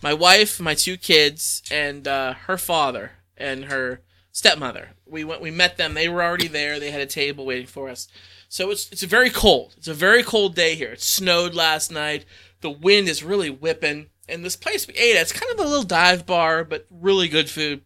my 0.01 0.11
wife, 0.11 0.59
my 0.59 0.73
two 0.73 0.97
kids, 0.97 1.61
and 1.69 2.07
uh, 2.07 2.33
her 2.47 2.57
father 2.57 3.11
and 3.37 3.65
her 3.65 4.01
stepmother. 4.31 4.93
We 5.05 5.23
went. 5.23 5.39
We 5.39 5.51
met 5.51 5.77
them. 5.77 5.93
They 5.93 6.09
were 6.09 6.23
already 6.23 6.47
there. 6.47 6.79
They 6.79 6.89
had 6.89 7.01
a 7.01 7.05
table 7.05 7.45
waiting 7.45 7.67
for 7.67 7.89
us. 7.89 8.07
So 8.49 8.71
it's 8.71 8.91
it's 8.91 9.03
very 9.03 9.29
cold. 9.29 9.75
It's 9.77 9.87
a 9.87 9.93
very 9.93 10.23
cold 10.23 10.55
day 10.55 10.73
here. 10.73 10.93
It 10.93 11.01
snowed 11.03 11.53
last 11.53 11.91
night. 11.91 12.25
The 12.61 12.71
wind 12.71 13.07
is 13.07 13.21
really 13.21 13.51
whipping. 13.51 14.07
And 14.27 14.43
this 14.43 14.55
place 14.55 14.87
we 14.87 14.95
ate 14.95 15.15
at, 15.15 15.21
it's 15.21 15.31
kind 15.31 15.51
of 15.51 15.59
a 15.59 15.69
little 15.69 15.83
dive 15.83 16.25
bar, 16.25 16.63
but 16.63 16.87
really 16.89 17.27
good 17.27 17.51
food. 17.51 17.81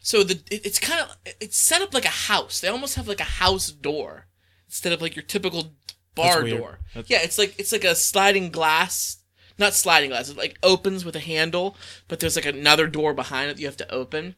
So 0.00 0.22
the 0.24 0.34
it, 0.50 0.66
it's 0.66 0.78
kind 0.78 1.00
of 1.00 1.16
it's 1.40 1.56
set 1.56 1.80
up 1.80 1.94
like 1.94 2.04
a 2.04 2.08
house. 2.08 2.60
They 2.60 2.68
almost 2.68 2.96
have 2.96 3.08
like 3.08 3.20
a 3.20 3.38
house 3.40 3.70
door 3.70 4.26
instead 4.66 4.92
of 4.92 5.00
like 5.00 5.16
your 5.16 5.22
typical 5.22 5.74
bar 6.14 6.42
That's 6.42 6.56
door. 6.56 6.78
Yeah, 7.06 7.22
it's 7.22 7.38
like 7.38 7.54
it's 7.58 7.72
like 7.72 7.84
a 7.84 7.94
sliding 7.94 8.50
glass, 8.50 9.18
not 9.58 9.74
sliding 9.74 10.10
glass. 10.10 10.28
It 10.28 10.36
like 10.36 10.58
opens 10.62 11.04
with 11.04 11.16
a 11.16 11.20
handle, 11.20 11.76
but 12.08 12.20
there's 12.20 12.36
like 12.36 12.46
another 12.46 12.86
door 12.86 13.14
behind 13.14 13.50
it 13.50 13.54
that 13.54 13.60
you 13.60 13.66
have 13.66 13.76
to 13.78 13.92
open. 13.92 14.34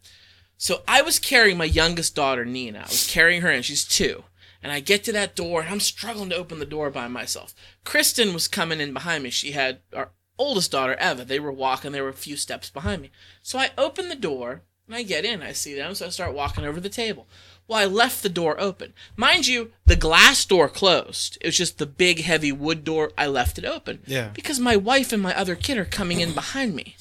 So 0.56 0.82
I 0.86 1.02
was 1.02 1.18
carrying 1.18 1.58
my 1.58 1.64
youngest 1.64 2.14
daughter 2.14 2.44
Nina. 2.44 2.80
I 2.80 2.82
was 2.82 3.10
carrying 3.10 3.42
her, 3.42 3.50
and 3.50 3.64
she's 3.64 3.84
two. 3.84 4.24
And 4.62 4.72
I 4.72 4.80
get 4.80 5.04
to 5.04 5.12
that 5.12 5.36
door, 5.36 5.60
and 5.60 5.70
I'm 5.70 5.80
struggling 5.80 6.30
to 6.30 6.36
open 6.36 6.58
the 6.58 6.64
door 6.64 6.90
by 6.90 7.06
myself. 7.06 7.54
Kristen 7.84 8.32
was 8.32 8.48
coming 8.48 8.80
in 8.80 8.94
behind 8.94 9.22
me. 9.22 9.30
She 9.30 9.52
had 9.52 9.80
our 9.94 10.12
oldest 10.38 10.70
daughter 10.70 10.96
Eva. 10.98 11.24
They 11.24 11.38
were 11.38 11.52
walking. 11.52 11.92
They 11.92 12.00
were 12.00 12.08
a 12.08 12.14
few 12.14 12.36
steps 12.36 12.70
behind 12.70 13.02
me. 13.02 13.10
So 13.42 13.58
I 13.58 13.70
open 13.76 14.08
the 14.08 14.14
door, 14.14 14.62
and 14.86 14.96
I 14.96 15.02
get 15.02 15.24
in. 15.24 15.42
I 15.42 15.52
see 15.52 15.74
them, 15.74 15.94
so 15.94 16.06
I 16.06 16.08
start 16.08 16.34
walking 16.34 16.64
over 16.64 16.76
to 16.76 16.80
the 16.80 16.88
table. 16.88 17.28
Well, 17.66 17.78
I 17.78 17.86
left 17.86 18.22
the 18.22 18.28
door 18.28 18.60
open. 18.60 18.92
Mind 19.16 19.46
you, 19.46 19.72
the 19.86 19.96
glass 19.96 20.44
door 20.44 20.68
closed. 20.68 21.38
It 21.40 21.46
was 21.46 21.56
just 21.56 21.78
the 21.78 21.86
big, 21.86 22.20
heavy 22.20 22.52
wood 22.52 22.84
door. 22.84 23.12
I 23.16 23.26
left 23.26 23.58
it 23.58 23.64
open. 23.64 24.00
Yeah. 24.06 24.30
Because 24.34 24.60
my 24.60 24.76
wife 24.76 25.12
and 25.12 25.22
my 25.22 25.34
other 25.34 25.54
kid 25.54 25.78
are 25.78 25.86
coming 25.86 26.20
in 26.20 26.34
behind 26.34 26.74
me. 26.74 26.96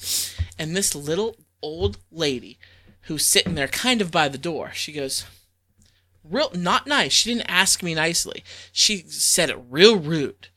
And 0.58 0.74
this 0.74 0.94
little 0.94 1.36
old 1.60 1.98
lady 2.10 2.58
who's 3.02 3.26
sitting 3.26 3.54
there 3.54 3.68
kind 3.68 4.00
of 4.00 4.10
by 4.10 4.28
the 4.28 4.38
door, 4.38 4.70
she 4.72 4.92
goes, 4.92 5.26
real 6.22 6.50
not 6.54 6.86
nice. 6.86 7.12
She 7.12 7.32
didn't 7.32 7.50
ask 7.50 7.82
me 7.82 7.94
nicely. 7.94 8.42
She 8.72 9.04
said 9.08 9.50
it 9.50 9.58
real 9.68 9.98
rude. 9.98 10.48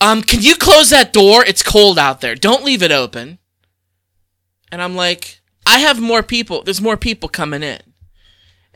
Um, 0.00 0.22
can 0.22 0.42
you 0.42 0.54
close 0.56 0.90
that 0.90 1.14
door? 1.14 1.42
It's 1.44 1.62
cold 1.62 1.98
out 1.98 2.20
there. 2.20 2.34
Don't 2.34 2.64
leave 2.64 2.82
it 2.82 2.92
open. 2.92 3.38
And 4.70 4.82
I'm 4.82 4.94
like, 4.94 5.40
I 5.64 5.78
have 5.78 6.00
more 6.00 6.22
people. 6.22 6.62
There's 6.62 6.82
more 6.82 6.98
people 6.98 7.30
coming 7.30 7.62
in. 7.62 7.80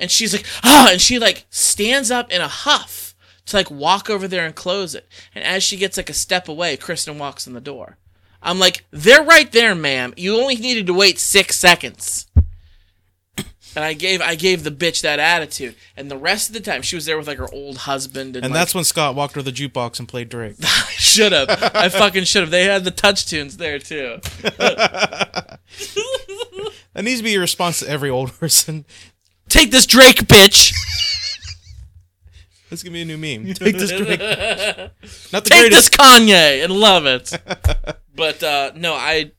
And 0.00 0.10
she's 0.10 0.32
like, 0.32 0.46
ah, 0.64 0.88
and 0.92 1.00
she 1.00 1.18
like 1.18 1.46
stands 1.50 2.10
up 2.10 2.32
in 2.32 2.40
a 2.40 2.48
huff 2.48 3.14
to 3.46 3.56
like 3.56 3.70
walk 3.70 4.08
over 4.08 4.26
there 4.26 4.46
and 4.46 4.54
close 4.54 4.94
it. 4.94 5.06
And 5.34 5.44
as 5.44 5.62
she 5.62 5.76
gets 5.76 5.96
like 5.96 6.10
a 6.10 6.14
step 6.14 6.48
away, 6.48 6.76
Kristen 6.76 7.18
walks 7.18 7.46
in 7.46 7.52
the 7.52 7.60
door. 7.60 7.98
I'm 8.42 8.58
like, 8.58 8.86
they're 8.90 9.22
right 9.22 9.52
there, 9.52 9.74
ma'am. 9.74 10.14
You 10.16 10.40
only 10.40 10.56
needed 10.56 10.86
to 10.86 10.94
wait 10.94 11.18
six 11.20 11.56
seconds. 11.56 12.26
And 13.76 13.84
I 13.84 13.92
gave 13.92 14.20
I 14.20 14.34
gave 14.34 14.64
the 14.64 14.72
bitch 14.72 15.02
that 15.02 15.20
attitude. 15.20 15.76
And 15.96 16.10
the 16.10 16.16
rest 16.16 16.48
of 16.48 16.54
the 16.54 16.60
time 16.60 16.82
she 16.82 16.96
was 16.96 17.06
there 17.06 17.16
with 17.16 17.28
like 17.28 17.38
her 17.38 17.54
old 17.54 17.76
husband 17.76 18.34
and, 18.34 18.44
And 18.44 18.52
like, 18.52 18.60
that's 18.60 18.74
when 18.74 18.82
Scott 18.82 19.14
walked 19.14 19.34
to 19.34 19.42
the 19.42 19.52
jukebox 19.52 20.00
and 20.00 20.08
played 20.08 20.28
Drake. 20.28 20.56
should 20.88 21.30
have. 21.30 21.48
I 21.72 21.88
fucking 21.88 22.24
should 22.24 22.42
have. 22.42 22.50
They 22.50 22.64
had 22.64 22.82
the 22.82 22.90
touch 22.90 23.26
tunes 23.26 23.58
there 23.58 23.78
too. 23.78 24.18
That 26.92 27.04
needs 27.04 27.20
to 27.20 27.24
be 27.24 27.30
your 27.30 27.40
response 27.40 27.80
to 27.80 27.88
every 27.88 28.10
old 28.10 28.32
person. 28.40 28.84
Take 29.50 29.70
this 29.70 29.84
Drake 29.84 30.18
bitch. 30.26 30.72
This 32.70 32.80
is 32.80 32.82
gonna 32.84 32.92
be 32.94 33.02
a 33.02 33.04
new 33.04 33.18
meme. 33.18 33.52
Take 33.54 33.76
this 33.76 33.90
Drake. 33.90 34.20
Not 35.32 35.44
the 35.44 35.50
Take 35.50 35.70
this. 35.72 35.88
Kanye 35.90 36.62
and 36.64 36.72
love 36.72 37.04
it. 37.04 37.32
but 38.14 38.42
uh, 38.42 38.70
no, 38.76 38.94
I 38.94 39.32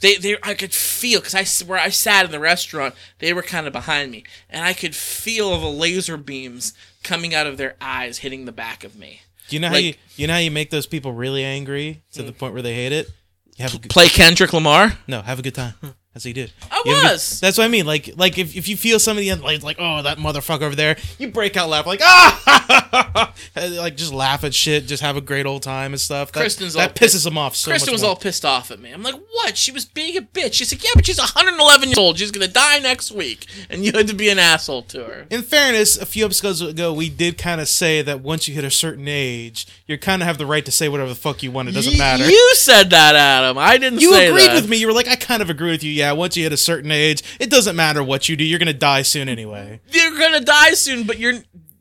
they 0.00 0.16
they 0.16 0.36
I 0.42 0.54
could 0.54 0.74
feel 0.74 1.20
because 1.20 1.34
I 1.34 1.42
s- 1.42 1.62
where 1.62 1.78
I 1.78 1.90
sat 1.90 2.24
in 2.24 2.32
the 2.32 2.40
restaurant, 2.40 2.94
they 3.20 3.32
were 3.32 3.42
kind 3.42 3.66
of 3.68 3.72
behind 3.72 4.10
me, 4.10 4.24
and 4.50 4.64
I 4.64 4.72
could 4.72 4.94
feel 4.96 5.58
the 5.60 5.68
laser 5.68 6.16
beams 6.16 6.74
coming 7.04 7.34
out 7.34 7.46
of 7.46 7.56
their 7.56 7.76
eyes 7.80 8.18
hitting 8.18 8.44
the 8.46 8.52
back 8.52 8.82
of 8.82 8.96
me. 8.96 9.20
You 9.48 9.60
know 9.60 9.68
how 9.68 9.76
you 9.76 9.94
you 10.16 10.26
know 10.26 10.32
how 10.32 10.40
you 10.40 10.50
make 10.50 10.70
those 10.70 10.86
people 10.86 11.12
really 11.12 11.44
angry 11.44 12.02
to 12.14 12.24
the 12.24 12.32
point 12.32 12.52
where 12.52 12.62
they 12.62 12.74
hate 12.74 12.92
it? 12.92 13.08
You 13.56 13.62
have 13.62 13.74
a 13.74 13.78
good, 13.78 13.90
Play 13.90 14.08
Kendrick 14.08 14.52
Lamar. 14.52 14.98
no, 15.06 15.22
have 15.22 15.38
a 15.38 15.42
good 15.42 15.54
time. 15.54 15.74
As 16.16 16.24
he 16.24 16.32
did. 16.32 16.50
I 16.72 16.82
You 16.84 16.92
know, 16.92 17.02
was. 17.12 17.38
That's 17.40 17.58
what 17.58 17.64
I 17.64 17.68
mean. 17.68 17.84
Like, 17.86 18.10
like 18.16 18.38
if, 18.38 18.56
if 18.56 18.66
you 18.68 18.76
feel 18.76 18.98
somebody 18.98 19.32
like, 19.34 19.62
like, 19.62 19.76
oh, 19.78 20.02
that 20.02 20.16
motherfucker 20.18 20.62
over 20.62 20.74
there, 20.74 20.96
you 21.18 21.28
break 21.28 21.56
out 21.56 21.68
laughing 21.68 21.90
like, 21.90 22.00
ah, 22.02 23.32
like 23.56 23.96
just 23.96 24.12
laugh 24.12 24.42
at 24.44 24.54
shit, 24.54 24.86
just 24.86 25.02
have 25.02 25.16
a 25.16 25.20
great 25.20 25.46
old 25.46 25.62
time 25.62 25.92
and 25.92 26.00
stuff. 26.00 26.32
That, 26.32 26.40
Kristen's 26.40 26.74
all 26.74 26.80
that 26.82 26.94
pisses 26.94 27.26
him 27.26 27.36
off 27.38 27.54
so 27.54 27.70
Kristen 27.70 27.92
was 27.92 28.02
more. 28.02 28.10
all 28.10 28.16
pissed 28.16 28.44
off 28.44 28.70
at 28.70 28.80
me. 28.80 28.90
I'm 28.92 29.02
like, 29.02 29.14
what? 29.32 29.56
She 29.56 29.70
was 29.72 29.84
being 29.84 30.16
a 30.16 30.22
bitch. 30.22 30.54
She's 30.54 30.72
like, 30.72 30.82
yeah, 30.82 30.90
but 30.94 31.04
she's 31.06 31.18
111 31.18 31.88
years 31.90 31.98
old. 31.98 32.18
She's 32.18 32.30
gonna 32.30 32.48
die 32.48 32.78
next 32.78 33.12
week, 33.12 33.46
and 33.68 33.84
you 33.84 33.92
had 33.92 34.08
to 34.08 34.14
be 34.14 34.28
an 34.30 34.38
asshole 34.38 34.82
to 34.84 35.04
her. 35.04 35.26
In 35.30 35.42
fairness, 35.42 35.96
a 35.98 36.06
few 36.06 36.24
episodes 36.24 36.60
ago, 36.62 36.92
we 36.94 37.10
did 37.10 37.36
kind 37.38 37.60
of 37.60 37.68
say 37.68 38.00
that 38.02 38.20
once 38.20 38.48
you 38.48 38.54
hit 38.54 38.64
a 38.64 38.70
certain 38.70 39.06
age, 39.06 39.66
you 39.86 39.98
kind 39.98 40.22
of 40.22 40.26
have 40.28 40.38
the 40.38 40.46
right 40.46 40.64
to 40.64 40.72
say 40.72 40.88
whatever 40.88 41.10
the 41.10 41.14
fuck 41.14 41.42
you 41.42 41.50
want. 41.50 41.68
It 41.68 41.72
doesn't 41.72 41.92
Y- 41.92 41.98
matter. 41.98 42.28
You 42.28 42.52
said 42.54 42.90
that, 42.90 43.14
Adam. 43.14 43.58
I 43.58 43.76
didn't. 43.78 44.00
You 44.00 44.14
agreed 44.14 44.48
that. 44.48 44.54
with 44.54 44.68
me. 44.68 44.76
You 44.78 44.86
were 44.86 44.92
like, 44.92 45.08
I 45.08 45.16
kind 45.16 45.42
of 45.42 45.50
agree 45.50 45.70
with 45.70 45.82
you. 45.84 45.90
Yeah, 45.92 46.05
once 46.12 46.36
you 46.36 46.42
hit 46.42 46.52
a 46.52 46.56
certain 46.56 46.90
age, 46.90 47.22
it 47.40 47.50
doesn't 47.50 47.76
matter 47.76 48.02
what 48.02 48.28
you 48.28 48.36
do. 48.36 48.44
You're 48.44 48.58
gonna 48.58 48.72
die 48.72 49.02
soon 49.02 49.28
anyway. 49.28 49.80
You're 49.90 50.18
gonna 50.18 50.40
die 50.40 50.72
soon, 50.72 51.04
but 51.06 51.18
you're 51.18 51.34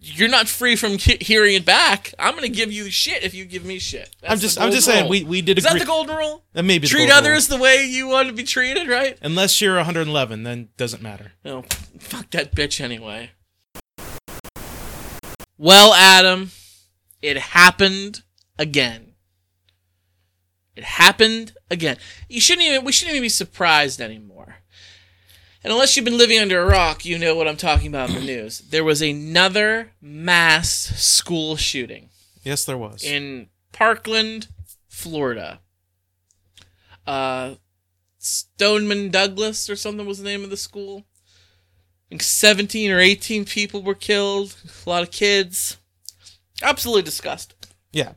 you're 0.07 0.29
not 0.29 0.47
free 0.47 0.75
from 0.75 0.97
he- 0.99 1.17
hearing 1.19 1.55
it 1.55 1.65
back. 1.65 2.13
I'm 2.19 2.35
gonna 2.35 2.47
give 2.47 2.71
you 2.71 2.89
shit 2.91 3.23
if 3.23 3.33
you 3.33 3.45
give 3.45 3.65
me 3.65 3.79
shit. 3.79 4.15
That's 4.21 4.33
I'm 4.33 4.39
just, 4.39 4.59
I'm 4.61 4.71
just 4.71 4.85
saying, 4.85 5.09
we 5.09 5.23
we 5.23 5.41
did 5.41 5.57
Is 5.57 5.63
that 5.63 5.79
the 5.79 5.85
golden 5.85 6.15
rule? 6.15 6.43
that 6.53 6.63
maybe 6.63 6.87
Treat 6.87 7.11
others 7.11 7.47
the 7.47 7.57
way 7.57 7.85
you 7.85 8.07
want 8.07 8.27
to 8.27 8.33
be 8.33 8.43
treated, 8.43 8.87
right? 8.87 9.17
Unless 9.21 9.61
you're 9.61 9.75
111, 9.75 10.43
then 10.43 10.69
doesn't 10.77 11.01
matter. 11.01 11.31
No, 11.43 11.63
fuck 11.99 12.29
that 12.31 12.55
bitch 12.55 12.79
anyway. 12.79 13.31
Well, 15.57 15.93
Adam, 15.93 16.51
it 17.21 17.37
happened 17.37 18.23
again. 18.59 19.04
It 20.75 20.83
happened 20.83 21.53
again. 21.71 21.97
You 22.29 22.41
shouldn't 22.41 22.67
even. 22.67 22.83
We 22.83 22.91
shouldn't 22.91 23.15
even 23.15 23.23
be 23.25 23.29
surprised 23.29 24.01
anymore. 24.01 24.55
And 25.63 25.73
unless 25.73 25.95
you've 25.95 26.05
been 26.05 26.17
living 26.17 26.37
under 26.39 26.61
a 26.61 26.65
rock, 26.67 27.05
you 27.05 27.17
know 27.17 27.35
what 27.35 27.47
I'm 27.47 27.57
talking 27.57 27.87
about 27.87 28.09
in 28.09 28.15
the 28.15 28.21
news. 28.21 28.59
There 28.69 28.83
was 28.83 29.01
another 29.01 29.91
mass 30.01 30.69
school 30.69 31.55
shooting 31.55 32.09
Yes, 32.43 32.65
there 32.65 32.77
was. 32.77 33.03
in 33.03 33.47
Parkland, 33.71 34.47
Florida. 34.87 35.61
Uh, 37.07 37.55
Stoneman 38.19 39.09
Douglas 39.09 39.69
or 39.69 39.75
something 39.75 40.05
was 40.05 40.17
the 40.19 40.23
name 40.23 40.43
of 40.43 40.49
the 40.49 40.57
school. 40.57 41.05
I 42.07 42.09
think 42.09 42.21
17 42.23 42.91
or 42.91 42.99
18 42.99 43.45
people 43.45 43.81
were 43.81 43.95
killed. 43.95 44.55
A 44.85 44.89
lot 44.89 45.03
of 45.03 45.11
kids. 45.11 45.77
Absolutely 46.61 47.01
disgusting. 47.03 47.57
yeah. 47.91 48.13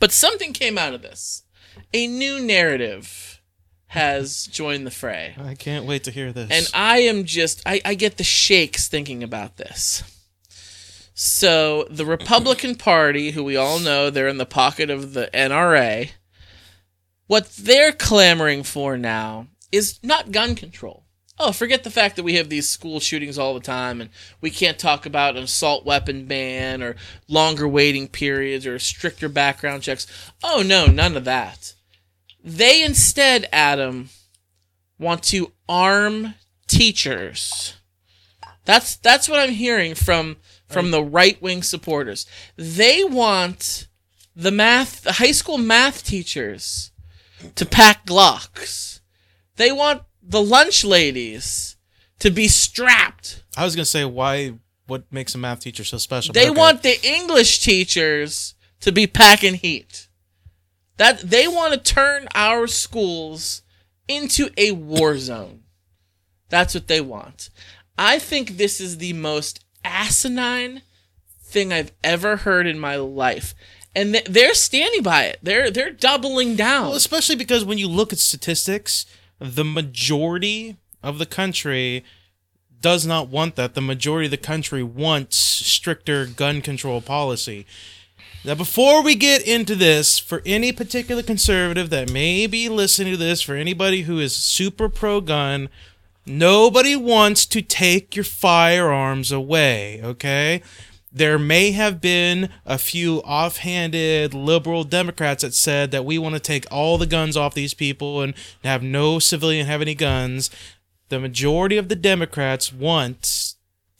But 0.00 0.12
something 0.12 0.52
came 0.52 0.76
out 0.78 0.94
of 0.94 1.02
this. 1.02 1.43
A 1.94 2.08
new 2.08 2.40
narrative 2.40 3.40
has 3.86 4.46
joined 4.46 4.84
the 4.84 4.90
fray. 4.90 5.36
I 5.38 5.54
can't 5.54 5.86
wait 5.86 6.02
to 6.04 6.10
hear 6.10 6.32
this. 6.32 6.50
And 6.50 6.68
I 6.74 7.02
am 7.02 7.22
just, 7.22 7.62
I, 7.64 7.80
I 7.84 7.94
get 7.94 8.16
the 8.16 8.24
shakes 8.24 8.88
thinking 8.88 9.22
about 9.22 9.58
this. 9.58 10.02
So, 11.14 11.86
the 11.88 12.04
Republican 12.04 12.74
Party, 12.74 13.30
who 13.30 13.44
we 13.44 13.56
all 13.56 13.78
know 13.78 14.10
they're 14.10 14.26
in 14.26 14.38
the 14.38 14.44
pocket 14.44 14.90
of 14.90 15.12
the 15.12 15.30
NRA, 15.32 16.10
what 17.28 17.50
they're 17.50 17.92
clamoring 17.92 18.64
for 18.64 18.98
now 18.98 19.46
is 19.70 20.00
not 20.02 20.32
gun 20.32 20.56
control. 20.56 21.04
Oh, 21.38 21.52
forget 21.52 21.84
the 21.84 21.90
fact 21.90 22.16
that 22.16 22.24
we 22.24 22.34
have 22.34 22.48
these 22.48 22.68
school 22.68 22.98
shootings 22.98 23.38
all 23.38 23.54
the 23.54 23.60
time 23.60 24.00
and 24.00 24.10
we 24.40 24.50
can't 24.50 24.80
talk 24.80 25.06
about 25.06 25.36
an 25.36 25.44
assault 25.44 25.84
weapon 25.84 26.26
ban 26.26 26.82
or 26.82 26.96
longer 27.28 27.68
waiting 27.68 28.08
periods 28.08 28.66
or 28.66 28.80
stricter 28.80 29.28
background 29.28 29.84
checks. 29.84 30.08
Oh, 30.42 30.64
no, 30.66 30.86
none 30.86 31.16
of 31.16 31.24
that. 31.24 31.74
They 32.44 32.82
instead, 32.82 33.48
Adam, 33.52 34.10
want 34.98 35.22
to 35.24 35.52
arm 35.66 36.34
teachers. 36.68 37.74
That's 38.66 38.96
that's 38.96 39.28
what 39.28 39.40
I'm 39.40 39.52
hearing 39.52 39.94
from 39.94 40.36
from 40.68 40.90
the 40.90 41.02
right 41.02 41.40
wing 41.40 41.62
supporters. 41.62 42.26
They 42.56 43.02
want 43.02 43.88
the 44.36 44.50
math 44.50 45.02
the 45.02 45.12
high 45.12 45.32
school 45.32 45.56
math 45.56 46.04
teachers 46.04 46.92
to 47.54 47.64
pack 47.64 48.04
Glocks. 48.04 49.00
They 49.56 49.72
want 49.72 50.02
the 50.22 50.42
lunch 50.42 50.84
ladies 50.84 51.76
to 52.18 52.30
be 52.30 52.48
strapped. 52.48 53.42
I 53.56 53.64
was 53.64 53.74
gonna 53.74 53.86
say 53.86 54.04
why. 54.04 54.58
What 54.86 55.10
makes 55.10 55.34
a 55.34 55.38
math 55.38 55.60
teacher 55.60 55.82
so 55.82 55.96
special? 55.96 56.34
They 56.34 56.50
okay. 56.50 56.58
want 56.58 56.82
the 56.82 57.02
English 57.02 57.60
teachers 57.60 58.54
to 58.80 58.92
be 58.92 59.06
packing 59.06 59.54
heat. 59.54 60.08
That 60.96 61.20
they 61.20 61.48
want 61.48 61.74
to 61.74 61.78
turn 61.94 62.28
our 62.34 62.66
schools 62.66 63.62
into 64.06 64.50
a 64.56 64.72
war 64.72 65.18
zone. 65.18 65.62
That's 66.48 66.74
what 66.74 66.88
they 66.88 67.00
want. 67.00 67.50
I 67.98 68.18
think 68.18 68.50
this 68.50 68.80
is 68.80 68.98
the 68.98 69.12
most 69.12 69.64
asinine 69.84 70.82
thing 71.40 71.72
I've 71.72 71.92
ever 72.02 72.38
heard 72.38 72.66
in 72.66 72.78
my 72.78 72.96
life. 72.96 73.54
And 73.94 74.12
th- 74.12 74.24
they're 74.24 74.54
standing 74.54 75.02
by 75.02 75.24
it. 75.24 75.38
They're 75.42 75.70
they're 75.70 75.92
doubling 75.92 76.56
down. 76.56 76.88
Well, 76.88 76.96
especially 76.96 77.36
because 77.36 77.64
when 77.64 77.78
you 77.78 77.88
look 77.88 78.12
at 78.12 78.18
statistics, 78.18 79.06
the 79.38 79.64
majority 79.64 80.76
of 81.02 81.18
the 81.18 81.26
country 81.26 82.04
does 82.80 83.06
not 83.06 83.28
want 83.28 83.56
that. 83.56 83.74
The 83.74 83.80
majority 83.80 84.26
of 84.26 84.30
the 84.30 84.36
country 84.36 84.82
wants 84.82 85.36
stricter 85.36 86.26
gun 86.26 86.60
control 86.60 87.00
policy. 87.00 87.66
Now, 88.46 88.54
before 88.54 89.02
we 89.02 89.14
get 89.14 89.46
into 89.48 89.74
this, 89.74 90.18
for 90.18 90.42
any 90.44 90.70
particular 90.70 91.22
conservative 91.22 91.88
that 91.88 92.12
may 92.12 92.46
be 92.46 92.68
listening 92.68 93.14
to 93.14 93.16
this, 93.16 93.40
for 93.40 93.54
anybody 93.54 94.02
who 94.02 94.18
is 94.18 94.36
super 94.36 94.90
pro 94.90 95.22
gun, 95.22 95.70
nobody 96.26 96.94
wants 96.94 97.46
to 97.46 97.62
take 97.62 98.14
your 98.14 98.24
firearms 98.24 99.32
away, 99.32 99.98
okay? 100.04 100.60
There 101.10 101.38
may 101.38 101.70
have 101.70 102.02
been 102.02 102.50
a 102.66 102.76
few 102.76 103.20
offhanded 103.20 104.34
liberal 104.34 104.84
Democrats 104.84 105.40
that 105.40 105.54
said 105.54 105.90
that 105.92 106.04
we 106.04 106.18
want 106.18 106.34
to 106.34 106.40
take 106.40 106.70
all 106.70 106.98
the 106.98 107.06
guns 107.06 107.38
off 107.38 107.54
these 107.54 107.72
people 107.72 108.20
and 108.20 108.34
have 108.62 108.82
no 108.82 109.18
civilian 109.18 109.66
have 109.66 109.80
any 109.80 109.94
guns. 109.94 110.50
The 111.08 111.18
majority 111.20 111.78
of 111.78 111.88
the 111.88 111.96
Democrats 111.96 112.74
want 112.74 113.53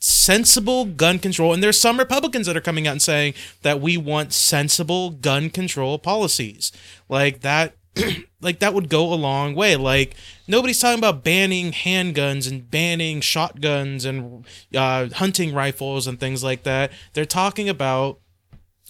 sensible 0.05 0.85
gun 0.85 1.17
control. 1.17 1.51
And 1.51 1.63
there's 1.63 1.79
some 1.79 1.97
republicans 1.97 2.45
that 2.45 2.55
are 2.55 2.61
coming 2.61 2.87
out 2.87 2.91
and 2.91 3.01
saying 3.01 3.33
that 3.63 3.81
we 3.81 3.97
want 3.97 4.33
sensible 4.33 5.09
gun 5.09 5.49
control 5.49 5.97
policies. 5.97 6.71
Like 7.09 7.41
that 7.41 7.75
like 8.41 8.59
that 8.59 8.75
would 8.75 8.87
go 8.87 9.11
a 9.11 9.15
long 9.15 9.55
way. 9.55 9.75
Like 9.75 10.15
nobody's 10.47 10.79
talking 10.79 10.99
about 10.99 11.23
banning 11.23 11.71
handguns 11.71 12.49
and 12.49 12.69
banning 12.69 13.19
shotguns 13.19 14.05
and 14.05 14.45
uh, 14.75 15.09
hunting 15.09 15.55
rifles 15.55 16.05
and 16.05 16.19
things 16.19 16.43
like 16.43 16.63
that. 16.63 16.91
They're 17.13 17.25
talking 17.25 17.67
about 17.67 18.19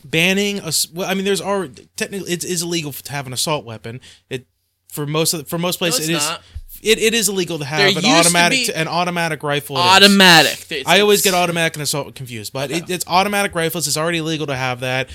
banning 0.03 0.59
us 0.59 0.87
well 0.93 1.09
i 1.09 1.15
mean 1.15 1.25
there's 1.25 1.41
already 1.41 1.89
technically 1.95 2.31
it 2.31 2.43
is 2.43 2.61
illegal 2.61 2.91
to 2.91 3.11
have 3.11 3.25
an 3.25 3.31
assault 3.31 3.63
weapon. 3.63 4.01
It 4.29 4.47
for 4.89 5.05
most 5.05 5.33
of 5.33 5.39
the, 5.39 5.45
for 5.45 5.57
most 5.57 5.77
places 5.77 6.01
it's 6.01 6.09
it 6.09 6.13
is 6.13 6.29
not. 6.29 6.41
It, 6.81 6.99
it 6.99 7.13
is 7.13 7.29
illegal 7.29 7.59
to 7.59 7.65
have 7.65 7.79
There 7.79 7.89
an 7.89 7.95
automatic 8.19 8.59
an 8.75 8.87
automatic 8.87 9.43
rifle. 9.43 9.77
Automatic. 9.77 10.71
It's- 10.71 10.83
I 10.85 10.99
always 11.01 11.21
get 11.21 11.33
automatic 11.33 11.75
and 11.75 11.83
assault 11.83 12.15
confused, 12.15 12.53
but 12.53 12.71
it, 12.71 12.89
it's 12.89 13.05
automatic 13.07 13.53
rifles. 13.55 13.87
It's 13.87 13.97
already 13.97 14.19
illegal 14.19 14.47
to 14.47 14.55
have 14.55 14.79
that. 14.81 15.09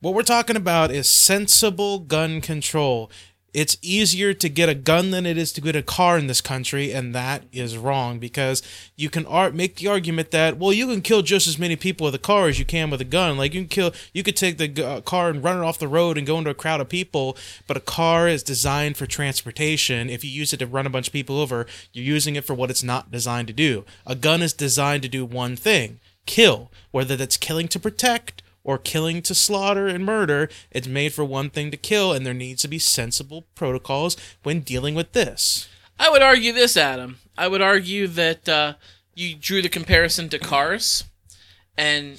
What 0.00 0.14
we're 0.14 0.22
talking 0.22 0.56
about 0.56 0.90
is 0.90 1.08
sensible 1.08 2.00
gun 2.00 2.40
control. 2.40 3.10
It's 3.54 3.76
easier 3.82 4.32
to 4.32 4.48
get 4.48 4.70
a 4.70 4.74
gun 4.74 5.10
than 5.10 5.26
it 5.26 5.36
is 5.36 5.52
to 5.52 5.60
get 5.60 5.76
a 5.76 5.82
car 5.82 6.16
in 6.16 6.26
this 6.26 6.40
country, 6.40 6.90
and 6.90 7.14
that 7.14 7.42
is 7.52 7.76
wrong 7.76 8.18
because 8.18 8.62
you 8.96 9.10
can 9.10 9.26
ar- 9.26 9.50
make 9.50 9.76
the 9.76 9.88
argument 9.88 10.30
that 10.30 10.56
well, 10.56 10.72
you 10.72 10.86
can 10.86 11.02
kill 11.02 11.20
just 11.20 11.46
as 11.46 11.58
many 11.58 11.76
people 11.76 12.06
with 12.06 12.14
a 12.14 12.18
car 12.18 12.48
as 12.48 12.58
you 12.58 12.64
can 12.64 12.88
with 12.88 13.02
a 13.02 13.04
gun. 13.04 13.36
Like 13.36 13.52
you 13.52 13.60
can 13.60 13.68
kill, 13.68 13.92
you 14.14 14.22
could 14.22 14.36
take 14.36 14.56
the 14.56 14.86
uh, 14.86 15.00
car 15.02 15.28
and 15.28 15.44
run 15.44 15.58
it 15.58 15.66
off 15.66 15.78
the 15.78 15.86
road 15.86 16.16
and 16.16 16.26
go 16.26 16.38
into 16.38 16.48
a 16.48 16.54
crowd 16.54 16.80
of 16.80 16.88
people, 16.88 17.36
but 17.66 17.76
a 17.76 17.80
car 17.80 18.26
is 18.26 18.42
designed 18.42 18.96
for 18.96 19.04
transportation. 19.04 20.08
If 20.08 20.24
you 20.24 20.30
use 20.30 20.54
it 20.54 20.58
to 20.58 20.66
run 20.66 20.86
a 20.86 20.90
bunch 20.90 21.08
of 21.08 21.12
people 21.12 21.38
over, 21.38 21.66
you're 21.92 22.06
using 22.06 22.36
it 22.36 22.46
for 22.46 22.54
what 22.54 22.70
it's 22.70 22.82
not 22.82 23.10
designed 23.10 23.48
to 23.48 23.54
do. 23.54 23.84
A 24.06 24.14
gun 24.14 24.40
is 24.40 24.54
designed 24.54 25.02
to 25.02 25.08
do 25.10 25.26
one 25.26 25.56
thing: 25.56 26.00
kill. 26.24 26.70
Whether 26.90 27.16
that's 27.16 27.36
killing 27.36 27.68
to 27.68 27.80
protect 27.80 28.41
or 28.64 28.78
killing 28.78 29.22
to 29.22 29.34
slaughter 29.34 29.86
and 29.86 30.04
murder, 30.04 30.48
it's 30.70 30.86
made 30.86 31.12
for 31.12 31.24
one 31.24 31.50
thing 31.50 31.70
to 31.70 31.76
kill, 31.76 32.12
and 32.12 32.24
there 32.24 32.34
needs 32.34 32.62
to 32.62 32.68
be 32.68 32.78
sensible 32.78 33.46
protocols 33.54 34.16
when 34.42 34.60
dealing 34.60 34.94
with 34.94 35.12
this. 35.12 35.68
I 35.98 36.10
would 36.10 36.22
argue 36.22 36.52
this, 36.52 36.76
Adam. 36.76 37.18
I 37.36 37.48
would 37.48 37.62
argue 37.62 38.06
that 38.08 38.48
uh, 38.48 38.74
you 39.14 39.34
drew 39.34 39.62
the 39.62 39.68
comparison 39.68 40.28
to 40.30 40.38
cars, 40.38 41.04
and 41.76 42.18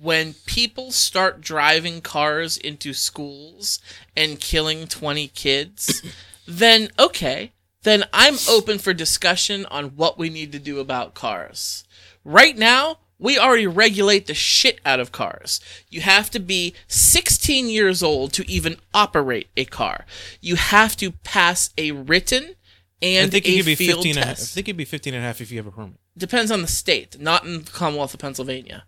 when 0.00 0.34
people 0.46 0.90
start 0.92 1.40
driving 1.40 2.00
cars 2.00 2.56
into 2.56 2.92
schools 2.92 3.80
and 4.16 4.40
killing 4.40 4.86
20 4.86 5.28
kids, 5.28 6.02
then 6.46 6.88
okay, 6.98 7.52
then 7.82 8.04
I'm 8.12 8.36
open 8.48 8.78
for 8.78 8.92
discussion 8.92 9.66
on 9.66 9.96
what 9.96 10.18
we 10.18 10.30
need 10.30 10.52
to 10.52 10.58
do 10.58 10.78
about 10.78 11.14
cars. 11.14 11.84
Right 12.24 12.56
now, 12.56 12.98
we 13.22 13.38
already 13.38 13.66
regulate 13.66 14.26
the 14.26 14.34
shit 14.34 14.80
out 14.84 14.98
of 15.00 15.12
cars. 15.12 15.60
You 15.88 16.00
have 16.00 16.28
to 16.30 16.40
be 16.40 16.74
16 16.88 17.68
years 17.68 18.02
old 18.02 18.32
to 18.34 18.50
even 18.50 18.76
operate 18.92 19.48
a 19.56 19.64
car. 19.64 20.04
You 20.40 20.56
have 20.56 20.96
to 20.96 21.12
pass 21.12 21.70
a 21.78 21.92
written 21.92 22.56
and 23.00 23.28
I 23.28 23.30
think 23.30 23.46
a 23.46 23.62
be 23.62 23.74
field 23.74 23.98
15 23.98 24.16
and 24.16 24.24
a 24.24 24.26
half. 24.26 24.40
I 24.40 24.44
think 24.44 24.68
you'd 24.68 24.76
be 24.76 24.84
15 24.84 25.14
and 25.14 25.22
a 25.22 25.26
half 25.26 25.40
if 25.40 25.50
you 25.50 25.58
have 25.58 25.66
a 25.66 25.70
permit. 25.70 25.98
Depends 26.18 26.50
on 26.50 26.62
the 26.62 26.68
state, 26.68 27.20
not 27.20 27.44
in 27.44 27.64
the 27.64 27.70
Commonwealth 27.70 28.12
of 28.12 28.20
Pennsylvania. 28.20 28.84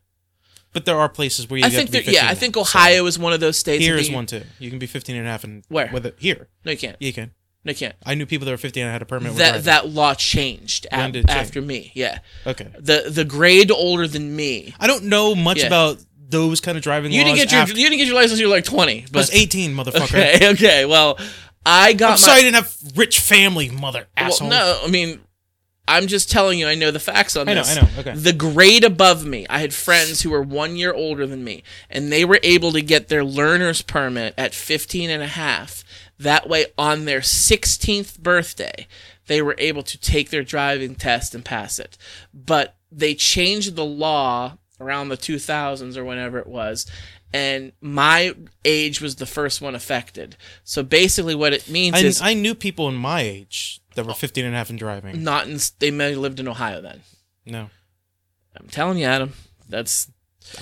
But 0.73 0.85
there 0.85 0.99
are 0.99 1.09
places 1.09 1.49
where 1.49 1.59
you 1.59 1.65
I 1.65 1.69
have 1.69 1.77
think 1.77 1.91
to 1.91 1.99
be 1.99 2.05
there, 2.05 2.15
yeah, 2.15 2.29
15 2.29 2.31
I 2.31 2.35
think 2.35 2.57
now, 2.57 2.63
so 2.65 2.79
Ohio 2.79 3.07
is 3.07 3.19
one 3.19 3.33
of 3.33 3.39
those 3.41 3.57
states. 3.57 3.85
Here 3.85 3.97
is 3.97 4.09
you- 4.09 4.15
one 4.17 4.27
too. 4.27 4.43
You 4.59 4.71
can 4.71 4.81
be 4.81 4.87
15 4.87 5.15
and 5.17 5.27
a 5.27 5.31
half 5.31 5.45
and 5.45 5.65
Where? 5.69 5.91
with 5.93 6.05
it 6.07 6.17
here. 6.19 6.49
No, 6.65 6.73
you 6.73 6.79
can't. 6.79 6.97
You 7.01 7.13
can. 7.13 7.31
No, 7.65 7.71
you 7.71 7.77
can't. 7.77 7.95
I 8.05 8.15
knew 8.15 8.27
people 8.27 8.45
that 8.45 8.51
were 8.51 8.57
15 8.59 8.83
and 8.83 8.91
I 8.91 8.93
had 8.93 9.03
a 9.03 9.07
permit. 9.07 9.37
That 9.37 9.65
that 9.65 9.89
law 9.89 10.15
changed 10.15 10.87
When 10.91 11.01
af- 11.01 11.13
did 11.13 11.25
it 11.25 11.29
change? 11.29 11.39
after 11.41 11.63
me. 11.63 11.93
Yeah, 11.95 12.19
okay. 12.47 12.69
the 12.79 13.05
the 13.11 13.25
grade 13.25 13.71
older 13.71 14.07
than 14.07 14.35
me. 14.37 14.75
I 14.79 14.87
don't 14.87 15.05
know 15.05 15.35
much 15.35 15.59
Yeah. 15.61 15.67
about 15.69 15.99
those 16.29 16.61
kind 16.61 16.77
of 16.77 16.83
driving 16.85 17.13
You 17.13 17.23
didn't 17.25 17.37
get 17.37 17.53
your 17.53 17.61
after- 17.63 17.75
you 17.77 17.85
didn't 17.89 17.99
get 17.99 18.07
your 18.07 18.17
license. 18.17 18.33
until 18.33 18.47
You 18.47 18.49
were 18.51 18.57
like 18.57 18.65
20. 18.65 18.93
I 18.99 19.05
But 19.13 19.19
was 19.21 19.31
18, 19.35 19.75
motherfucker. 19.75 20.03
okay, 20.35 20.49
okay. 20.51 20.85
Well, 20.85 21.19
I 21.65 21.93
got 21.95 22.07
I'm 22.07 22.13
my. 22.13 22.17
sorry 22.17 22.39
I 22.39 22.43
didn't 22.43 22.57
have 22.57 22.75
rich 22.97 23.21
family, 23.21 23.71
mother 23.71 24.07
Well, 24.17 24.27
asshole. 24.27 24.49
no, 24.51 24.81
I 24.85 24.89
mean, 24.89 25.21
I'm 25.87 26.07
just 26.07 26.31
telling 26.31 26.59
you. 26.59 26.67
I 26.67 26.75
know 26.75 26.91
the 26.91 26.99
facts 26.99 27.37
on 27.37 27.47
this. 27.47 27.71
I 27.71 27.75
know. 27.75 27.81
I 27.81 27.85
know, 27.95 28.01
okay. 28.01 28.15
The 28.15 28.33
grade 28.33 28.85
above 28.85 29.25
me, 29.27 29.47
I 29.51 29.59
had 29.59 29.73
friends 29.75 30.23
who 30.23 30.31
were 30.31 30.41
one 30.43 30.77
year 30.77 30.93
older 30.95 31.27
than 31.27 31.45
me, 31.45 31.63
and 31.91 32.11
they 32.11 32.25
were 32.25 32.41
able 32.43 32.73
to 32.73 32.81
get 32.81 33.09
their 33.09 33.23
learner's 33.23 33.83
permit 33.83 34.33
at 34.39 34.55
15 34.55 35.11
and 35.11 35.23
a 35.23 35.27
half. 35.27 35.84
That 36.19 36.49
way, 36.49 36.67
on 36.79 37.05
their 37.05 37.21
16th 37.21 38.21
birthday, 38.21 38.87
they 39.27 39.43
were 39.43 39.57
able 39.59 39.83
to 39.83 39.99
take 39.99 40.31
their 40.31 40.45
driving 40.45 40.95
test 40.95 41.35
and 41.35 41.45
pass 41.45 41.79
it. 41.79 41.97
But 42.33 42.77
they 42.91 43.15
changed 43.15 43.77
the 43.77 43.85
law 43.85 44.59
around 44.81 45.09
the 45.09 45.17
2000s 45.17 45.97
or 45.97 46.05
whenever 46.05 46.39
it 46.39 46.47
was. 46.47 46.87
And 47.33 47.73
my 47.81 48.35
age 48.65 49.01
was 49.01 49.17
the 49.17 49.27
first 49.27 49.61
one 49.61 49.75
affected. 49.75 50.37
So 50.63 50.85
basically, 50.85 51.35
what 51.35 51.53
it 51.53 51.69
means 51.69 51.97
I, 51.97 52.01
is 52.01 52.23
I 52.23 52.35
knew 52.35 52.55
people 52.55 52.89
in 52.89 52.95
my 52.95 53.23
age 53.23 53.81
that 53.97 54.07
were 54.07 54.15
15 54.15 54.45
and 54.45 54.55
a 54.55 54.59
half 54.59 54.71
and 54.71 54.79
driving. 54.79 55.25
not 55.25 55.49
in. 55.49 55.59
They 55.81 55.91
may 55.91 56.11
have 56.11 56.19
lived 56.19 56.39
in 56.39 56.47
Ohio 56.47 56.81
then. 56.81 57.01
No. 57.45 57.71
I'm 58.57 58.69
telling 58.69 58.99
you, 58.99 59.07
Adam. 59.07 59.33
That's 59.69 60.09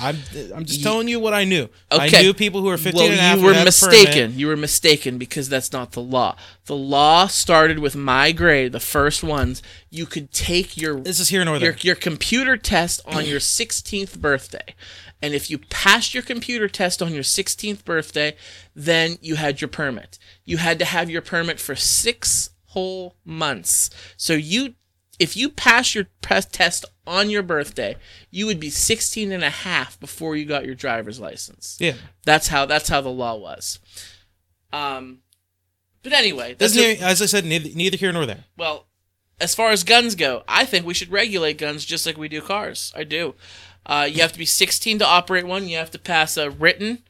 I'm, 0.01 0.17
I'm 0.55 0.65
just 0.65 0.83
telling 0.83 1.09
you 1.09 1.21
what 1.21 1.35
I 1.35 1.45
knew. 1.45 1.69
I 1.91 2.07
Okay. 2.07 2.23
knew 2.23 2.33
people 2.35 2.61
who 2.61 2.67
were 2.69 2.77
15 2.79 2.95
well, 2.95 3.11
and 3.11 3.19
a 3.19 3.23
half 3.23 3.39
you 3.39 3.45
were 3.45 3.65
mistaken. 3.65 4.39
You 4.39 4.47
were 4.47 4.57
mistaken 4.57 5.19
because 5.19 5.49
that's 5.49 5.73
not 5.73 5.93
the 5.93 6.01
law. 6.01 6.37
The 6.67 6.77
law 6.77 7.27
started 7.27 7.79
with 7.79 7.95
my 7.97 8.33
grade, 8.33 8.73
the 8.73 8.81
first 8.81 9.23
ones. 9.23 9.63
You 9.91 10.07
could 10.07 10.33
take 10.33 10.77
your 10.77 11.01
This 11.01 11.21
is 11.21 11.29
here 11.29 11.45
nor 11.45 11.59
there. 11.59 11.71
your 11.73 11.79
your 11.83 11.95
computer 11.97 12.57
test 12.57 13.01
on 13.07 13.27
your 13.27 13.41
16th 13.41 14.19
birthday. 14.19 14.75
And 15.21 15.35
if 15.35 15.51
you 15.51 15.59
passed 15.59 16.15
your 16.15 16.23
computer 16.23 16.69
test 16.69 17.01
on 17.01 17.13
your 17.15 17.23
16th 17.23 17.85
birthday, 17.85 18.35
then 18.75 19.19
you 19.21 19.37
had 19.37 19.61
your 19.61 19.69
permit. 19.69 20.19
You 20.45 20.57
had 20.57 20.79
to 20.81 20.85
have 20.85 21.11
your 21.11 21.23
permit 21.23 21.61
for 21.61 21.77
6 21.77 22.51
whole 22.67 23.17
months. 23.25 23.91
So 24.17 24.33
you 24.33 24.75
if 25.19 25.37
you 25.37 25.51
pass 25.51 25.95
your 25.95 26.07
test 26.23 26.85
on 27.07 27.31
your 27.31 27.43
birthday, 27.43 27.97
you 28.31 28.47
would 28.47 28.61
be 28.61 28.71
16 28.71 29.33
and 29.33 29.43
a 29.43 29.51
half 29.51 29.99
before 29.99 30.37
you 30.37 30.45
got 30.45 30.65
your 30.67 30.75
driver's 30.75 31.19
license. 31.21 31.77
Yeah. 31.81 31.95
That's 32.25 32.49
how 32.49 32.67
that's 32.67 32.89
how 32.89 33.01
the 33.01 33.09
law 33.11 33.37
was. 33.37 33.79
Um 34.73 35.19
but 36.03 36.13
anyway, 36.13 36.55
that's 36.59 36.77
a- 36.77 36.97
as 36.99 37.23
I 37.23 37.27
said, 37.27 37.45
neither, 37.45 37.69
neither 37.75 37.97
here 37.97 38.13
nor 38.13 38.27
there. 38.27 38.45
well, 38.57 38.87
as 39.41 39.55
far 39.55 39.71
as 39.71 39.83
guns 39.85 40.15
go, 40.15 40.43
I 40.49 40.65
think 40.65 40.85
we 40.87 40.95
should 40.95 41.11
regulate 41.11 41.59
guns 41.59 41.85
just 41.85 42.07
like 42.07 42.17
we 42.17 42.29
do 42.29 42.41
cars. 42.41 42.93
I 42.97 43.03
do. 43.05 43.35
Uh, 43.85 44.09
you 44.11 44.21
have 44.23 44.33
to 44.33 44.39
be 44.39 44.45
16 44.45 45.01
to 45.01 45.07
operate 45.07 45.45
one. 45.47 45.67
You 45.69 45.77
have 45.79 45.91
to 45.93 45.99
pass 45.99 46.37
a 46.37 46.49
written 46.51 47.03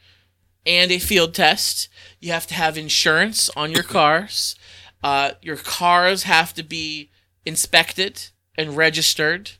and 0.65 0.91
a 0.91 0.99
field 0.99 1.35
test. 1.35 1.89
You 2.21 2.33
have 2.33 2.47
to 2.47 2.55
have 2.55 2.79
insurance 2.79 3.51
on 3.57 3.73
your 3.73 3.83
cars. 3.99 4.57
Uh, 5.03 5.33
your 5.43 5.57
cars 5.57 6.23
have 6.23 6.55
to 6.55 6.63
be 6.63 7.11
inspected 7.45 8.29
and 8.57 8.77
registered. 8.77 9.53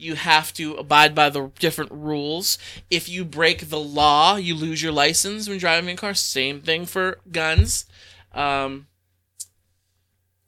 You 0.00 0.14
have 0.14 0.52
to 0.54 0.74
abide 0.74 1.12
by 1.12 1.28
the 1.28 1.50
different 1.58 1.90
rules. 1.90 2.56
If 2.88 3.08
you 3.08 3.24
break 3.24 3.68
the 3.68 3.80
law, 3.80 4.36
you 4.36 4.54
lose 4.54 4.80
your 4.80 4.92
license 4.92 5.48
when 5.48 5.58
driving 5.58 5.90
a 5.90 5.96
car. 5.96 6.14
Same 6.14 6.60
thing 6.60 6.86
for 6.86 7.18
guns. 7.32 7.84
Um, 8.32 8.86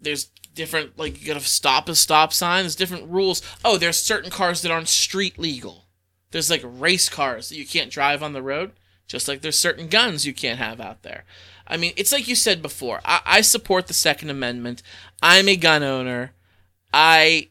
there's 0.00 0.26
different 0.54 0.96
like 0.96 1.20
you 1.20 1.26
gotta 1.26 1.44
stop 1.44 1.88
a 1.88 1.96
stop 1.96 2.32
sign. 2.32 2.62
There's 2.62 2.76
different 2.76 3.10
rules. 3.10 3.42
Oh 3.64 3.76
there's 3.76 4.00
certain 4.00 4.30
cars 4.30 4.62
that 4.62 4.70
aren't 4.70 4.88
street 4.88 5.36
legal. 5.36 5.86
There's 6.30 6.48
like 6.48 6.62
race 6.64 7.08
cars 7.08 7.48
that 7.48 7.56
you 7.56 7.66
can't 7.66 7.90
drive 7.90 8.22
on 8.22 8.32
the 8.32 8.42
road. 8.42 8.70
Just 9.08 9.26
like 9.26 9.40
there's 9.40 9.58
certain 9.58 9.88
guns 9.88 10.24
you 10.24 10.32
can't 10.32 10.60
have 10.60 10.80
out 10.80 11.02
there. 11.02 11.24
I 11.66 11.76
mean 11.76 11.92
it's 11.96 12.12
like 12.12 12.28
you 12.28 12.36
said 12.36 12.62
before. 12.62 13.00
I, 13.04 13.20
I 13.26 13.40
support 13.40 13.88
the 13.88 13.94
second 13.94 14.30
amendment. 14.30 14.82
I'm 15.20 15.48
a 15.48 15.56
gun 15.56 15.82
owner. 15.82 16.34
I 16.94 17.48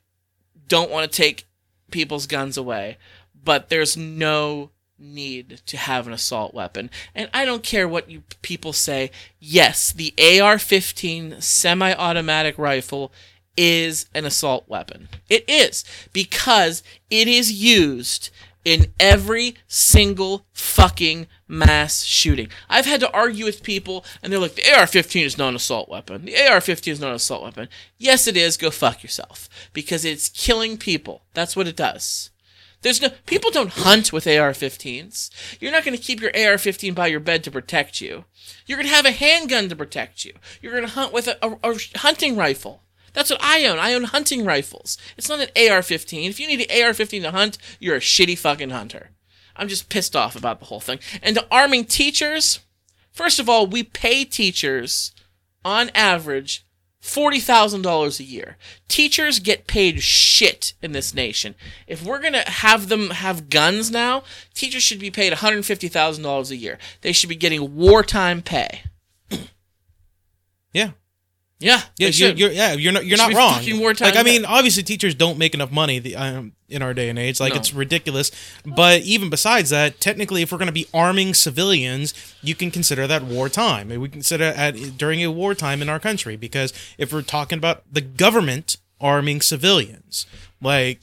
don't 0.70 0.92
want 0.92 1.12
to 1.12 1.18
take 1.18 1.46
people's 1.92 2.28
guns 2.28 2.58
away 2.58 2.98
but 3.44 3.70
there's 3.70 3.96
no 3.96 4.72
need 4.98 5.62
to 5.66 5.78
have 5.78 6.08
an 6.08 6.14
assault 6.14 6.54
weapon. 6.54 6.90
And 7.16 7.30
I 7.34 7.46
don't 7.46 7.64
care 7.64 7.88
what 7.88 8.10
you 8.10 8.24
people 8.42 8.74
say. 8.74 9.12
Yes, 9.40 9.94
the 9.94 10.14
AR-15 10.18 11.42
semi-automatic 11.42 12.58
rifle 12.58 13.12
is 13.56 14.08
an 14.14 14.26
assault 14.26 14.66
weapon. 14.68 15.10
It 15.30 15.50
is 15.50 15.84
because 16.14 16.84
it 17.10 17.28
is 17.28 17.52
used 17.52 18.30
in 18.66 18.94
every 19.00 19.56
single 19.68 20.46
fucking 20.54 21.28
mass 21.48 22.04
shooting. 22.04 22.50
I've 22.70 22.86
had 22.86 23.00
to 23.00 23.12
argue 23.12 23.46
with 23.46 23.64
people 23.64 24.06
and 24.22 24.32
they're 24.32 24.40
like 24.40 24.56
the 24.56 24.72
AR-15 24.72 25.26
is 25.26 25.38
not 25.38 25.50
an 25.50 25.56
assault 25.56 25.90
weapon. 25.90 26.26
The 26.26 26.36
AR-15 26.36 26.92
is 26.92 27.00
not 27.00 27.10
an 27.10 27.16
assault 27.16 27.44
weapon. 27.44 27.70
Yes 27.98 28.28
it 28.28 28.38
is. 28.38 28.58
Go 28.58 28.70
fuck 28.70 29.02
yourself 29.02 29.50
because 29.74 30.06
it's 30.06 30.30
killing 30.30 30.78
people. 30.78 31.24
That's 31.34 31.56
what 31.56 31.68
it 31.68 31.76
does. 31.76 32.30
There's 32.82 33.02
no 33.02 33.10
people 33.26 33.52
don't 33.52 33.72
hunt 33.72 34.14
with 34.14 34.26
AR-15s. 34.26 35.30
You're 35.60 35.72
not 35.72 35.84
going 35.84 35.98
to 35.98 36.02
keep 36.04 36.22
your 36.22 36.32
AR-15 36.32 36.96
by 36.96 37.08
your 37.08 37.20
bed 37.20 37.44
to 37.44 37.52
protect 37.52 38.00
you. 38.00 38.26
You're 38.66 38.78
going 38.78 38.88
to 38.88 38.96
have 38.96 39.06
a 39.06 39.12
handgun 39.12 39.68
to 39.70 39.76
protect 39.76 40.24
you. 40.24 40.34
You're 40.62 40.72
going 40.72 40.86
to 40.86 40.94
hunt 40.94 41.12
with 41.12 41.28
a, 41.28 41.38
a, 41.46 41.58
a 41.64 41.78
hunting 41.98 42.38
rifle. 42.38 42.84
That's 43.20 43.32
what 43.32 43.44
I 43.44 43.66
own. 43.66 43.80
I 43.80 43.94
own 43.94 44.06
hunting 44.06 44.46
rifles. 44.46 44.98
It's 45.18 45.28
not 45.28 45.42
an 45.42 45.50
AR-15. 45.58 46.30
If 46.30 46.40
you 46.40 46.48
need 46.48 46.62
an 46.62 46.86
AR-15 46.86 47.22
to 47.24 47.32
hunt, 47.32 47.58
you're 47.78 47.98
a 47.98 48.00
shitty 48.00 48.38
fucking 48.38 48.70
hunter. 48.70 49.10
I'm 49.58 49.68
just 49.68 49.90
pissed 49.90 50.16
off 50.16 50.38
about 50.38 50.62
the 50.62 50.68
whole 50.68 50.80
thing. 50.80 51.00
And 51.22 51.36
to 51.36 51.46
arming 51.52 51.84
teachers, 51.84 52.62
first 53.12 53.38
of 53.38 53.50
all, 53.50 53.68
we 53.68 53.84
pay 53.84 54.24
teachers 54.24 55.12
on 55.66 55.92
average 55.94 56.66
$40,000 57.04 58.20
a 58.22 58.24
year. 58.24 58.56
Teachers 58.88 59.40
get 59.40 59.68
paid 59.68 60.02
shit 60.02 60.72
in 60.82 60.94
this 60.94 61.14
nation. 61.14 61.56
If 61.88 62.02
we're 62.02 62.22
going 62.22 62.32
to 62.32 62.50
have 62.50 62.88
them 62.88 63.10
have 63.10 63.50
guns 63.50 63.92
now, 63.92 64.24
teachers 64.54 64.84
should 64.84 65.00
be 65.00 65.12
paid 65.12 65.34
$150,000 65.34 66.52
a 66.52 66.56
year. 66.56 66.78
They 67.02 67.12
should 67.12 67.28
be 67.28 67.36
getting 67.36 67.76
wartime 67.76 68.42
pay. 68.42 68.84
Yeah. 70.72 70.92
Yeah, 71.60 71.82
Yeah, 71.98 72.08
you're, 72.08 72.32
you're, 72.32 72.52
yeah, 72.52 72.74
you're 72.74 72.94
not, 72.94 73.06
you're 73.06 73.18
not 73.18 73.34
wrong. 73.38 73.62
Like, 74.06 74.16
I 74.16 74.24
mean, 74.24 74.46
obviously, 74.46 74.82
teachers 74.82 75.14
don't 75.14 75.38
make 75.38 75.54
enough 75.54 75.72
money 75.72 76.00
the, 76.00 76.16
um, 76.16 76.54
in 76.70 76.82
our 76.82 76.94
day 76.94 77.10
and 77.10 77.20
age. 77.20 77.42
Like, 77.42 77.54
No. 77.54 77.60
it's 77.60 77.74
ridiculous. 77.74 78.32
But 78.66 79.02
even 79.02 79.30
besides 79.30 79.70
that, 79.72 80.00
technically, 80.00 80.42
if 80.42 80.54
we're 80.54 80.58
going 80.58 80.68
to 80.68 80.72
be 80.72 80.88
arming 80.94 81.34
civilians, 81.34 82.14
you 82.42 82.56
can 82.56 82.72
consider 82.72 83.08
that 83.08 83.24
wartime. 83.24 83.90
We 83.90 84.08
consider 84.08 84.46
at 84.46 84.98
during 84.98 85.22
a 85.22 85.32
wartime 85.32 85.82
in 85.82 85.90
our 85.90 86.00
country 86.00 86.38
because 86.38 86.72
if 86.98 87.12
we're 87.12 87.24
talking 87.24 87.58
about 87.58 87.84
the 87.92 88.02
government 88.02 88.78
arming 89.02 89.42
civilians, 89.42 90.26
like 90.62 91.02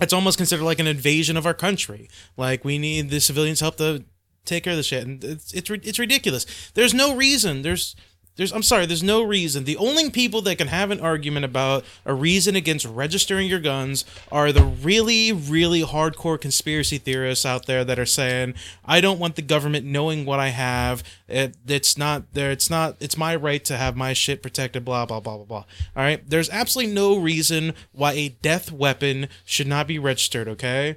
it's 0.00 0.12
almost 0.12 0.36
considered 0.36 0.64
like 0.64 0.80
an 0.80 0.86
invasion 0.88 1.36
of 1.36 1.46
our 1.46 1.54
country. 1.54 2.08
Like 2.36 2.64
we 2.64 2.78
need 2.78 3.10
the 3.10 3.20
civilians 3.20 3.60
help 3.60 3.76
to 3.76 4.04
take 4.44 4.64
care 4.64 4.72
of 4.72 4.78
the 4.78 4.82
shit, 4.82 5.06
and 5.06 5.22
it's 5.22 5.52
it's 5.52 5.70
it's 5.70 5.98
ridiculous. 5.98 6.70
There's 6.74 6.94
no 6.94 7.14
reason. 7.14 7.62
There's 7.62 7.94
there's 8.40 8.52
I'm 8.52 8.62
sorry. 8.62 8.86
There's 8.86 9.02
no 9.02 9.22
reason. 9.22 9.64
The 9.64 9.76
only 9.76 10.08
people 10.08 10.40
that 10.42 10.56
can 10.56 10.68
have 10.68 10.90
an 10.90 10.98
argument 10.98 11.44
about 11.44 11.84
a 12.06 12.14
reason 12.14 12.56
against 12.56 12.86
registering 12.86 13.48
your 13.48 13.60
guns 13.60 14.06
are 14.32 14.50
the 14.50 14.64
really 14.64 15.30
really 15.30 15.82
hardcore 15.82 16.40
conspiracy 16.40 16.96
theorists 16.96 17.44
out 17.44 17.66
there 17.66 17.84
that 17.84 17.98
are 17.98 18.06
saying 18.06 18.54
I 18.82 19.02
don't 19.02 19.18
want 19.18 19.36
the 19.36 19.42
government 19.42 19.84
knowing 19.84 20.24
what 20.24 20.40
I 20.40 20.48
have. 20.48 21.02
It, 21.28 21.54
it's 21.68 21.98
not 21.98 22.32
there. 22.32 22.50
It's 22.50 22.70
not. 22.70 22.96
It's 22.98 23.18
my 23.18 23.36
right 23.36 23.62
to 23.66 23.76
have 23.76 23.94
my 23.94 24.14
shit 24.14 24.42
protected. 24.42 24.86
Blah 24.86 25.04
blah 25.04 25.20
blah 25.20 25.36
blah 25.36 25.44
blah. 25.44 25.64
All 25.94 26.02
right. 26.02 26.22
There's 26.26 26.48
absolutely 26.48 26.94
no 26.94 27.18
reason 27.18 27.74
why 27.92 28.12
a 28.14 28.30
death 28.30 28.72
weapon 28.72 29.28
should 29.44 29.66
not 29.66 29.86
be 29.86 29.98
registered. 29.98 30.48
Okay 30.48 30.96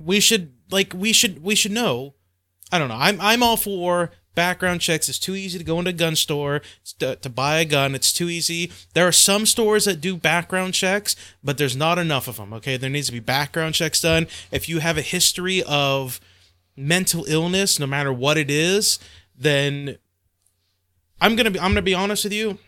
we 0.00 0.18
should 0.18 0.54
like 0.70 0.92
we 0.96 1.12
should 1.12 1.42
we 1.42 1.54
should 1.54 1.72
know 1.72 2.14
i 2.72 2.78
don't 2.78 2.88
know 2.88 2.96
i'm 2.98 3.20
i'm 3.20 3.42
all 3.42 3.56
for 3.56 4.10
background 4.40 4.80
checks. 4.80 5.06
It's 5.06 5.18
too 5.18 5.34
easy 5.34 5.58
to 5.58 5.64
go 5.64 5.78
into 5.78 5.90
a 5.90 5.92
gun 5.92 6.16
store 6.16 6.62
to, 6.98 7.14
to 7.16 7.28
buy 7.28 7.58
a 7.58 7.66
gun. 7.66 7.94
It's 7.94 8.10
too 8.10 8.30
easy. 8.30 8.72
There 8.94 9.06
are 9.06 9.12
some 9.12 9.44
stores 9.44 9.84
that 9.84 10.00
do 10.00 10.16
background 10.16 10.72
checks, 10.72 11.14
but 11.44 11.58
there's 11.58 11.76
not 11.76 11.98
enough 11.98 12.26
of 12.26 12.38
them. 12.38 12.54
Okay, 12.54 12.78
there 12.78 12.88
needs 12.88 13.08
to 13.08 13.12
be 13.12 13.20
background 13.20 13.74
checks 13.74 14.00
done. 14.00 14.28
If 14.50 14.66
you 14.66 14.78
have 14.78 14.96
a 14.96 15.02
history 15.02 15.62
of 15.64 16.20
mental 16.74 17.26
illness, 17.26 17.78
no 17.78 17.86
matter 17.86 18.14
what 18.14 18.38
it 18.38 18.50
is, 18.50 18.98
then 19.36 19.98
I'm 21.20 21.36
gonna 21.36 21.50
be 21.50 21.60
I'm 21.60 21.72
gonna 21.72 21.82
be 21.82 21.92
honest 21.94 22.24
with 22.24 22.32
you. 22.32 22.58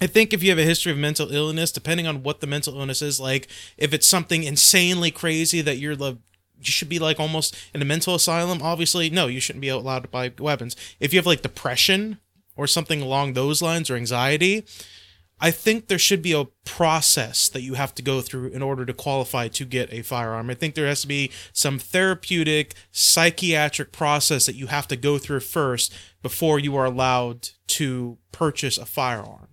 I 0.00 0.08
think 0.08 0.32
if 0.32 0.42
you 0.42 0.50
have 0.50 0.58
a 0.58 0.64
history 0.64 0.90
of 0.90 0.98
mental 0.98 1.32
illness, 1.32 1.70
depending 1.70 2.08
on 2.08 2.24
what 2.24 2.40
the 2.40 2.48
mental 2.48 2.76
illness 2.76 3.02
is, 3.02 3.20
like 3.20 3.46
if 3.76 3.94
it's 3.94 4.08
something 4.08 4.42
insanely 4.42 5.12
crazy 5.12 5.60
that 5.60 5.78
you're 5.78 5.94
you 6.58 6.70
should 6.72 6.88
be 6.88 6.98
like 6.98 7.20
almost 7.20 7.56
in 7.74 7.82
a 7.82 7.84
mental 7.84 8.14
asylum, 8.14 8.60
obviously, 8.62 9.10
no, 9.10 9.26
you 9.26 9.40
shouldn't 9.40 9.60
be 9.60 9.68
allowed 9.68 10.02
to 10.02 10.08
buy 10.08 10.32
weapons. 10.38 10.76
If 11.00 11.12
you 11.12 11.18
have 11.18 11.26
like 11.26 11.42
depression 11.42 12.18
or 12.56 12.66
something 12.66 13.00
along 13.00 13.32
those 13.32 13.62
lines 13.62 13.90
or 13.90 13.96
anxiety, 13.96 14.64
I 15.40 15.50
think 15.52 15.86
there 15.86 15.98
should 15.98 16.20
be 16.20 16.32
a 16.32 16.46
process 16.64 17.48
that 17.48 17.62
you 17.62 17.74
have 17.74 17.94
to 17.94 18.02
go 18.02 18.20
through 18.20 18.48
in 18.48 18.60
order 18.60 18.84
to 18.84 18.92
qualify 18.92 19.48
to 19.48 19.64
get 19.64 19.92
a 19.92 20.02
firearm. 20.02 20.50
I 20.50 20.54
think 20.54 20.74
there 20.74 20.88
has 20.88 21.02
to 21.02 21.06
be 21.06 21.30
some 21.52 21.78
therapeutic, 21.78 22.74
psychiatric 22.90 23.92
process 23.92 24.46
that 24.46 24.56
you 24.56 24.66
have 24.66 24.88
to 24.88 24.96
go 24.96 25.16
through 25.16 25.40
first 25.40 25.94
before 26.22 26.58
you 26.58 26.74
are 26.76 26.86
allowed 26.86 27.50
to 27.68 28.18
purchase 28.32 28.78
a 28.78 28.86
firearm. 28.86 29.48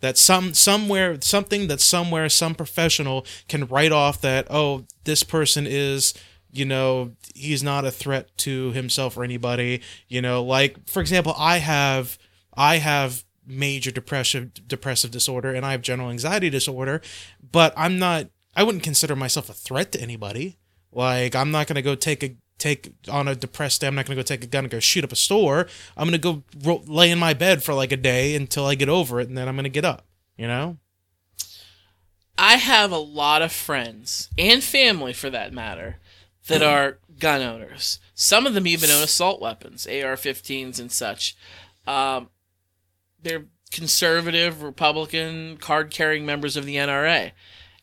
That 0.00 0.18
some 0.18 0.52
somewhere 0.54 1.20
something 1.20 1.68
that 1.68 1.80
somewhere 1.80 2.28
some 2.28 2.56
professional 2.56 3.24
can 3.46 3.66
write 3.66 3.92
off 3.92 4.20
that 4.22 4.48
oh 4.50 4.84
this 5.04 5.22
person 5.22 5.64
is 5.68 6.12
you 6.52 6.64
know 6.64 7.12
he's 7.34 7.62
not 7.62 7.84
a 7.84 7.90
threat 7.90 8.28
to 8.36 8.72
himself 8.72 9.16
or 9.16 9.24
anybody 9.24 9.80
you 10.08 10.20
know 10.20 10.42
like 10.42 10.76
for 10.88 11.00
example 11.00 11.34
I 11.38 11.58
have 11.58 12.18
I 12.54 12.76
have 12.76 13.24
major 13.46 13.90
depressive 13.90 14.68
depressive 14.68 15.10
disorder 15.10 15.52
and 15.52 15.64
I 15.64 15.72
have 15.72 15.82
general 15.82 16.10
anxiety 16.10 16.50
disorder, 16.50 17.00
but 17.50 17.72
I'm 17.76 17.98
not 17.98 18.28
I 18.54 18.62
wouldn't 18.62 18.84
consider 18.84 19.16
myself 19.16 19.48
a 19.48 19.54
threat 19.54 19.92
to 19.92 20.00
anybody. 20.00 20.58
Like 20.92 21.34
I'm 21.34 21.50
not 21.50 21.66
going 21.66 21.76
to 21.76 21.82
go 21.82 21.94
take 21.94 22.22
a 22.22 22.36
take 22.58 22.92
on 23.10 23.26
a 23.26 23.34
depressed 23.34 23.80
day. 23.80 23.86
I'm 23.86 23.94
not 23.94 24.06
going 24.06 24.16
to 24.16 24.22
go 24.22 24.26
take 24.26 24.44
a 24.44 24.46
gun 24.46 24.64
and 24.64 24.70
go 24.70 24.78
shoot 24.78 25.04
up 25.04 25.12
a 25.12 25.16
store. 25.16 25.66
I'm 25.96 26.08
going 26.08 26.12
to 26.12 26.18
go 26.18 26.42
ro- 26.62 26.84
lay 26.86 27.10
in 27.10 27.18
my 27.18 27.34
bed 27.34 27.62
for 27.62 27.74
like 27.74 27.92
a 27.92 27.96
day 27.96 28.36
until 28.36 28.66
I 28.66 28.74
get 28.74 28.88
over 28.88 29.20
it 29.20 29.28
and 29.28 29.36
then 29.36 29.48
I'm 29.48 29.56
going 29.56 29.64
to 29.64 29.70
get 29.70 29.84
up, 29.84 30.06
you 30.36 30.46
know? 30.46 30.76
I 32.38 32.56
have 32.56 32.92
a 32.92 32.98
lot 32.98 33.42
of 33.42 33.52
friends 33.52 34.28
and 34.38 34.62
family 34.62 35.12
for 35.12 35.28
that 35.30 35.52
matter 35.52 35.96
that 36.48 36.62
are 36.62 36.98
gun 37.18 37.40
owners. 37.40 38.00
Some 38.14 38.46
of 38.46 38.54
them 38.54 38.66
even 38.66 38.90
own 38.90 39.02
assault 39.02 39.40
weapons, 39.40 39.86
AR-15s 39.86 40.80
and 40.80 40.90
such. 40.90 41.36
Um, 41.86 42.30
they're 43.22 43.46
conservative, 43.70 44.62
Republican, 44.62 45.56
card-carrying 45.56 46.26
members 46.26 46.56
of 46.56 46.66
the 46.66 46.76
NRA. 46.76 47.32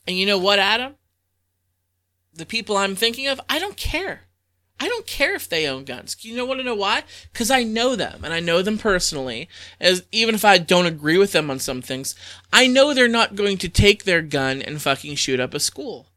And 0.07 0.17
you 0.17 0.25
know 0.25 0.37
what, 0.37 0.59
Adam? 0.59 0.95
The 2.33 2.45
people 2.45 2.77
I'm 2.77 2.95
thinking 2.95 3.27
of, 3.27 3.41
I 3.49 3.59
don't 3.59 3.77
care. 3.77 4.29
I 4.79 4.87
don't 4.87 5.05
care 5.05 5.35
if 5.35 5.49
they 5.49 5.67
own 5.67 5.83
guns. 5.83 6.15
You 6.21 6.35
know 6.35 6.45
want 6.45 6.61
to 6.61 6.63
know 6.63 6.75
why? 6.75 7.03
Because 7.33 7.51
I 7.51 7.63
know 7.63 7.95
them 7.95 8.23
and 8.23 8.33
I 8.33 8.39
know 8.39 8.61
them 8.61 8.77
personally. 8.77 9.49
As 9.79 10.03
even 10.11 10.35
if 10.35 10.45
I 10.45 10.57
don't 10.57 10.85
agree 10.85 11.17
with 11.17 11.33
them 11.33 11.51
on 11.51 11.59
some 11.59 11.81
things, 11.81 12.15
I 12.53 12.67
know 12.67 12.93
they're 12.93 13.09
not 13.09 13.35
going 13.35 13.57
to 13.57 13.67
take 13.67 14.05
their 14.05 14.21
gun 14.21 14.61
and 14.61 14.81
fucking 14.81 15.15
shoot 15.15 15.39
up 15.39 15.53
a 15.53 15.59
school. 15.59 16.07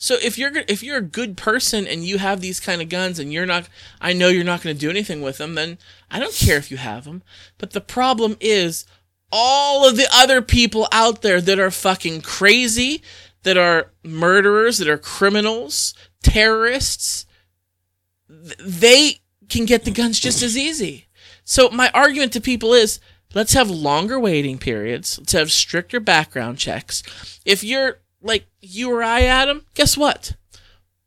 So 0.00 0.16
if 0.20 0.36
you're 0.36 0.50
if 0.66 0.82
you're 0.82 0.96
a 0.96 1.02
good 1.02 1.36
person 1.36 1.86
and 1.86 2.04
you 2.04 2.18
have 2.18 2.40
these 2.40 2.58
kind 2.58 2.82
of 2.82 2.88
guns 2.88 3.20
and 3.20 3.32
you're 3.32 3.46
not, 3.46 3.68
I 4.00 4.12
know 4.12 4.28
you're 4.28 4.42
not 4.42 4.62
going 4.62 4.74
to 4.74 4.80
do 4.80 4.90
anything 4.90 5.22
with 5.22 5.38
them. 5.38 5.54
Then 5.54 5.78
I 6.10 6.18
don't 6.18 6.34
care 6.34 6.56
if 6.56 6.70
you 6.70 6.78
have 6.78 7.04
them. 7.04 7.22
But 7.58 7.70
the 7.70 7.80
problem 7.80 8.36
is 8.40 8.86
all 9.30 9.88
of 9.88 9.96
the 9.96 10.08
other 10.12 10.42
people 10.42 10.88
out 10.90 11.22
there 11.22 11.40
that 11.40 11.60
are 11.60 11.70
fucking 11.70 12.22
crazy, 12.22 13.02
that 13.44 13.56
are 13.56 13.92
murderers, 14.02 14.78
that 14.78 14.88
are 14.88 14.98
criminals, 14.98 15.94
terrorists 16.22 17.26
they 18.58 19.20
can 19.48 19.66
get 19.66 19.84
the 19.84 19.90
guns 19.90 20.20
just 20.20 20.42
as 20.42 20.56
easy. 20.56 21.06
So 21.44 21.68
my 21.70 21.90
argument 21.92 22.32
to 22.34 22.40
people 22.40 22.72
is 22.72 23.00
let's 23.34 23.52
have 23.54 23.70
longer 23.70 24.18
waiting 24.18 24.58
periods. 24.58 25.18
Let's 25.18 25.32
have 25.32 25.50
stricter 25.50 26.00
background 26.00 26.58
checks. 26.58 27.02
If 27.44 27.64
you're 27.64 28.00
like 28.22 28.46
you 28.60 28.90
or 28.92 29.02
I, 29.02 29.22
Adam, 29.22 29.66
guess 29.74 29.96
what? 29.96 30.36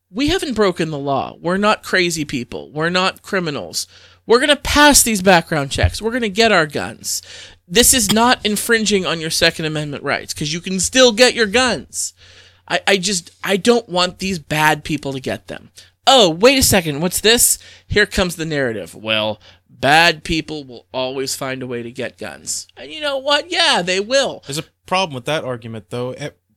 We 0.10 0.30
haven't 0.30 0.54
broken 0.54 0.92
the 0.92 1.00
law. 1.00 1.36
We're 1.40 1.58
not 1.58 1.84
crazy 1.84 2.26
people. 2.26 2.72
We're 2.72 2.90
not 2.90 3.22
criminals. 3.22 3.88
We're 4.26 4.40
going 4.40 4.50
to 4.50 4.56
pass 4.56 5.04
these 5.04 5.22
background 5.22 5.72
checks. 5.72 6.02
We're 6.02 6.12
going 6.12 6.22
to 6.22 6.30
get 6.30 6.52
our 6.52 6.68
guns. 6.68 7.22
This 7.68 7.94
is 7.94 8.12
not 8.12 8.46
infringing 8.46 9.06
on 9.06 9.20
your 9.20 9.30
Second 9.30 9.66
Amendment 9.66 10.04
rights 10.04 10.34
because 10.34 10.54
you 10.54 10.62
can 10.62 10.80
still 10.80 11.12
get 11.12 11.34
your 11.34 11.48
guns. 11.48 12.14
I, 12.68 12.82
I 12.88 12.98
just, 12.98 13.32
I 13.44 13.58
don't 13.58 13.90
want 13.90 14.20
these 14.20 14.40
bad 14.40 14.84
people 14.84 15.14
to 15.14 15.20
get 15.20 15.48
them 15.48 15.72
oh, 16.08 16.30
wait 16.30 16.58
a 16.58 16.64
second, 16.64 17.02
what's 17.02 17.22
this? 17.22 17.60
Here 17.88 18.06
comes 18.06 18.36
the 18.36 18.46
narrative. 18.46 18.96
Well, 18.96 19.40
bad 19.70 20.24
people 20.24 20.64
will 20.64 20.88
always 20.94 21.36
find 21.36 21.62
a 21.64 21.68
way 21.68 21.84
to 21.84 21.92
get 21.92 22.18
guns. 22.18 22.68
And 22.78 22.92
you 22.92 23.02
know 23.02 23.18
what? 23.18 23.52
Yeah, 23.52 23.82
they 23.82 24.00
will. 24.00 24.44
There's 24.46 24.58
a 24.58 24.66
problem 24.86 25.16
with 25.16 25.26
that 25.26 25.44
argument, 25.44 25.90
though. 25.90 26.16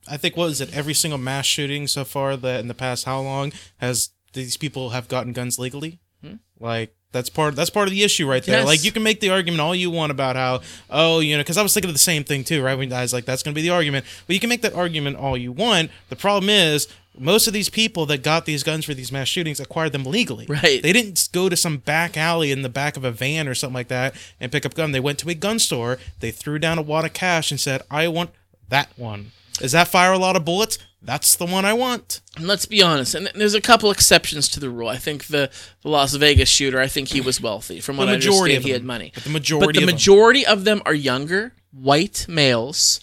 I 0.09 0.17
think 0.17 0.37
what 0.37 0.51
is 0.51 0.61
it? 0.61 0.77
Every 0.77 0.95
single 0.95 1.19
mass 1.19 1.47
shooting 1.47 1.87
so 1.87 2.05
far 2.05 2.37
that 2.37 2.61
in 2.61 2.69
the 2.69 2.75
past 2.75 3.05
how 3.05 3.21
long 3.21 3.53
has 3.79 4.11
these 4.33 4.57
people 4.57 4.91
have 4.91 5.09
gotten 5.09 5.33
guns 5.33 5.59
legally? 5.59 6.01
Hmm? 6.23 6.35
Like 6.59 6.95
that's 7.13 7.31
part 7.31 7.57
that's 7.57 7.71
part 7.71 7.89
of 7.89 7.93
the 7.93 8.03
issue 8.03 8.29
right 8.29 8.45
there. 8.45 8.59
Yes. 8.59 8.67
Like 8.67 8.85
you 8.85 8.93
can 8.93 9.03
make 9.03 9.21
the 9.21 9.31
argument 9.31 9.61
all 9.61 9.75
you 9.75 9.91
want 9.91 10.13
about 10.13 10.37
how 10.37 10.61
oh 10.91 11.21
you 11.21 11.37
know 11.37 11.43
because 11.43 11.57
I 11.57 11.63
was 11.63 11.73
thinking 11.73 11.89
of 11.89 11.95
the 11.95 11.99
same 11.99 12.25
thing 12.25 12.45
too 12.45 12.63
right 12.63 12.77
when 12.77 12.93
I 12.93 13.03
was 13.03 13.13
like 13.13 13.25
that's 13.25 13.43
going 13.43 13.55
to 13.55 13.59
be 13.59 13.67
the 13.67 13.75
argument. 13.75 14.05
But 14.27 14.35
you 14.35 14.41
can 14.41 14.49
make 14.49 14.63
that 14.63 14.75
argument 14.75 15.17
all 15.17 15.37
you 15.37 15.53
want. 15.53 15.91
The 16.09 16.17
problem 16.17 16.51
is 16.51 16.89
most 17.19 17.47
of 17.47 17.53
these 17.53 17.71
people 17.71 18.05
that 18.07 18.23
got 18.23 18.45
these 18.45 18.63
guns 18.63 18.85
for 18.85 18.95
these 18.95 19.11
mass 19.11 19.29
shootings 19.29 19.61
acquired 19.61 19.93
them 19.93 20.05
legally. 20.05 20.47
Right. 20.47 20.83
They 20.83 20.93
didn't 20.93 21.29
go 21.33 21.49
to 21.49 21.57
some 21.57 21.79
back 21.79 22.17
alley 22.17 22.53
in 22.53 22.63
the 22.63 22.69
back 22.69 22.97
of 22.97 23.05
a 23.05 23.11
van 23.11 23.49
or 23.49 23.55
something 23.55 23.75
like 23.75 23.89
that 23.89 24.15
and 24.39 24.53
pick 24.53 24.67
up 24.67 24.73
a 24.73 24.77
gun. 24.77 24.93
They 24.93 25.01
went 25.01 25.19
to 25.21 25.31
a 25.31 25.35
gun 25.35 25.59
store, 25.59 25.99
they 26.21 26.31
threw 26.31 26.59
down 26.59 26.79
a 26.79 26.83
wad 26.83 27.05
of 27.05 27.13
cash 27.13 27.51
and 27.51 27.59
said, 27.59 27.83
I 27.91 28.09
want 28.09 28.31
that 28.69 28.91
one. 28.97 29.33
Does 29.59 29.73
that 29.73 29.89
fire 29.89 30.13
a 30.13 30.19
lot 30.19 30.37
of 30.37 30.45
bullets? 30.45 30.79
That's 31.03 31.37
the 31.37 31.47
one 31.47 31.65
I 31.65 31.73
want. 31.73 32.21
And 32.37 32.47
let's 32.47 32.67
be 32.67 32.83
honest, 32.83 33.15
and 33.15 33.31
there's 33.35 33.55
a 33.55 33.61
couple 33.61 33.91
exceptions 33.91 34.49
to 34.51 34.61
the 34.61 34.69
rule. 34.69 34.89
I 34.89 34.97
think 34.97 35.27
the, 35.27 35.51
the 35.83 35.89
Las 35.89 36.15
Vegas 36.15 36.49
shooter, 36.49 36.81
I 36.81 36.89
think 36.89 37.09
he 37.09 37.21
was 37.21 37.41
wealthy. 37.41 37.81
From 37.81 37.97
what 37.97 38.09
I 38.09 38.15
understand, 38.15 38.65
he 38.65 38.71
had 38.71 38.85
money. 38.85 39.13
But 39.15 39.25
the 39.25 39.31
majority, 39.31 39.67
but 39.67 39.75
the 39.75 39.83
of 39.83 39.87
majority 39.87 40.45
them. 40.45 40.53
of 40.53 40.65
them 40.65 40.83
are 40.85 40.95
younger, 40.95 41.53
white 41.73 42.27
males 42.29 43.01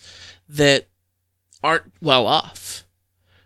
that 0.50 0.88
aren't 1.64 1.94
well 2.02 2.28
off 2.28 2.84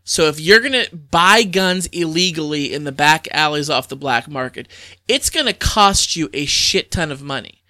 so 0.10 0.28
if 0.28 0.40
you're 0.40 0.62
going 0.62 0.72
to 0.72 0.96
buy 0.96 1.44
guns 1.44 1.88
illegally 1.88 2.74
in 2.74 2.86
the 2.86 2.94
back 2.94 3.28
alleys 3.30 3.70
off 3.70 3.90
the 3.90 3.98
black 3.98 4.30
market, 4.30 4.70
it's 5.06 5.30
going 5.30 5.48
to 5.48 5.54
cost 5.54 6.16
you 6.16 6.30
a 6.32 6.46
shit 6.46 6.92
ton 6.92 7.12
of 7.12 7.22
money. 7.22 7.62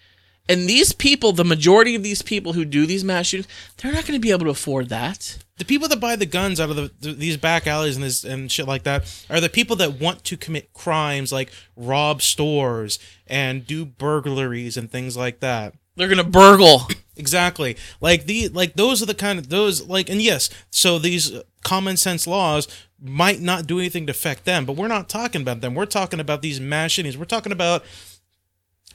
And 0.49 0.67
these 0.67 0.93
people, 0.93 1.33
the 1.33 1.43
majority 1.43 1.95
of 1.95 2.03
these 2.03 2.21
people 2.21 2.53
who 2.53 2.65
do 2.65 2.85
these 2.85 3.03
mass 3.03 3.27
shootings, 3.27 3.47
they're 3.77 3.91
not 3.91 4.05
going 4.05 4.19
to 4.19 4.23
be 4.23 4.31
able 4.31 4.45
to 4.45 4.51
afford 4.51 4.89
that. 4.89 5.37
The 5.57 5.65
people 5.65 5.87
that 5.87 5.99
buy 5.99 6.15
the 6.15 6.25
guns 6.25 6.59
out 6.59 6.69
of 6.69 6.75
the, 6.75 6.91
the, 6.99 7.13
these 7.13 7.37
back 7.37 7.67
alleys 7.67 7.95
and 7.95 8.05
this 8.05 8.23
and 8.23 8.51
shit 8.51 8.67
like 8.67 8.83
that 8.83 9.25
are 9.29 9.41
the 9.41 9.49
people 9.49 9.75
that 9.77 9.99
want 9.99 10.23
to 10.25 10.37
commit 10.37 10.71
crimes 10.73 11.31
like 11.31 11.51
rob 11.75 12.21
stores 12.21 12.99
and 13.25 13.65
do 13.65 13.83
burglaries 13.83 14.77
and 14.77 14.91
things 14.91 15.17
like 15.17 15.39
that. 15.39 15.73
They're 15.95 16.07
gonna 16.07 16.23
burgle. 16.23 16.87
Exactly. 17.19 17.75
Like 17.99 18.25
the 18.27 18.49
like 18.49 18.75
those 18.75 19.01
are 19.01 19.07
the 19.07 19.15
kind 19.15 19.39
of 19.39 19.49
those 19.49 19.87
like 19.87 20.07
and 20.07 20.21
yes, 20.21 20.51
so 20.69 20.99
these 20.99 21.31
common 21.63 21.97
sense 21.97 22.27
laws 22.27 22.67
might 23.01 23.41
not 23.41 23.65
do 23.65 23.79
anything 23.79 24.05
to 24.05 24.11
affect 24.11 24.45
them, 24.45 24.65
but 24.65 24.75
we're 24.75 24.87
not 24.87 25.09
talking 25.09 25.41
about 25.41 25.61
them. 25.61 25.73
We're 25.73 25.87
talking 25.87 26.19
about 26.19 26.43
these 26.43 26.59
mass 26.59 26.91
shootings. 26.91 27.17
We're 27.17 27.25
talking 27.25 27.51
about 27.51 27.83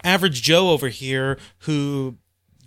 average 0.04 0.42
Joe 0.42 0.70
over 0.70 0.88
here 0.88 1.38
who 1.60 2.16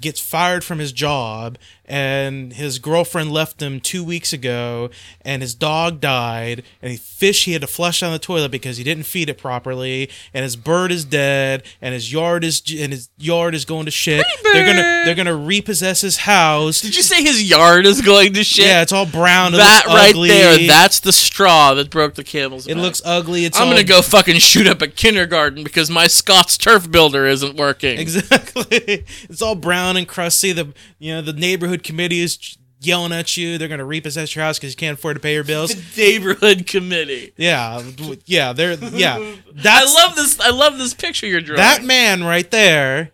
gets 0.01 0.19
fired 0.19 0.63
from 0.63 0.79
his 0.79 0.91
job 0.91 1.57
and 1.87 2.53
his 2.53 2.79
girlfriend 2.79 3.31
left 3.31 3.61
him 3.61 3.79
two 3.79 4.03
weeks 4.03 4.33
ago 4.33 4.89
and 5.21 5.41
his 5.41 5.53
dog 5.53 5.99
died 6.01 6.63
and 6.81 6.91
he 6.91 6.97
fish 6.97 7.45
he 7.45 7.53
had 7.53 7.61
to 7.61 7.67
flush 7.67 8.01
down 8.01 8.11
the 8.11 8.19
toilet 8.19 8.51
because 8.51 8.77
he 8.77 8.83
didn't 8.83 9.03
feed 9.03 9.29
it 9.29 9.37
properly 9.37 10.09
and 10.33 10.43
his 10.43 10.55
bird 10.55 10.91
is 10.91 11.05
dead 11.05 11.63
and 11.81 11.93
his 11.93 12.11
yard 12.11 12.43
is 12.43 12.61
and 12.77 12.91
his 12.91 13.09
yard 13.17 13.53
is 13.53 13.65
going 13.65 13.85
to 13.85 13.91
shit. 13.91 14.25
They're 14.43 14.65
gonna 14.65 15.05
they're 15.05 15.15
gonna 15.15 15.35
repossess 15.35 16.01
his 16.01 16.17
house. 16.17 16.81
Did 16.81 16.95
you 16.95 17.03
say 17.03 17.23
his 17.23 17.47
yard 17.47 17.85
is 17.85 18.01
going 18.01 18.33
to 18.33 18.43
shit? 18.43 18.65
Yeah 18.65 18.81
it's 18.81 18.91
all 18.91 19.05
brown 19.05 19.53
it 19.53 19.57
that 19.57 19.85
right 19.87 20.09
ugly. 20.13 20.29
there 20.29 20.67
that's 20.67 20.99
the 20.99 21.11
straw 21.11 21.73
that 21.73 21.89
broke 21.89 22.15
the 22.15 22.23
camel's 22.23 22.65
back. 22.65 22.75
it 22.75 22.79
looks 22.79 23.01
ugly 23.05 23.45
it's 23.45 23.59
i'm 23.59 23.67
all... 23.67 23.73
gonna 23.73 23.83
go 23.83 24.01
fucking 24.01 24.37
shoot 24.37 24.67
up 24.67 24.81
a 24.81 24.87
kindergarten 24.87 25.63
because 25.63 25.89
my 25.89 26.07
Scotts 26.07 26.57
Turf 26.57 26.89
Builder 26.89 27.25
isn't 27.27 27.57
working. 27.57 27.99
Exactly. 27.99 29.05
It's 29.29 29.41
all 29.41 29.55
brown 29.55 29.97
and 29.97 30.07
crusty. 30.07 30.51
The 30.51 30.73
you 30.99 31.13
know 31.13 31.21
the 31.21 31.33
neighborhood 31.33 31.74
committee 31.83 32.21
is 32.21 32.57
yelling 32.81 33.11
at 33.11 33.35
you. 33.37 33.57
They're 33.57 33.67
gonna 33.67 33.85
repossess 33.85 34.35
your 34.35 34.45
house 34.45 34.57
because 34.57 34.73
you 34.73 34.77
can't 34.77 34.97
afford 34.97 35.15
to 35.15 35.19
pay 35.19 35.33
your 35.33 35.43
bills. 35.43 35.75
The 35.75 36.01
neighborhood 36.01 36.67
committee. 36.67 37.33
Yeah, 37.37 37.81
yeah, 38.25 38.53
they're 38.53 38.73
yeah. 38.73 39.17
I 39.63 39.93
love 39.93 40.15
this. 40.15 40.39
I 40.39 40.51
love 40.51 40.77
this 40.77 40.93
picture 40.93 41.27
you're 41.27 41.41
drawing. 41.41 41.57
that 41.57 41.83
man 41.83 42.23
right 42.23 42.49
there 42.49 43.11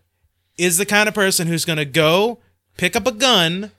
is 0.58 0.78
the 0.78 0.86
kind 0.86 1.08
of 1.08 1.16
person 1.16 1.48
who's 1.48 1.66
gonna 1.66 1.86
go 1.86 2.40
pick 2.78 2.96
up 2.96 3.08
a 3.08 3.12
gun 3.12 3.72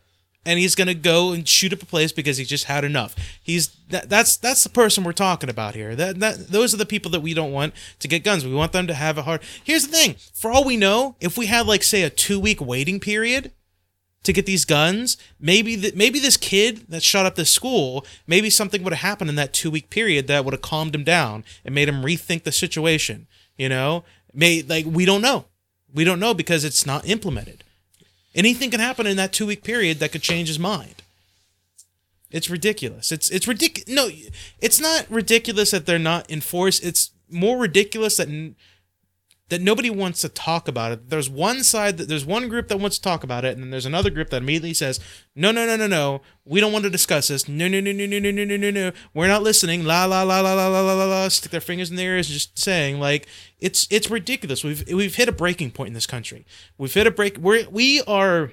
and 0.45 0.59
he's 0.59 0.75
gonna 0.75 0.95
go 0.95 1.33
and 1.33 1.47
shoot 1.49 1.73
up 1.73 1.83
a 1.83 1.87
place 1.87 2.13
because 2.13 2.37
he 2.37 2.45
just 2.45 2.65
had 2.65 2.85
enough. 2.85 3.15
He's 3.43 3.69
that, 3.91 4.09
that's 4.09 4.37
that's 4.37 4.65
the 4.65 4.71
person 4.71 5.05
we're 5.05 5.13
talking 5.13 5.51
about 5.51 5.75
here. 5.75 5.95
That 5.95 6.19
that 6.21 6.49
those 6.49 6.75
are 6.75 6.79
the 6.79 6.87
people 6.87 7.11
that 7.13 7.21
we 7.21 7.35
don't 7.35 7.53
want 7.53 7.75
to 8.01 8.09
get 8.09 8.25
guns. 8.25 8.45
We 8.45 8.55
want 8.55 8.73
them 8.73 8.87
to 8.87 8.95
have 8.95 9.19
a 9.19 9.23
hard. 9.23 9.43
Here's 9.63 9.87
the 9.87 9.97
thing: 9.97 10.17
for 10.35 10.51
all 10.51 10.65
we 10.65 10.77
know, 10.77 11.17
if 11.21 11.39
we 11.39 11.47
had 11.47 11.67
like 11.67 11.83
say 11.83 12.03
a 12.03 12.11
two 12.11 12.41
week 12.41 12.61
waiting 12.61 12.99
period 13.01 13.53
to 14.23 14.33
get 14.33 14.47
these 14.47 14.65
guns, 14.65 15.17
maybe 15.41 15.75
that 15.77 15.97
maybe 15.97 16.19
this 16.19 16.37
kid 16.37 16.87
that 16.89 17.03
shot 17.03 17.27
up 17.27 17.35
this 17.35 17.51
school, 17.51 18.07
maybe 18.27 18.51
something 18.51 18.83
would 18.83 18.93
have 18.93 19.09
happened 19.09 19.31
in 19.31 19.37
that 19.37 19.53
two 19.53 19.71
week 19.71 19.91
period 19.91 20.27
that 20.29 20.45
would 20.45 20.55
have 20.55 20.63
calmed 20.63 20.95
him 20.95 21.05
down 21.05 21.45
and 21.65 21.75
made 21.75 21.89
him 21.89 22.03
rethink 22.03 22.45
the 22.45 22.53
situation. 22.53 23.27
You 23.57 23.69
know, 23.69 24.05
may 24.33 24.63
like 24.63 24.87
we 24.87 25.05
don't 25.05 25.23
know, 25.23 25.47
we 25.93 26.05
don't 26.05 26.21
know 26.21 26.35
because 26.35 26.65
it's 26.65 26.87
not 26.87 27.07
implemented. 27.07 27.65
Anything 28.35 28.71
can 28.71 28.81
happen 28.81 29.07
in 29.07 29.17
that 29.17 29.33
two 29.33 29.47
week 29.47 29.63
period 29.63 29.99
that 29.99 30.13
could 30.13 30.23
change 30.23 30.49
his 30.49 30.59
mind. 30.59 31.03
It's 32.31 32.49
ridiculous. 32.49 33.13
It's 33.13 33.29
it's 33.31 33.47
ridiculous. 33.47 33.89
No, 33.89 34.09
it's 34.61 34.81
not 34.81 35.07
ridiculous 35.11 35.71
that 35.73 35.85
they're 35.85 35.99
not 35.99 36.31
enforced. 36.31 36.83
It's 36.83 37.11
more 37.29 37.59
ridiculous 37.59 38.17
that 38.17 38.29
that 39.53 39.61
nobody 39.61 39.91
wants 39.91 40.23
to 40.23 40.31
talk 40.31 40.67
about 40.67 40.93
it. 40.93 41.11
There's 41.11 41.29
one 41.29 41.63
side 41.63 41.99
that 41.99 42.09
there's 42.09 42.25
one 42.25 42.49
group 42.49 42.69
that 42.69 42.81
wants 42.81 42.97
to 42.97 43.03
talk 43.03 43.23
about 43.23 43.45
it, 43.45 43.53
and 43.53 43.63
then 43.63 43.71
there's 43.71 43.85
another 43.85 44.09
group 44.09 44.31
that 44.31 44.41
immediately 44.41 44.73
says, 44.73 44.99
"No, 45.37 45.53
no, 45.53 45.67
no, 45.67 45.77
no, 45.77 45.87
no. 45.87 46.23
We 46.47 46.59
don't 46.59 46.73
want 46.73 46.85
to 46.85 46.91
discuss 46.91 47.29
this. 47.29 47.47
No, 47.47 47.69
no, 47.69 47.79
no, 47.79 47.93
no, 47.93 48.07
no, 48.07 48.19
no, 48.19 48.31
no, 48.31 48.45
no, 48.45 48.57
no, 48.57 48.71
no. 48.71 48.93
We're 49.13 49.29
not 49.29 49.43
listening. 49.43 49.85
La 49.85 50.07
la 50.07 50.23
la 50.23 50.41
la 50.41 50.55
la 50.55 50.69
la 50.69 50.81
la 50.81 50.95
la 50.95 51.05
la. 51.05 51.29
Stick 51.29 51.51
their 51.51 51.61
fingers 51.61 51.91
in 51.91 51.97
their 51.97 52.17
ears, 52.17 52.29
just 52.29 52.59
saying 52.59 52.99
like 52.99 53.27
it's 53.61 53.87
it's 53.91 54.11
ridiculous. 54.11 54.65
We've 54.65 54.83
we've 54.91 55.17
hit 55.17 55.29
a 55.29 55.33
breaking 55.33 55.73
point 55.73 55.89
in 55.89 55.95
this 55.95 56.07
country. 56.07 56.47
We've 56.79 56.95
hit 56.95 57.07
a 57.07 57.11
break. 57.11 57.37
We're 57.37 57.69
we 57.69 58.01
are 58.03 58.53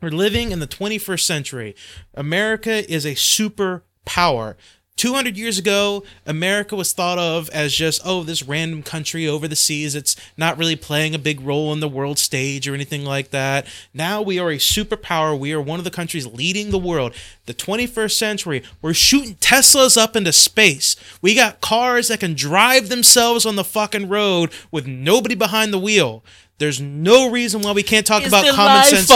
we're 0.00 0.08
living 0.08 0.50
in 0.50 0.60
the 0.60 0.66
21st 0.66 1.20
century. 1.20 1.76
America 2.14 2.90
is 2.90 3.04
a 3.04 3.14
superpower. 3.14 4.56
200 4.96 5.36
years 5.36 5.58
ago, 5.58 6.04
America 6.26 6.76
was 6.76 6.92
thought 6.92 7.18
of 7.18 7.48
as 7.50 7.72
just, 7.72 8.02
oh, 8.04 8.22
this 8.22 8.42
random 8.42 8.82
country 8.82 9.26
over 9.26 9.48
the 9.48 9.56
seas. 9.56 9.94
It's 9.94 10.16
not 10.36 10.58
really 10.58 10.76
playing 10.76 11.14
a 11.14 11.18
big 11.18 11.40
role 11.40 11.70
on 11.70 11.80
the 11.80 11.88
world 11.88 12.18
stage 12.18 12.68
or 12.68 12.74
anything 12.74 13.04
like 13.04 13.30
that. 13.30 13.66
Now 13.94 14.20
we 14.22 14.38
are 14.38 14.50
a 14.50 14.58
superpower. 14.58 15.36
We 15.36 15.52
are 15.52 15.60
one 15.60 15.80
of 15.80 15.84
the 15.84 15.90
countries 15.90 16.26
leading 16.26 16.70
the 16.70 16.78
world. 16.78 17.14
The 17.46 17.54
21st 17.54 18.12
century, 18.12 18.62
we're 18.80 18.94
shooting 18.94 19.34
Teslas 19.36 19.96
up 19.96 20.14
into 20.14 20.32
space. 20.32 20.94
We 21.20 21.34
got 21.34 21.60
cars 21.60 22.08
that 22.08 22.20
can 22.20 22.34
drive 22.34 22.88
themselves 22.88 23.46
on 23.46 23.56
the 23.56 23.64
fucking 23.64 24.08
road 24.08 24.52
with 24.70 24.86
nobody 24.86 25.34
behind 25.34 25.72
the 25.72 25.78
wheel. 25.78 26.22
There's 26.58 26.80
no 26.80 27.30
reason 27.30 27.62
why 27.62 27.72
we 27.72 27.82
can't 27.82 28.06
talk 28.06 28.22
Is 28.22 28.28
about 28.28 28.44
common 28.54 28.84
sense. 28.84 29.08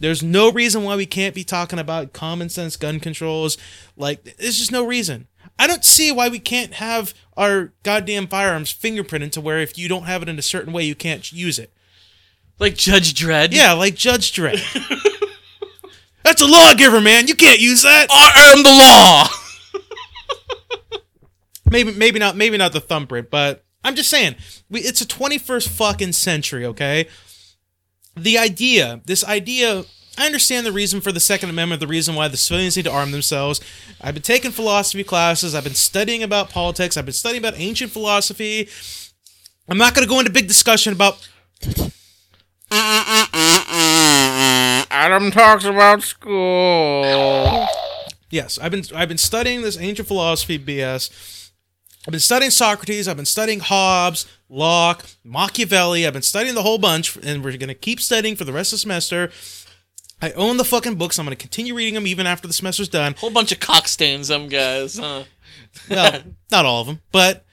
There's 0.00 0.22
no 0.22 0.50
reason 0.50 0.84
why 0.84 0.96
we 0.96 1.06
can't 1.06 1.34
be 1.34 1.44
talking 1.44 1.78
about 1.78 2.12
common 2.12 2.48
sense 2.48 2.76
gun 2.76 3.00
controls. 3.00 3.58
Like, 3.96 4.36
there's 4.38 4.58
just 4.58 4.72
no 4.72 4.86
reason. 4.86 5.26
I 5.58 5.66
don't 5.66 5.84
see 5.84 6.12
why 6.12 6.28
we 6.28 6.38
can't 6.38 6.74
have 6.74 7.14
our 7.36 7.72
goddamn 7.82 8.28
firearms 8.28 8.72
fingerprinted 8.72 9.32
to 9.32 9.40
where 9.40 9.58
if 9.58 9.76
you 9.76 9.88
don't 9.88 10.04
have 10.04 10.22
it 10.22 10.28
in 10.28 10.38
a 10.38 10.42
certain 10.42 10.72
way, 10.72 10.84
you 10.84 10.94
can't 10.94 11.32
use 11.32 11.58
it. 11.58 11.72
Like 12.58 12.76
Judge 12.76 13.14
Dredd? 13.14 13.48
Yeah, 13.52 13.72
like 13.72 13.94
Judge 13.94 14.32
Dredd. 14.32 14.60
That's 16.22 16.42
a 16.42 16.46
lawgiver, 16.46 17.00
man. 17.00 17.26
You 17.26 17.34
can't 17.34 17.60
use 17.60 17.82
that. 17.82 18.06
I 18.10 18.52
am 18.52 18.62
the 18.62 18.70
law. 18.70 19.28
Maybe, 21.70 21.92
maybe 21.92 22.18
not. 22.18 22.34
Maybe 22.34 22.56
not 22.56 22.72
the 22.72 22.80
thumbprint, 22.80 23.28
but 23.30 23.62
I'm 23.84 23.94
just 23.94 24.08
saying, 24.08 24.36
we, 24.70 24.80
it's 24.80 25.02
a 25.02 25.06
21st 25.06 25.68
fucking 25.68 26.12
century. 26.12 26.64
Okay, 26.64 27.08
the 28.22 28.38
idea, 28.38 29.00
this 29.04 29.24
idea. 29.24 29.84
I 30.16 30.26
understand 30.26 30.66
the 30.66 30.72
reason 30.72 31.00
for 31.00 31.12
the 31.12 31.20
Second 31.20 31.50
Amendment, 31.50 31.80
the 31.80 31.86
reason 31.86 32.16
why 32.16 32.26
the 32.26 32.36
civilians 32.36 32.76
need 32.76 32.84
to 32.86 32.92
arm 32.92 33.12
themselves. 33.12 33.60
I've 34.00 34.14
been 34.14 34.22
taking 34.22 34.50
philosophy 34.50 35.04
classes. 35.04 35.54
I've 35.54 35.62
been 35.64 35.74
studying 35.74 36.24
about 36.24 36.50
politics. 36.50 36.96
I've 36.96 37.04
been 37.04 37.14
studying 37.14 37.40
about 37.40 37.54
ancient 37.56 37.92
philosophy. 37.92 38.68
I'm 39.68 39.78
not 39.78 39.94
going 39.94 40.04
to 40.06 40.08
go 40.08 40.18
into 40.18 40.32
big 40.32 40.48
discussion 40.48 40.92
about 40.92 41.28
Adam 44.90 45.30
talks 45.30 45.64
about 45.64 46.02
school. 46.02 47.66
Yes, 48.30 48.58
I've 48.58 48.70
been 48.70 48.84
I've 48.94 49.08
been 49.08 49.18
studying 49.18 49.62
this 49.62 49.78
ancient 49.78 50.08
philosophy 50.08 50.58
BS. 50.58 51.37
I've 52.08 52.12
been 52.12 52.20
studying 52.20 52.50
Socrates. 52.50 53.06
I've 53.06 53.18
been 53.18 53.26
studying 53.26 53.60
Hobbes, 53.60 54.24
Locke, 54.48 55.04
Machiavelli. 55.24 56.06
I've 56.06 56.14
been 56.14 56.22
studying 56.22 56.54
the 56.54 56.62
whole 56.62 56.78
bunch, 56.78 57.18
and 57.18 57.44
we're 57.44 57.58
gonna 57.58 57.74
keep 57.74 58.00
studying 58.00 58.34
for 58.34 58.44
the 58.44 58.52
rest 58.52 58.72
of 58.72 58.78
the 58.78 58.80
semester. 58.80 59.30
I 60.22 60.32
own 60.32 60.56
the 60.56 60.64
fucking 60.64 60.94
books. 60.94 61.18
I'm 61.18 61.26
gonna 61.26 61.36
continue 61.36 61.74
reading 61.74 61.92
them 61.92 62.06
even 62.06 62.26
after 62.26 62.46
the 62.48 62.54
semester's 62.54 62.88
done. 62.88 63.14
Whole 63.18 63.28
bunch 63.28 63.52
of 63.52 63.60
cock 63.60 63.88
stains, 63.88 64.28
them 64.28 64.48
guys. 64.48 64.96
Huh? 64.96 65.24
Well, 65.90 66.22
not 66.50 66.64
all 66.64 66.80
of 66.80 66.86
them, 66.86 67.02
but 67.12 67.44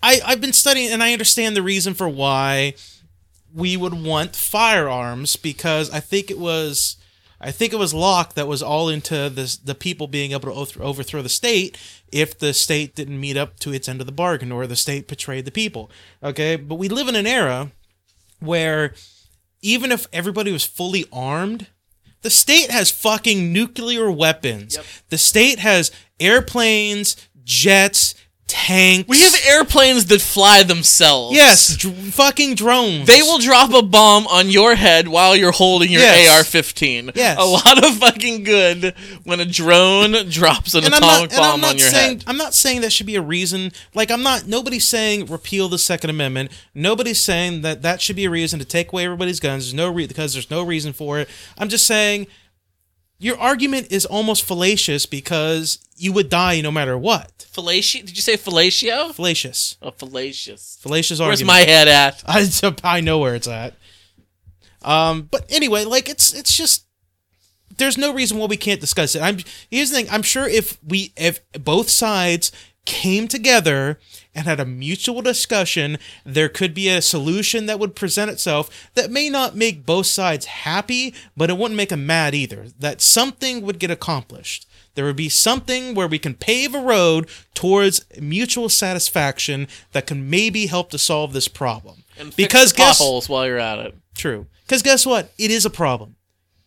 I 0.00 0.20
I've 0.24 0.40
been 0.40 0.52
studying, 0.52 0.92
and 0.92 1.02
I 1.02 1.12
understand 1.12 1.56
the 1.56 1.62
reason 1.62 1.92
for 1.92 2.08
why 2.08 2.74
we 3.52 3.76
would 3.76 3.94
want 3.94 4.36
firearms 4.36 5.34
because 5.34 5.90
I 5.90 5.98
think 5.98 6.30
it 6.30 6.38
was 6.38 6.98
I 7.40 7.50
think 7.50 7.72
it 7.72 7.78
was 7.78 7.94
Locke 7.94 8.34
that 8.34 8.48
was 8.48 8.62
all 8.62 8.88
into 8.88 9.28
this 9.28 9.56
the 9.56 9.74
people 9.74 10.06
being 10.06 10.32
able 10.32 10.52
to 10.52 10.52
overthrow, 10.52 10.86
overthrow 10.86 11.22
the 11.22 11.28
state 11.28 11.76
if 12.12 12.38
the 12.38 12.52
state 12.52 12.94
didn't 12.94 13.20
meet 13.20 13.36
up 13.36 13.58
to 13.60 13.72
its 13.72 13.88
end 13.88 14.00
of 14.00 14.06
the 14.06 14.12
bargain 14.12 14.52
or 14.52 14.66
the 14.66 14.76
state 14.76 15.08
betrayed 15.08 15.44
the 15.44 15.50
people. 15.50 15.90
Okay, 16.22 16.56
but 16.56 16.76
we 16.76 16.88
live 16.88 17.08
in 17.08 17.16
an 17.16 17.26
era 17.26 17.72
where 18.40 18.94
even 19.60 19.92
if 19.92 20.06
everybody 20.12 20.52
was 20.52 20.64
fully 20.64 21.04
armed, 21.12 21.66
the 22.22 22.30
state 22.30 22.70
has 22.70 22.90
fucking 22.90 23.52
nuclear 23.52 24.10
weapons. 24.10 24.76
Yep. 24.76 24.84
The 25.08 25.18
state 25.18 25.58
has 25.60 25.90
airplanes, 26.20 27.16
jets, 27.44 28.14
tanks. 28.48 29.08
We 29.08 29.20
have 29.20 29.34
airplanes 29.46 30.06
that 30.06 30.20
fly 30.20 30.62
themselves. 30.64 31.36
yes, 31.36 31.76
dr- 31.76 31.94
fucking 32.14 32.54
drones. 32.56 33.06
They 33.06 33.22
will 33.22 33.38
drop 33.38 33.72
a 33.72 33.82
bomb 33.82 34.26
on 34.26 34.50
your 34.50 34.74
head 34.74 35.06
while 35.06 35.36
you're 35.36 35.52
holding 35.52 35.90
your 35.90 36.00
Yes. 36.00 36.28
AR-15. 36.52 37.12
Yes. 37.14 37.36
A 37.38 37.44
lot 37.44 37.84
of 37.84 37.96
fucking 37.98 38.44
good 38.44 38.94
when 39.24 39.38
a 39.40 39.44
drone 39.44 40.12
drops 40.30 40.74
an 40.74 40.84
and 40.84 40.94
atomic 40.94 41.30
not, 41.30 41.32
and 41.32 41.32
I'm 41.34 41.38
bomb 41.52 41.60
not 41.60 41.70
on 41.72 41.78
your 41.78 41.88
saying 41.88 42.18
head. 42.20 42.24
I'm 42.26 42.36
not 42.38 42.54
saying 42.54 42.80
that 42.80 42.92
should 42.92 43.06
be 43.06 43.16
a 43.16 43.22
reason. 43.22 43.70
Like 43.94 44.10
I'm 44.10 44.22
not. 44.22 44.46
Nobody's 44.46 44.88
saying 44.88 45.26
repeal 45.26 45.68
the 45.68 45.78
Second 45.78 46.10
Amendment. 46.10 46.50
Nobody's 46.74 47.20
saying 47.20 47.60
that 47.62 47.82
that 47.82 48.00
should 48.00 48.16
be 48.16 48.24
a 48.24 48.30
reason 48.30 48.58
to 48.58 48.64
take 48.64 48.92
away 48.92 49.04
everybody's 49.04 49.40
guns. 49.40 49.64
There's 49.66 49.74
no 49.74 49.88
re- 49.92 50.06
because 50.06 50.32
there's 50.32 50.50
no 50.50 50.62
reason 50.62 50.92
for 50.92 51.18
it. 51.18 51.28
I'm 51.58 51.68
just 51.68 51.86
saying 51.86 52.26
your 53.18 53.38
argument 53.38 53.88
is 53.90 54.06
almost 54.06 54.44
fallacious 54.44 55.06
because 55.06 55.78
you 55.96 56.12
would 56.12 56.28
die 56.28 56.60
no 56.60 56.70
matter 56.70 56.96
what. 56.96 57.46
Fellatio? 57.52 58.06
Did 58.06 58.16
you 58.16 58.22
say 58.22 58.36
fellatio? 58.36 59.12
Fallacious. 59.12 59.76
Oh, 59.82 59.90
fallacious. 59.90 60.78
Fallacious 60.80 61.20
argument? 61.20 61.28
Where's 61.28 61.40
argument. 61.42 61.68
my 61.68 61.72
head 61.72 61.88
at? 61.88 62.22
I, 62.84 62.96
I 62.98 63.00
know 63.00 63.18
where 63.18 63.34
it's 63.34 63.48
at. 63.48 63.74
Um, 64.82 65.22
but 65.30 65.44
anyway, 65.48 65.84
like 65.84 66.08
it's 66.08 66.32
it's 66.32 66.56
just 66.56 66.84
there's 67.76 67.98
no 67.98 68.12
reason 68.12 68.38
why 68.38 68.46
we 68.46 68.56
can't 68.56 68.80
discuss 68.80 69.14
it. 69.16 69.22
I'm 69.22 69.38
here's 69.70 69.90
the 69.90 69.96
thing. 69.96 70.06
I'm 70.10 70.22
sure 70.22 70.46
if 70.46 70.78
we 70.86 71.12
if 71.16 71.40
both 71.52 71.88
sides 71.90 72.52
came 72.88 73.28
together 73.28 73.98
and 74.34 74.46
had 74.46 74.58
a 74.58 74.64
mutual 74.64 75.20
discussion, 75.20 75.98
there 76.24 76.48
could 76.48 76.72
be 76.72 76.88
a 76.88 77.02
solution 77.02 77.66
that 77.66 77.78
would 77.78 77.94
present 77.94 78.30
itself 78.30 78.88
that 78.94 79.10
may 79.10 79.28
not 79.28 79.54
make 79.54 79.84
both 79.84 80.06
sides 80.06 80.46
happy, 80.46 81.14
but 81.36 81.50
it 81.50 81.58
wouldn't 81.58 81.76
make 81.76 81.90
them 81.90 82.06
mad 82.06 82.34
either. 82.34 82.68
That 82.78 83.02
something 83.02 83.60
would 83.60 83.78
get 83.78 83.90
accomplished. 83.90 84.66
There 84.94 85.04
would 85.04 85.16
be 85.16 85.28
something 85.28 85.94
where 85.94 86.08
we 86.08 86.18
can 86.18 86.34
pave 86.34 86.74
a 86.74 86.80
road 86.80 87.28
towards 87.52 88.06
mutual 88.18 88.70
satisfaction 88.70 89.68
that 89.92 90.06
can 90.06 90.30
maybe 90.30 90.66
help 90.66 90.90
to 90.90 90.98
solve 90.98 91.34
this 91.34 91.46
problem. 91.46 92.04
And 92.18 92.34
because 92.34 92.72
guess 92.72 92.98
potholes 92.98 93.28
while 93.28 93.46
you're 93.46 93.58
at 93.58 93.78
it. 93.78 93.94
True. 94.14 94.46
Because 94.62 94.82
guess 94.82 95.04
what? 95.04 95.30
It 95.36 95.50
is 95.50 95.66
a 95.66 95.70
problem. 95.70 96.16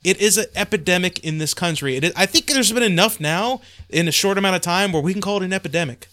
It 0.04 0.20
is 0.20 0.38
an 0.38 0.48
epidemic 0.56 1.20
in 1.20 1.38
this 1.38 1.54
country. 1.54 1.96
It 1.96 2.04
is, 2.04 2.14
I 2.16 2.26
think 2.26 2.48
there's 2.48 2.72
been 2.72 2.82
enough 2.84 3.20
now 3.20 3.62
in 3.90 4.08
a 4.08 4.12
short 4.12 4.38
amount 4.38 4.56
of 4.56 4.62
time 4.62 4.92
where 4.92 5.02
we 5.02 5.14
can 5.14 5.22
call 5.22 5.38
it 5.38 5.44
an 5.44 5.54
epidemic. 5.54 6.08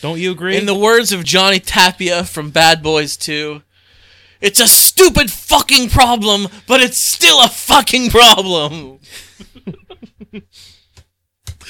Don't 0.00 0.20
you 0.20 0.30
agree? 0.30 0.56
In 0.56 0.66
the 0.66 0.74
words 0.74 1.12
of 1.12 1.24
Johnny 1.24 1.58
Tapia 1.58 2.24
from 2.24 2.50
Bad 2.50 2.82
Boys 2.82 3.16
2, 3.16 3.62
it's 4.40 4.60
a 4.60 4.68
stupid 4.68 5.30
fucking 5.30 5.90
problem, 5.90 6.48
but 6.66 6.80
it's 6.80 6.96
still 6.96 7.42
a 7.42 7.48
fucking 7.48 8.10
problem. 8.10 9.00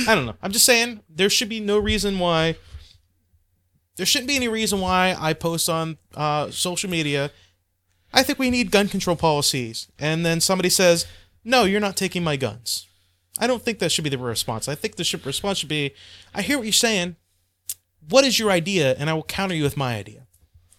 I 0.06 0.14
don't 0.14 0.26
know. 0.26 0.36
I'm 0.42 0.52
just 0.52 0.64
saying 0.64 1.00
there 1.08 1.30
should 1.30 1.48
be 1.48 1.60
no 1.60 1.78
reason 1.78 2.18
why. 2.18 2.56
There 3.96 4.06
shouldn't 4.06 4.28
be 4.28 4.36
any 4.36 4.48
reason 4.48 4.80
why 4.80 5.16
I 5.18 5.32
post 5.34 5.68
on 5.68 5.98
uh, 6.14 6.50
social 6.50 6.88
media 6.88 7.32
I 8.12 8.22
think 8.22 8.38
we 8.38 8.50
need 8.50 8.70
gun 8.70 8.88
control 8.88 9.16
policies. 9.16 9.88
And 9.98 10.24
then 10.26 10.40
somebody 10.40 10.68
says, 10.70 11.06
no, 11.44 11.64
you're 11.64 11.80
not 11.80 11.96
taking 11.96 12.24
my 12.24 12.36
guns. 12.36 12.86
I 13.38 13.46
don't 13.46 13.62
think 13.62 13.78
that 13.78 13.90
should 13.92 14.04
be 14.04 14.10
the 14.10 14.18
response. 14.18 14.68
I 14.68 14.74
think 14.74 14.96
the 14.96 15.04
should, 15.04 15.24
response 15.24 15.58
should 15.58 15.68
be, 15.68 15.94
I 16.34 16.42
hear 16.42 16.56
what 16.58 16.64
you're 16.64 16.72
saying. 16.72 17.16
What 18.08 18.24
is 18.24 18.38
your 18.38 18.50
idea? 18.50 18.94
And 18.98 19.08
I 19.08 19.14
will 19.14 19.22
counter 19.22 19.54
you 19.54 19.62
with 19.62 19.76
my 19.76 19.96
idea. 19.96 20.26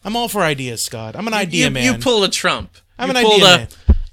I'm 0.03 0.15
all 0.15 0.27
for 0.27 0.41
ideas, 0.41 0.81
Scott. 0.83 1.15
I'm 1.15 1.27
an 1.27 1.33
idea 1.33 1.65
you, 1.65 1.71
man. 1.71 1.83
You 1.83 1.99
pulled 1.99 2.23
a 2.23 2.27
Trump. 2.29 2.75
I'm 2.99 3.09
You 3.09 3.17
an 3.17 3.25
idea 3.25 3.45
a- 3.45 3.57
man. 3.57 3.67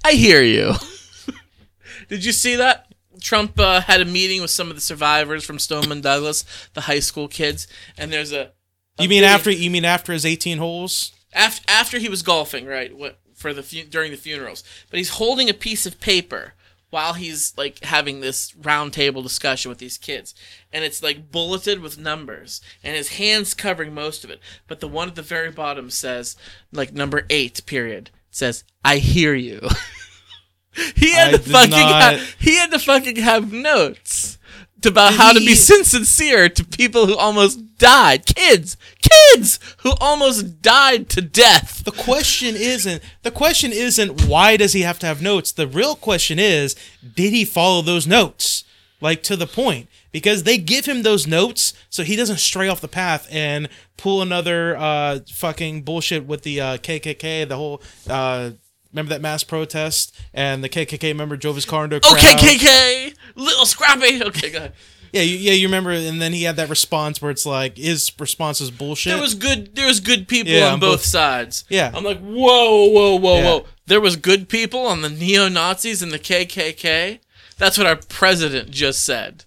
I 0.05 0.11
hear 0.13 0.41
you. 0.41 0.73
Did 2.09 2.23
you 2.25 2.31
see 2.31 2.55
that? 2.55 2.85
Trump 3.21 3.59
uh, 3.59 3.81
had 3.81 3.99
a 3.99 4.05
meeting 4.05 4.41
with 4.41 4.49
some 4.51 4.69
of 4.69 4.75
the 4.75 4.81
survivors 4.81 5.43
from 5.43 5.59
Stoneman 5.59 5.99
Douglas, 6.01 6.45
the 6.73 6.81
high 6.81 7.01
school 7.01 7.27
kids, 7.27 7.67
and 7.97 8.13
there's 8.13 8.31
a. 8.31 8.51
a 8.97 9.03
You 9.03 9.09
mean 9.09 9.21
video- 9.21 9.27
after 9.29 9.51
you 9.51 9.69
mean 9.69 9.83
after 9.85 10.13
his 10.13 10.25
18 10.25 10.57
holes? 10.57 11.11
After 11.33 11.63
after 11.67 11.99
he 11.99 12.09
was 12.09 12.21
golfing, 12.21 12.65
right? 12.65 12.95
What 12.95 13.19
for 13.35 13.53
the 13.53 13.63
fu- 13.63 13.85
during 13.85 14.11
the 14.11 14.17
funerals, 14.17 14.63
but 14.89 14.97
he's 14.97 15.11
holding 15.11 15.49
a 15.49 15.53
piece 15.53 15.85
of 15.85 15.99
paper 15.99 16.53
while 16.89 17.13
he's 17.13 17.55
like 17.57 17.83
having 17.83 18.19
this 18.19 18.55
round 18.55 18.91
table 18.93 19.21
discussion 19.21 19.69
with 19.69 19.77
these 19.77 19.97
kids, 19.97 20.33
and 20.73 20.83
it's 20.83 21.03
like 21.03 21.31
bulleted 21.31 21.79
with 21.81 21.99
numbers, 21.99 22.61
and 22.83 22.95
his 22.95 23.09
hands 23.13 23.53
covering 23.53 23.93
most 23.93 24.23
of 24.23 24.29
it, 24.29 24.39
but 24.67 24.79
the 24.79 24.87
one 24.87 25.07
at 25.07 25.15
the 25.15 25.21
very 25.21 25.51
bottom 25.51 25.89
says 25.89 26.35
like 26.71 26.91
number 26.93 27.25
eight 27.29 27.65
period 27.65 28.09
says 28.31 28.63
I 28.83 28.97
hear 28.97 29.33
you. 29.35 29.59
he 30.95 31.13
had 31.13 31.29
I 31.29 31.37
to 31.37 31.39
fucking 31.39 31.71
not- 31.71 32.15
ha- 32.19 32.25
he 32.39 32.55
had 32.57 32.71
to 32.71 32.79
fucking 32.79 33.17
have 33.17 33.51
notes 33.53 34.37
about 34.85 35.13
how 35.13 35.33
to 35.33 35.39
be 35.39 35.47
he- 35.47 35.55
sincere 35.55 36.47
to 36.49 36.63
people 36.63 37.05
who 37.05 37.15
almost 37.17 37.59
died. 37.79 38.25
Kids, 38.25 38.77
kids 39.01 39.59
who 39.79 39.93
almost 39.99 40.61
died 40.61 41.09
to 41.09 41.21
death. 41.21 41.83
The 41.83 41.91
question 41.91 42.55
isn't 42.55 43.01
the 43.23 43.31
question 43.31 43.71
isn't 43.73 44.25
why 44.25 44.57
does 44.57 44.73
he 44.73 44.81
have 44.81 44.99
to 44.99 45.07
have 45.07 45.21
notes? 45.21 45.51
The 45.51 45.67
real 45.67 45.95
question 45.95 46.37
is 46.37 46.75
did 47.15 47.33
he 47.33 47.45
follow 47.45 47.81
those 47.81 48.05
notes 48.05 48.63
like 49.01 49.23
to 49.23 49.35
the 49.35 49.47
point? 49.47 49.89
Because 50.11 50.43
they 50.43 50.57
give 50.57 50.85
him 50.85 51.03
those 51.03 51.25
notes 51.25 51.73
so 51.89 52.03
he 52.03 52.15
doesn't 52.15 52.37
stray 52.37 52.67
off 52.67 52.81
the 52.81 52.87
path 52.87 53.27
and 53.31 53.69
pull 53.97 54.21
another 54.21 54.75
uh, 54.77 55.19
fucking 55.31 55.83
bullshit 55.83 56.25
with 56.25 56.43
the 56.43 56.61
uh, 56.61 56.77
KKK, 56.77 57.47
the 57.47 57.55
whole 57.55 57.81
uh, 58.09 58.51
remember 58.91 59.09
that 59.09 59.21
mass 59.21 59.43
protest 59.43 60.15
and 60.33 60.63
the 60.63 60.69
KKK 60.69 61.15
member 61.15 61.37
drove 61.37 61.55
his 61.55 61.65
car 61.65 61.83
into 61.83 61.97
a 61.97 61.99
crowd. 61.99 62.17
Okay, 62.17 62.57
KK, 62.57 63.15
little 63.35 63.65
scrappy. 63.65 64.23
Okay, 64.23 64.51
go 64.51 64.57
ahead. 64.57 64.73
Yeah, 65.11 65.21
you, 65.21 65.37
yeah, 65.37 65.53
you 65.53 65.67
remember 65.67 65.91
and 65.91 66.21
then 66.21 66.33
he 66.33 66.43
had 66.43 66.55
that 66.57 66.69
response 66.69 67.21
where 67.21 67.31
it's 67.31 67.45
like 67.45 67.77
his 67.77 68.11
response 68.19 68.61
is 68.61 68.71
bullshit. 68.71 69.13
There 69.13 69.21
was 69.21 69.35
good. 69.35 69.75
There 69.75 69.87
was 69.87 69.99
good 69.99 70.27
people 70.27 70.51
Yeah, 70.53 70.67
on, 70.67 70.73
on 70.73 70.79
both, 70.79 70.91
both- 70.99 71.05
sides. 71.05 71.65
Yeah. 71.69 71.91
I'm 71.93 72.03
like, 72.03 72.19
whoa, 72.19 72.85
whoa, 72.89 73.15
whoa, 73.15 73.37
Yeah. 73.37 73.43
whoa. 73.45 73.65
There 73.87 74.01
was 74.01 74.15
good 74.15 74.49
people 74.49 74.85
on 74.85 75.01
the 75.01 75.09
neo 75.09 75.47
Nazis 75.49 76.01
and 76.03 76.11
the 76.11 76.19
KKK. 76.19 77.19
That's 77.57 77.77
what 77.77 77.87
our 77.87 77.95
president 77.95 78.71
just 78.71 79.03
said. 79.03 79.45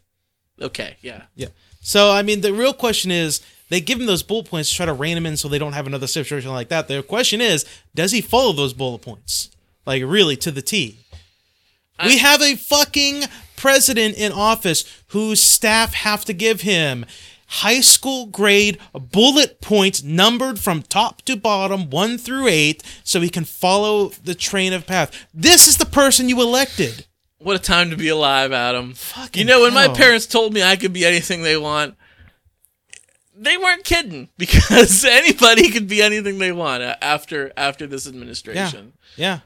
Okay, 0.60 0.96
yeah. 1.00 1.22
Yeah. 1.34 1.48
So 1.80 2.10
I 2.10 2.22
mean, 2.22 2.40
the 2.40 2.52
real 2.52 2.72
question 2.74 3.10
is, 3.10 3.40
they 3.68 3.80
give 3.80 3.98
him 3.98 4.06
those 4.06 4.22
bullet 4.22 4.46
points 4.46 4.68
to 4.70 4.76
try 4.76 4.86
to 4.86 4.92
rein 4.92 5.16
him 5.16 5.24
in, 5.26 5.36
so 5.36 5.48
they 5.48 5.58
don't 5.58 5.72
have 5.72 5.86
another 5.86 6.06
situation 6.06 6.50
like 6.50 6.68
that. 6.68 6.88
The 6.88 7.02
question 7.02 7.40
is, 7.40 7.64
does 7.94 8.12
he 8.12 8.20
follow 8.20 8.52
those 8.52 8.74
bullet 8.74 8.98
points, 9.00 9.48
like 9.86 10.02
really 10.04 10.36
to 10.36 10.50
the 10.50 10.60
T? 10.62 10.98
we 12.04 12.18
have 12.18 12.42
a 12.42 12.56
fucking 12.56 13.22
president 13.62 14.16
in 14.16 14.32
office 14.32 14.84
whose 15.08 15.40
staff 15.40 15.94
have 15.94 16.24
to 16.24 16.32
give 16.32 16.62
him 16.62 17.06
high 17.46 17.80
school 17.80 18.26
grade 18.26 18.76
bullet 18.92 19.60
points 19.60 20.02
numbered 20.02 20.58
from 20.58 20.82
top 20.82 21.22
to 21.22 21.36
bottom, 21.36 21.88
one 21.88 22.18
through 22.18 22.48
eight, 22.48 22.82
so 23.04 23.20
he 23.20 23.28
can 23.28 23.44
follow 23.44 24.08
the 24.24 24.34
train 24.34 24.72
of 24.72 24.84
path. 24.84 25.28
This 25.32 25.68
is 25.68 25.76
the 25.76 25.86
person 25.86 26.28
you 26.28 26.42
elected. 26.42 27.06
What 27.38 27.54
a 27.54 27.60
time 27.60 27.90
to 27.90 27.96
be 27.96 28.08
alive, 28.08 28.50
Adam. 28.50 28.94
Fucking 28.94 29.38
you 29.38 29.46
know, 29.46 29.60
when 29.60 29.74
my 29.74 29.86
parents 29.86 30.26
told 30.26 30.52
me 30.52 30.60
I 30.64 30.74
could 30.74 30.92
be 30.92 31.06
anything 31.06 31.42
they 31.42 31.56
want, 31.56 31.94
they 33.36 33.56
weren't 33.56 33.84
kidding 33.84 34.28
because 34.38 35.04
anybody 35.04 35.70
could 35.70 35.86
be 35.86 36.02
anything 36.02 36.38
they 36.38 36.50
want 36.50 36.82
after 36.82 37.52
after 37.56 37.86
this 37.86 38.08
administration. 38.08 38.94
Yeah. 39.14 39.40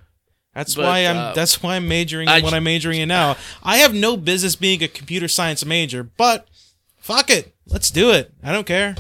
That's 0.56 0.74
But, 0.74 0.84
why 0.84 0.98
I'm 1.00 1.18
uh, 1.18 1.32
that's 1.34 1.62
why 1.62 1.76
I'm 1.76 1.86
majoring 1.86 2.30
in 2.30 2.42
what 2.42 2.54
I'm 2.54 2.64
majoring 2.64 2.98
in 2.98 3.08
now. 3.10 3.36
I 3.62 3.76
have 3.76 3.92
no 3.92 4.16
business 4.16 4.56
being 4.56 4.82
a 4.82 4.88
computer 4.88 5.28
science 5.28 5.66
major, 5.66 6.02
but 6.02 6.48
fuck 6.96 7.28
it. 7.28 7.54
Let's 7.66 7.90
do 7.90 8.10
it. 8.10 8.32
I 8.42 8.52
don't 8.52 8.66
care. 8.66 8.96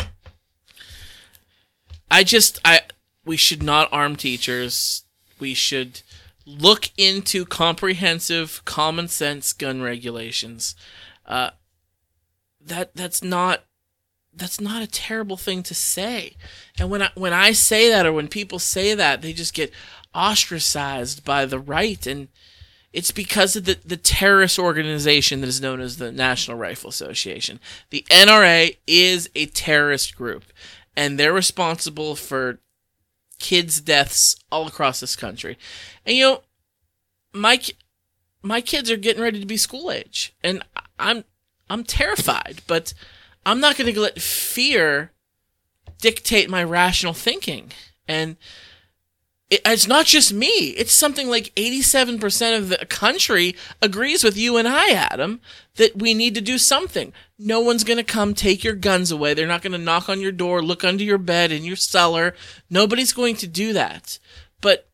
I 2.10 2.24
just 2.24 2.60
I 2.62 2.82
we 3.24 3.38
should 3.38 3.62
not 3.62 3.88
arm 3.90 4.16
teachers. 4.16 5.04
We 5.40 5.54
should 5.54 6.02
look 6.44 6.90
into 6.98 7.46
comprehensive 7.46 8.62
common 8.66 9.08
sense 9.08 9.54
gun 9.54 9.80
regulations. 9.80 10.76
Uh, 11.24 11.52
that 12.60 12.94
that's 12.94 13.24
not 13.24 13.64
that's 14.34 14.60
not 14.60 14.82
a 14.82 14.86
terrible 14.86 15.38
thing 15.38 15.62
to 15.62 15.74
say. 15.74 16.36
And 16.78 16.90
when 16.90 17.00
I 17.00 17.10
when 17.14 17.32
I 17.32 17.52
say 17.52 17.88
that 17.88 18.04
or 18.04 18.12
when 18.12 18.28
people 18.28 18.58
say 18.58 18.94
that, 18.94 19.22
they 19.22 19.32
just 19.32 19.54
get 19.54 19.72
ostracized 20.16 21.24
by 21.24 21.44
the 21.44 21.58
right 21.58 22.06
and 22.06 22.28
it's 22.96 23.10
because 23.10 23.54
of 23.56 23.66
the, 23.66 23.76
the 23.84 23.98
terrorist 23.98 24.58
organization 24.58 25.42
that 25.42 25.48
is 25.48 25.60
known 25.60 25.82
as 25.82 25.98
the 25.98 26.10
National 26.10 26.56
Rifle 26.56 26.88
Association. 26.88 27.60
The 27.90 28.06
NRA 28.10 28.78
is 28.86 29.28
a 29.34 29.44
terrorist 29.44 30.16
group, 30.16 30.44
and 30.96 31.20
they're 31.20 31.30
responsible 31.30 32.16
for 32.16 32.58
kids' 33.38 33.82
deaths 33.82 34.36
all 34.50 34.66
across 34.66 35.00
this 35.00 35.14
country. 35.14 35.58
And 36.06 36.16
you 36.16 36.22
know, 36.24 36.42
my 37.34 37.60
my 38.42 38.62
kids 38.62 38.90
are 38.90 38.96
getting 38.96 39.22
ready 39.22 39.40
to 39.40 39.46
be 39.46 39.58
school 39.58 39.90
age, 39.90 40.34
and 40.42 40.62
I'm 40.98 41.24
I'm 41.68 41.84
terrified, 41.84 42.62
but 42.66 42.94
I'm 43.44 43.60
not 43.60 43.76
going 43.76 43.92
to 43.92 44.00
let 44.00 44.22
fear 44.22 45.12
dictate 46.00 46.48
my 46.48 46.64
rational 46.64 47.12
thinking. 47.12 47.72
And 48.08 48.36
it, 49.50 49.60
it's 49.64 49.86
not 49.86 50.06
just 50.06 50.32
me. 50.32 50.46
It's 50.46 50.92
something 50.92 51.28
like 51.28 51.54
87% 51.54 52.58
of 52.58 52.68
the 52.68 52.86
country 52.86 53.54
agrees 53.80 54.24
with 54.24 54.36
you 54.36 54.56
and 54.56 54.66
I, 54.66 54.90
Adam, 54.90 55.40
that 55.76 55.96
we 55.96 56.14
need 56.14 56.34
to 56.34 56.40
do 56.40 56.58
something. 56.58 57.12
No 57.38 57.60
one's 57.60 57.84
going 57.84 57.98
to 57.98 58.04
come 58.04 58.34
take 58.34 58.64
your 58.64 58.74
guns 58.74 59.10
away. 59.10 59.34
They're 59.34 59.46
not 59.46 59.62
going 59.62 59.72
to 59.72 59.78
knock 59.78 60.08
on 60.08 60.20
your 60.20 60.32
door, 60.32 60.62
look 60.62 60.84
under 60.84 61.04
your 61.04 61.18
bed, 61.18 61.52
in 61.52 61.64
your 61.64 61.76
cellar. 61.76 62.34
Nobody's 62.70 63.12
going 63.12 63.36
to 63.36 63.46
do 63.46 63.72
that. 63.72 64.18
But 64.60 64.88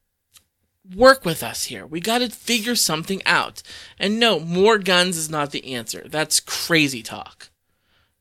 work 0.95 1.25
with 1.25 1.43
us 1.43 1.65
here. 1.65 1.87
We 1.87 2.01
got 2.01 2.19
to 2.19 2.29
figure 2.29 2.75
something 2.75 3.23
out. 3.25 3.63
And 3.99 4.19
no, 4.19 4.41
more 4.41 4.79
guns 4.79 5.17
is 5.17 5.31
not 5.31 5.53
the 5.53 5.75
answer. 5.75 6.07
That's 6.07 6.41
crazy 6.41 7.03
talk. 7.03 7.51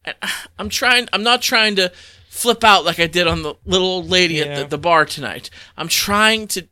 I'm 0.59 0.69
trying. 0.69 1.09
I'm 1.11 1.23
not 1.23 1.41
trying 1.41 1.75
to 1.77 1.91
flip 2.31 2.63
out 2.63 2.85
like 2.85 2.97
I 2.97 3.07
did 3.07 3.27
on 3.27 3.43
the 3.43 3.55
little 3.65 3.87
old 3.87 4.09
lady 4.09 4.39
at 4.41 4.55
the, 4.55 4.65
the 4.65 4.77
bar 4.77 5.03
tonight. 5.03 5.49
I'm 5.75 5.89
trying 5.89 6.47
to 6.47 6.65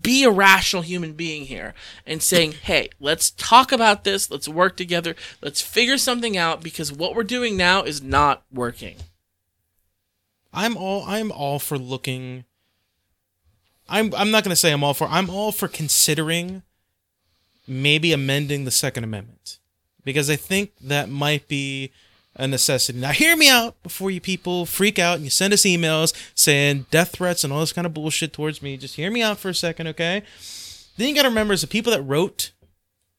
be 0.00 0.22
a 0.22 0.30
rational 0.30 0.82
human 0.82 1.14
being 1.14 1.46
here 1.46 1.74
and 2.06 2.22
saying, 2.22 2.52
hey, 2.52 2.90
let's 3.00 3.32
talk 3.32 3.72
about 3.72 4.04
this. 4.04 4.30
Let's 4.30 4.48
work 4.48 4.76
together. 4.76 5.16
Let's 5.42 5.60
figure 5.60 5.98
something 5.98 6.36
out 6.36 6.62
because 6.62 6.92
what 6.92 7.16
we're 7.16 7.24
doing 7.24 7.56
now 7.56 7.82
is 7.82 8.02
not 8.02 8.44
working. 8.52 8.98
I'm 10.52 10.76
all 10.76 11.02
I'm 11.08 11.32
all 11.32 11.58
for 11.58 11.76
looking 11.76 12.44
I'm 13.88 14.14
I'm 14.14 14.30
not 14.30 14.44
going 14.44 14.50
to 14.50 14.56
say 14.56 14.72
I'm 14.72 14.84
all 14.84 14.94
for 14.94 15.08
I'm 15.08 15.28
all 15.28 15.50
for 15.50 15.66
considering 15.66 16.62
maybe 17.66 18.12
amending 18.12 18.64
the 18.64 18.70
second 18.70 19.02
amendment 19.02 19.58
because 20.04 20.30
I 20.30 20.36
think 20.36 20.70
that 20.80 21.08
might 21.08 21.48
be 21.48 21.90
a 22.36 22.48
necessity. 22.48 22.98
Now 22.98 23.12
hear 23.12 23.36
me 23.36 23.48
out 23.48 23.80
before 23.82 24.10
you 24.10 24.20
people 24.20 24.66
freak 24.66 24.98
out 24.98 25.16
and 25.16 25.24
you 25.24 25.30
send 25.30 25.52
us 25.52 25.62
emails 25.62 26.12
saying 26.34 26.86
death 26.90 27.12
threats 27.12 27.44
and 27.44 27.52
all 27.52 27.60
this 27.60 27.72
kind 27.72 27.86
of 27.86 27.94
bullshit 27.94 28.32
towards 28.32 28.62
me. 28.62 28.76
Just 28.76 28.96
hear 28.96 29.10
me 29.10 29.22
out 29.22 29.38
for 29.38 29.50
a 29.50 29.54
second, 29.54 29.86
okay? 29.88 30.22
Then 30.96 31.08
you 31.08 31.14
got 31.14 31.22
to 31.22 31.28
remember 31.28 31.54
is 31.54 31.60
the 31.60 31.66
people 31.66 31.92
that 31.92 32.02
wrote 32.02 32.52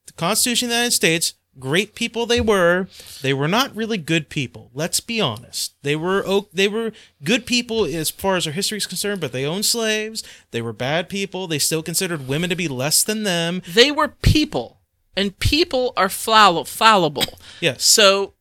the 0.08 0.14
Constitution 0.14 0.68
of 0.68 0.70
the 0.72 0.76
United 0.76 0.92
States, 0.92 1.34
great 1.58 1.96
people 1.96 2.26
they 2.26 2.42
were, 2.42 2.88
they 3.22 3.34
were 3.34 3.48
not 3.48 3.76
really 3.76 3.98
good 3.98 4.30
people. 4.30 4.70
Let's 4.74 5.00
be 5.00 5.22
honest. 5.22 5.76
They 5.82 5.96
were 5.96 6.24
they 6.54 6.68
were 6.68 6.92
good 7.24 7.46
people 7.46 7.86
as 7.86 8.10
far 8.10 8.36
as 8.36 8.46
our 8.46 8.54
history 8.54 8.78
is 8.78 8.86
concerned, 8.86 9.22
but 9.22 9.32
they 9.32 9.46
owned 9.46 9.66
slaves. 9.66 10.24
They 10.52 10.62
were 10.62 10.74
bad 10.74 11.10
people. 11.10 11.48
They 11.48 11.60
still 11.60 11.84
considered 11.84 12.28
women 12.28 12.50
to 12.50 12.56
be 12.56 12.68
less 12.68 13.04
than 13.04 13.24
them. 13.24 13.62
They 13.68 13.92
were 13.92 14.10
people, 14.10 14.82
and 15.16 15.38
people 15.40 15.94
are 15.98 16.10
fallible. 16.10 16.66
fallible. 16.66 17.40
Yes. 17.62 17.84
So, 17.84 18.34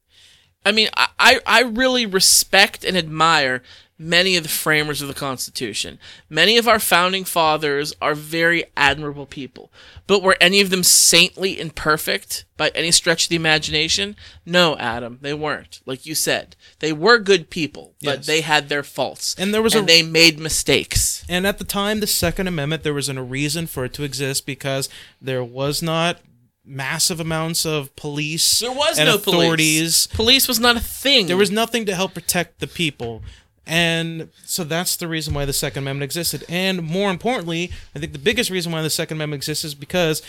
I 0.65 0.73
mean, 0.73 0.89
I, 0.97 1.41
I 1.47 1.63
really 1.63 2.07
respect 2.07 2.85
and 2.85 2.97
admire 2.97 3.63
many 3.97 4.37
of 4.37 4.43
the 4.43 4.49
framers 4.49 5.01
of 5.01 5.07
the 5.09 5.15
Constitution. 5.15 5.99
Many 6.29 6.59
of 6.59 6.67
our 6.67 6.81
founding 6.81 7.25
fathers 7.25 7.95
are 8.03 8.15
very 8.15 8.65
admirable 8.77 9.27
people. 9.27 9.71
But 10.09 10.21
were 10.23 10.37
any 10.41 10.61
of 10.61 10.71
them 10.71 10.83
saintly 10.83 11.61
and 11.61 11.75
perfect 11.75 12.45
by 12.57 12.71
any 12.75 12.91
stretch 12.91 13.25
of 13.25 13.29
the 13.29 13.37
imagination? 13.37 14.17
No, 14.45 14.77
Adam, 14.79 15.19
they 15.23 15.33
weren't. 15.33 15.81
Like 15.87 16.07
you 16.07 16.15
said, 16.17 16.57
they 16.81 16.93
were 16.93 17.19
good 17.19 17.51
people, 17.51 17.95
but 18.03 18.19
Yes. 18.19 18.27
they 18.27 18.41
had 18.41 18.69
their 18.69 18.83
faults. 18.83 19.37
And 19.39 19.55
there 19.55 19.63
was 19.63 19.75
and 19.75 19.85
a- 19.85 19.93
they 19.93 20.03
made 20.03 20.39
mistakes. 20.41 21.25
And 21.29 21.47
at 21.47 21.59
the 21.59 21.65
time, 21.65 22.01
the 22.01 22.07
Second 22.09 22.49
Amendment, 22.49 22.83
there 22.83 22.93
was 22.95 23.09
a 23.09 23.23
reason 23.23 23.67
for 23.69 23.85
it 23.85 23.95
to 23.95 24.03
exist 24.03 24.45
because 24.45 24.89
there 25.23 25.45
was 25.45 25.83
not 25.83 26.19
massive 26.65 27.21
amounts 27.21 27.67
of 27.67 27.95
police 27.97 28.61
There 28.61 28.73
was 28.73 28.99
no 28.99 29.17
authorities. 29.17 30.07
police. 30.07 30.17
Police 30.17 30.49
was 30.49 30.59
not 30.61 30.77
a 30.77 30.81
thing. 30.81 31.27
There 31.27 31.37
was 31.37 31.51
nothing 31.51 31.85
to 31.87 31.95
help 31.95 32.15
protect 32.15 32.61
the 32.61 32.67
people. 32.67 33.23
And 33.67 34.29
so 34.45 34.65
that's 34.65 34.97
the 34.97 35.09
reason 35.09 35.33
why 35.35 35.45
the 35.47 35.53
Second 35.53 35.85
Amendment 35.85 36.05
existed. 36.05 36.45
And 36.49 36.83
more 36.83 37.11
importantly, 37.11 37.71
I 37.95 37.99
think 37.99 38.13
the 38.13 38.19
biggest 38.19 38.51
reason 38.51 38.73
why 38.73 38.83
the 38.83 38.91
Second 38.91 39.17
Amendment 39.19 39.39
exists 39.39 39.65
is 39.65 39.75
because 39.75 40.23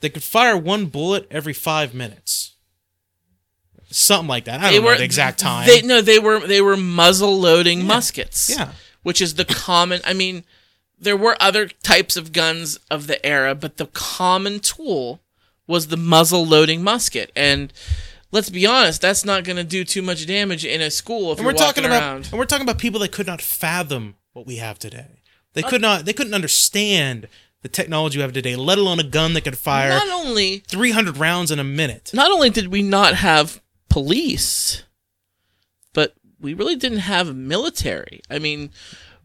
they 0.00 0.08
could 0.08 0.22
fire 0.24 0.56
one 0.56 0.86
bullet 0.86 1.26
every 1.30 1.52
five 1.52 1.94
minutes. 1.94 2.54
Something 3.90 4.28
like 4.28 4.44
that. 4.46 4.60
I 4.60 4.72
don't 4.72 4.84
know 4.84 4.96
the 4.96 5.04
exact 5.04 5.38
time. 5.38 5.66
They, 5.66 5.82
no, 5.82 6.00
they 6.00 6.18
were 6.18 6.40
they 6.40 6.60
were 6.60 6.76
muzzle 6.76 7.38
loading 7.38 7.84
muskets. 7.86 8.50
Yeah. 8.50 8.72
which 9.04 9.20
is 9.20 9.34
the 9.34 9.44
common. 9.44 10.00
I 10.04 10.14
mean, 10.14 10.42
there 10.98 11.16
were 11.16 11.36
other 11.40 11.68
types 11.68 12.16
of 12.16 12.32
guns 12.32 12.78
of 12.90 13.06
the 13.06 13.24
era, 13.24 13.54
but 13.54 13.76
the 13.76 13.86
common 13.86 14.58
tool 14.58 15.20
was 15.66 15.88
the 15.88 15.96
muzzle 15.96 16.46
loading 16.46 16.82
musket. 16.82 17.30
And 17.34 17.72
let's 18.30 18.50
be 18.50 18.66
honest, 18.66 19.00
that's 19.00 19.24
not 19.24 19.44
going 19.44 19.56
to 19.56 19.64
do 19.64 19.84
too 19.84 20.02
much 20.02 20.26
damage 20.26 20.64
in 20.64 20.80
a 20.80 20.90
school 20.90 21.32
if 21.32 21.38
and 21.38 21.46
we're 21.46 21.52
talking 21.52 21.84
about 21.84 22.02
around. 22.02 22.28
and 22.30 22.38
we're 22.38 22.44
talking 22.46 22.64
about 22.64 22.78
people 22.78 23.00
that 23.00 23.12
could 23.12 23.26
not 23.26 23.40
fathom 23.40 24.16
what 24.32 24.46
we 24.46 24.56
have 24.56 24.78
today. 24.78 25.22
They 25.54 25.62
uh, 25.62 25.68
could 25.68 25.80
not 25.80 26.04
they 26.04 26.12
couldn't 26.12 26.34
understand 26.34 27.28
the 27.62 27.68
technology 27.68 28.18
we 28.18 28.22
have 28.22 28.32
today, 28.32 28.56
let 28.56 28.76
alone 28.76 29.00
a 29.00 29.04
gun 29.04 29.32
that 29.34 29.40
could 29.42 29.56
fire 29.56 29.88
Not 29.88 30.08
only 30.08 30.58
300 30.68 31.16
rounds 31.16 31.50
in 31.50 31.58
a 31.58 31.64
minute. 31.64 32.10
not 32.12 32.30
only 32.30 32.50
did 32.50 32.68
we 32.68 32.82
not 32.82 33.14
have 33.14 33.62
police, 33.88 34.82
but 35.94 36.14
we 36.38 36.52
really 36.52 36.76
didn't 36.76 36.98
have 36.98 37.28
a 37.28 37.32
military. 37.32 38.20
I 38.28 38.38
mean, 38.38 38.70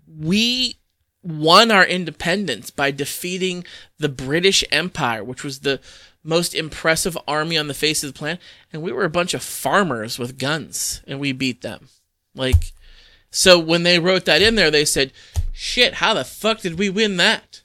we 0.07 0.77
won 1.21 1.69
our 1.69 1.83
independence 1.85 2.69
by 2.69 2.91
defeating 2.91 3.65
the 3.97 4.07
British 4.07 4.63
Empire, 4.71 5.21
which 5.23 5.43
was 5.43 5.59
the 5.59 5.81
most 6.23 6.53
impressive 6.53 7.17
army 7.27 7.57
on 7.57 7.67
the 7.67 7.73
face 7.73 8.03
of 8.03 8.13
the 8.13 8.17
planet, 8.17 8.39
and 8.73 8.81
we 8.81 8.91
were 8.91 9.05
a 9.05 9.09
bunch 9.09 9.33
of 9.33 9.41
farmers 9.43 10.19
with 10.19 10.37
guns, 10.39 11.01
and 11.07 11.19
we 11.19 11.31
beat 11.31 11.61
them. 11.61 11.87
Like, 12.35 12.73
so 13.31 13.57
when 13.59 13.83
they 13.83 13.99
wrote 13.99 14.25
that 14.25 14.41
in 14.41 14.55
there, 14.55 14.71
they 14.71 14.85
said, 14.85 15.11
"Shit, 15.51 15.95
how 15.95 16.13
the 16.13 16.23
fuck 16.23 16.61
did 16.61 16.77
we 16.79 16.89
win 16.89 17.17
that?" 17.17 17.61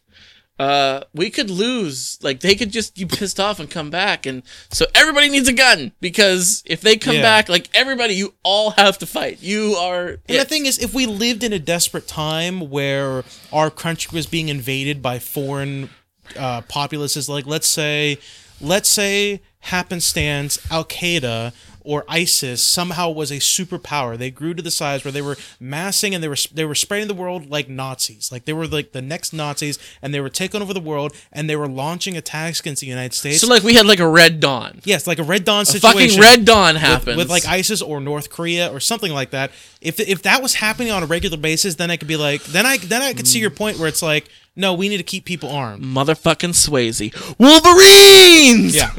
uh, 0.58 1.02
we 1.12 1.30
could 1.30 1.50
lose. 1.50 2.18
Like 2.22 2.40
they 2.40 2.54
could 2.54 2.70
just 2.70 2.94
be 2.94 3.04
pissed 3.04 3.40
off 3.40 3.58
and 3.58 3.68
come 3.70 3.90
back, 3.90 4.26
and 4.26 4.42
so 4.70 4.86
everybody 4.94 5.28
needs 5.28 5.48
a 5.48 5.52
gun 5.52 5.92
because 6.00 6.62
if 6.66 6.80
they 6.80 6.96
come 6.96 7.16
Yeah. 7.16 7.22
back, 7.22 7.48
like 7.48 7.68
everybody, 7.74 8.14
you 8.14 8.34
all 8.42 8.70
have 8.70 8.98
to 8.98 9.06
fight. 9.06 9.42
You 9.42 9.74
are. 9.74 10.06
And 10.06 10.20
it. 10.28 10.38
the 10.38 10.44
thing 10.44 10.66
is, 10.66 10.78
if 10.78 10.94
we 10.94 11.06
lived 11.06 11.42
in 11.42 11.52
a 11.52 11.58
desperate 11.58 12.06
time 12.06 12.70
where 12.70 13.24
our 13.52 13.70
country 13.70 14.14
was 14.14 14.26
being 14.26 14.48
invaded 14.48 15.02
by 15.02 15.18
foreign 15.18 15.90
uh, 16.38 16.60
populaces, 16.62 17.28
like 17.28 17.46
let's 17.46 17.66
say, 17.66 18.18
let's 18.60 18.88
say 18.88 19.40
happenstance, 19.60 20.58
Al 20.70 20.84
Qaeda 20.84 21.52
or 21.86 22.02
ISIS 22.08 22.62
somehow 22.62 23.10
was 23.10 23.30
a 23.30 23.34
superpower. 23.36 24.16
They 24.16 24.30
grew 24.30 24.54
to 24.54 24.62
the 24.62 24.70
size 24.70 25.04
where 25.04 25.12
they 25.12 25.20
were 25.20 25.36
massing 25.60 26.14
and 26.14 26.24
they 26.24 26.28
were 26.28 26.36
they 26.54 26.64
were 26.64 26.74
spreading 26.74 27.08
the 27.08 27.14
world 27.14 27.50
like 27.50 27.68
Nazis. 27.68 28.32
Like 28.32 28.46
they 28.46 28.54
were 28.54 28.66
like 28.66 28.92
the 28.92 29.02
next 29.02 29.34
Nazis, 29.34 29.78
and 30.00 30.14
they 30.14 30.20
were 30.20 30.30
taking 30.30 30.62
over 30.62 30.72
the 30.72 30.80
world, 30.80 31.12
and 31.30 31.48
they 31.48 31.56
were 31.56 31.68
launching 31.68 32.16
attacks 32.16 32.60
against 32.60 32.80
the 32.80 32.86
United 32.86 33.12
States. 33.12 33.40
so 33.42 33.46
like 33.48 33.62
we 33.62 33.74
had 33.74 33.84
like 33.84 34.00
a 34.00 34.08
Red 34.08 34.40
Dawn. 34.40 34.80
yes, 34.84 35.06
like 35.06 35.18
a 35.18 35.22
Red 35.22 35.44
Dawn 35.44 35.62
A 35.62 35.66
situation 35.66 36.08
fucking 36.16 36.20
Red 36.20 36.44
Dawn 36.46 36.74
with- 36.74 36.82
happens 36.82 37.16
with, 37.18 37.28
like 37.28 37.46
ISIS 37.46 37.82
or 37.82 38.00
North 38.00 38.30
Korea 38.30 38.72
or 38.72 38.80
something 38.80 39.12
like 39.12 39.30
that. 39.32 39.50
If 39.82 40.00
if 40.00 40.22
that 40.22 40.42
was 40.42 40.54
happening 40.54 40.90
on 40.90 41.02
a 41.02 41.06
regular 41.06 41.36
basis, 41.36 41.74
then 41.74 41.90
I 41.90 41.98
could 41.98 42.08
be 42.08 42.16
like, 42.16 42.42
then 42.44 42.64
I 42.64 42.78
then 42.78 43.02
I 43.02 43.12
could 43.12 43.28
see 43.28 43.40
your 43.40 43.50
point 43.50 43.78
where 43.78 43.88
it's 43.88 44.02
like, 44.02 44.30
no, 44.56 44.74
we 44.74 44.88
need 44.88 44.98
to 44.98 45.02
keep 45.02 45.24
people 45.24 45.50
armed. 45.50 45.82
motherfucking 45.84 46.54
Swayze 46.54 47.12
Wolverines. 47.38 48.76
Yeah. 48.76 48.92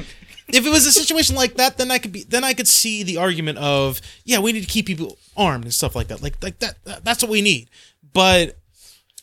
if 0.47 0.65
it 0.65 0.69
was 0.69 0.85
a 0.85 0.91
situation 0.91 1.35
like 1.35 1.55
that, 1.55 1.77
then 1.77 1.91
I 1.91 1.97
could 1.99 2.11
be 2.11 2.23
then 2.23 2.43
I 2.43 2.53
could 2.53 2.67
see 2.67 3.03
the 3.03 3.17
argument 3.17 3.57
of 3.57 4.01
yeah, 4.25 4.39
we 4.39 4.51
need 4.51 4.61
to 4.61 4.67
keep 4.67 4.85
people 4.85 5.17
armed 5.35 5.63
and 5.63 5.73
stuff 5.73 5.95
like 5.95 6.07
that. 6.07 6.21
Like 6.21 6.41
like 6.43 6.59
that 6.59 6.77
that's 7.03 7.23
what 7.23 7.31
we 7.31 7.41
need. 7.41 7.69
But 8.13 8.57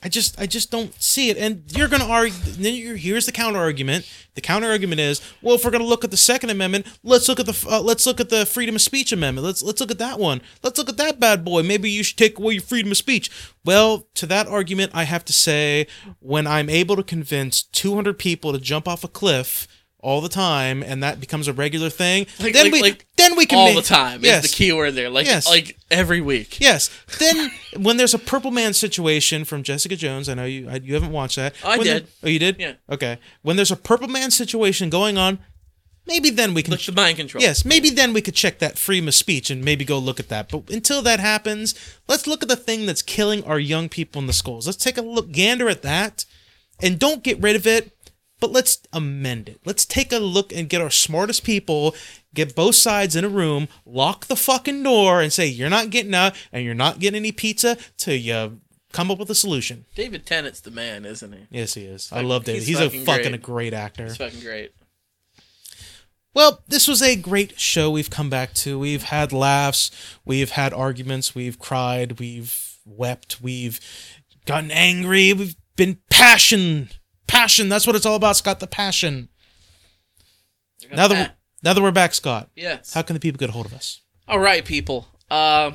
I 0.03 0.09
just 0.09 0.41
I 0.41 0.47
just 0.47 0.71
don't 0.71 0.93
see 1.01 1.31
it. 1.31 1.37
And 1.37 1.65
you're 1.77 1.89
gonna 1.89 2.07
argue 2.07 2.37
then 2.53 2.97
here's 2.97 3.27
the 3.27 3.33
counter 3.33 3.59
argument. 3.59 4.11
The 4.35 4.41
counter 4.41 4.69
argument 4.69 5.01
is, 5.01 5.21
well, 5.43 5.55
if 5.55 5.65
we're 5.65 5.71
gonna 5.71 5.85
look 5.85 6.05
at 6.05 6.11
the 6.11 6.17
Second 6.17 6.51
Amendment, 6.51 6.87
let's 7.05 7.29
look 7.29 7.39
at 7.39 7.47
the 7.47 7.67
uh, 7.71 7.81
let's 7.81 8.05
look 8.07 8.19
at 8.21 8.29
the 8.29 8.45
Freedom 8.45 8.75
of 8.75 8.83
Speech 8.83 9.13
Amendment. 9.13 9.47
Let's 9.47 9.63
let's 9.63 9.81
look 9.81 9.91
at 9.91 9.99
that 9.99 10.19
one. 10.19 10.43
Let's 10.63 10.79
look 10.79 10.89
at 10.89 10.97
that 10.97 11.21
bad 11.21 11.45
boy. 11.45 11.63
Maybe 11.63 11.91
you 11.91 12.03
should 12.03 12.19
take 12.19 12.39
away 12.39 12.55
your 12.55 12.63
freedom 12.63 12.91
of 12.91 12.97
speech. 12.97 13.31
Well, 13.65 14.09
to 14.15 14.27
that 14.27 14.49
argument, 14.49 14.93
I 14.95 15.05
have 15.05 15.25
to 15.27 15.33
say, 15.33 15.87
when 16.19 16.47
I'm 16.47 16.69
able 16.69 16.97
to 16.97 17.05
convince 17.05 17.63
200 17.63 18.19
people 18.19 18.53
to 18.53 18.59
jump 18.59 18.89
off 18.89 19.05
a 19.05 19.09
cliff 19.09 19.69
all 20.03 20.21
the 20.21 20.29
time, 20.29 20.83
and 20.83 21.03
that 21.03 21.21
becomes 21.21 21.47
a 21.49 21.53
regular 21.53 21.89
thing, 21.89 22.27
Like- 22.41 22.53
then 22.53 22.65
like- 22.67 22.73
we 22.73 22.83
like 22.83 23.07
then 23.17 23.37
we 23.37 23.47
can 23.47 23.59
all 23.59 23.67
make, 23.67 23.77
the 23.77 23.83
time 23.83 24.21
Yes, 24.25 24.45
is 24.45 24.51
the 24.51 24.57
key 24.57 24.73
word 24.73 24.95
there. 24.97 25.09
Like 25.09 25.27
Yes. 25.27 25.47
like 25.47 25.79
every 25.91 26.21
week. 26.21 26.59
Yes. 26.61 26.91
Then 27.19 27.53
when 27.77 27.97
there's 27.99 28.13
a 28.13 28.19
Purple 28.19 28.51
Man 28.51 28.75
situation 28.75 29.45
from 29.45 29.63
Jessica 29.63 29.95
Jones, 29.97 30.29
I 30.29 30.35
know 30.35 30.45
you 30.45 30.69
I, 30.69 30.77
you 30.77 30.95
haven't 30.95 31.13
watched 31.13 31.37
that. 31.37 31.55
Oh, 31.63 31.69
I 31.71 31.77
When 31.79 31.87
did. 31.87 32.07
the- 32.07 32.11
oh, 32.25 32.29
you 32.29 32.39
did? 32.41 32.57
Yeah. 32.59 32.73
Okay. 32.91 33.19
When 33.43 33.55
there's 33.57 33.71
a 33.71 33.77
Purple 33.77 34.09
Man 34.09 34.31
situation 34.33 34.91
going 34.91 35.17
on, 35.19 35.39
maybe 36.05 36.31
then 36.31 36.53
we 36.53 36.65
can. 36.65 36.73
Like 36.73 36.85
the 36.85 36.91
mind 36.91 37.17
control. 37.19 37.41
yes, 37.41 37.65
maybe 37.65 37.89
then 37.89 38.13
we 38.13 38.21
could 38.23 38.35
check 38.35 38.59
that 38.59 38.77
freedom 38.79 39.07
of 39.07 39.15
speech 39.15 39.51
and 39.51 39.65
maybe 39.65 39.85
go 39.85 39.99
look 40.01 40.19
at 40.19 40.29
that. 40.31 40.49
But 40.51 40.69
until 40.69 41.01
that 41.03 41.21
happens, 41.21 41.77
let's 42.09 42.27
look 42.27 42.43
at 42.43 42.49
the 42.49 42.57
thing 42.57 42.87
that's 42.87 43.03
killing 43.03 43.45
our 43.45 43.61
young 43.61 43.89
people 43.89 44.21
in 44.21 44.27
the 44.27 44.33
schools. 44.33 44.67
Let's 44.67 44.83
take 44.83 44.99
a 44.99 45.03
look, 45.03 45.31
gander 45.31 45.69
at 45.69 45.83
that, 45.83 46.25
and 46.81 46.99
don't 46.99 47.23
get 47.23 47.41
rid 47.41 47.55
of 47.55 47.69
it. 47.69 47.93
But 48.43 48.51
let's 48.51 48.83
amend 48.93 49.49
it. 49.49 49.61
Let's 49.65 49.87
take 49.87 50.13
a 50.13 50.19
look 50.19 50.53
and 50.53 50.69
get 50.69 50.81
our 50.81 50.91
smartest 50.91 51.45
people, 51.45 51.95
get 52.35 52.57
both 52.57 52.75
sides 52.75 53.15
in 53.15 53.25
a 53.25 53.29
room, 53.29 53.69
lock 53.87 54.27
the 54.27 54.35
fucking 54.35 54.83
door, 54.83 55.21
and 55.23 55.33
say, 55.33 55.47
You're 55.47 55.71
not 55.71 55.91
getting 55.91 56.13
out 56.13 56.35
and 56.53 56.65
you're 56.65 56.75
not 56.75 56.99
getting 56.99 57.19
any 57.19 57.31
pizza 57.31 57.77
till 57.97 58.17
you 58.17 58.61
come 58.91 59.13
up 59.13 59.21
with 59.21 59.31
a 59.31 59.37
solution. 59.37 59.85
David 59.95 60.27
Tennant's 60.27 60.59
the 60.59 60.73
man, 60.73 61.05
isn't 61.05 61.33
he? 61.33 61.47
Yes, 61.51 61.75
he 61.75 61.85
is. 61.85 62.11
I 62.11 62.23
love 62.23 62.43
David. 62.43 62.65
he's 62.65 62.67
He's, 62.67 62.81
a 62.81 62.87
fucking 62.87 63.05
fucking 63.05 63.23
great. 63.23 63.35
a 63.35 63.39
great 63.39 63.75
actor. 63.75 64.07
It's 64.07 64.17
fucking 64.17 64.41
great. 64.41 64.73
Well, 66.35 66.65
this 66.67 66.89
was 66.89 67.01
a 67.01 67.15
great 67.15 67.61
show 67.61 67.93
we've 67.93 68.11
come 68.11 68.29
back 68.29 68.55
to. 68.55 68.77
We've 68.77 69.05
had 69.05 69.33
laughs, 69.33 69.93
we've 70.25 70.51
had 70.51 70.73
arguments, 70.73 71.33
we've 71.33 71.61
cried, 71.61 72.19
we've 72.19 72.77
wept, 72.85 73.41
we've 73.41 73.79
gotten 74.47 74.73
angry, 74.73 75.33
we've 75.33 75.55
been 75.77 75.99
passion. 76.11 76.89
Passion, 77.27 77.69
that's 77.69 77.87
what 77.87 77.97
it's 77.97 78.07
all 78.07 78.17
about, 78.17 78.37
Scott, 78.37 78.61
the 78.61 78.67
passion. 78.67 79.29
Now 80.91 81.09
that 81.09 81.15
we're, 81.15 81.35
now 81.63 81.73
that 81.73 81.83
we're 81.83 81.91
back, 81.91 82.15
Scott, 82.15 82.51
yes. 82.55 82.93
how 82.93 83.03
can 83.03 83.15
the 83.15 83.21
people 83.21 83.39
get 83.39 83.49
a 83.49 83.53
hold 83.53 83.67
of 83.67 83.73
us? 83.73 84.01
All 84.29 84.41
right, 84.41 84.65
people. 84.65 85.09
Uh, 85.31 85.73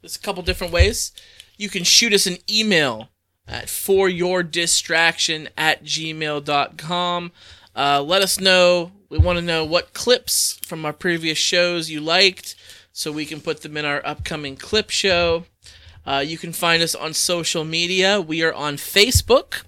there's 0.00 0.16
a 0.16 0.20
couple 0.20 0.42
different 0.42 0.72
ways. 0.72 1.12
You 1.56 1.68
can 1.68 1.84
shoot 1.84 2.12
us 2.12 2.26
an 2.26 2.38
email 2.50 3.08
at 3.46 3.68
for 3.68 4.08
your 4.08 4.42
distraction 4.42 5.48
at 5.56 5.84
gmail.com. 5.84 7.32
Uh, 7.74 8.02
let 8.02 8.22
us 8.22 8.40
know. 8.40 8.92
We 9.08 9.18
want 9.18 9.38
to 9.38 9.44
know 9.44 9.64
what 9.64 9.94
clips 9.94 10.60
from 10.64 10.84
our 10.84 10.92
previous 10.92 11.38
shows 11.38 11.90
you 11.90 12.00
liked 12.00 12.54
so 12.92 13.10
we 13.10 13.24
can 13.24 13.40
put 13.40 13.62
them 13.62 13.76
in 13.76 13.84
our 13.84 14.04
upcoming 14.04 14.56
clip 14.56 14.90
show. 14.90 15.44
Uh, 16.04 16.18
you 16.18 16.38
can 16.38 16.52
find 16.52 16.82
us 16.82 16.94
on 16.94 17.14
social 17.14 17.64
media. 17.64 18.20
We 18.20 18.42
are 18.42 18.52
on 18.52 18.76
Facebook. 18.76 19.62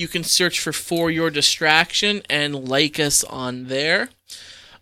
You 0.00 0.08
can 0.08 0.24
search 0.24 0.58
for 0.58 0.72
For 0.72 1.10
Your 1.10 1.30
Distraction 1.30 2.22
and 2.30 2.68
like 2.68 2.98
us 2.98 3.22
on 3.24 3.68
there 3.68 4.08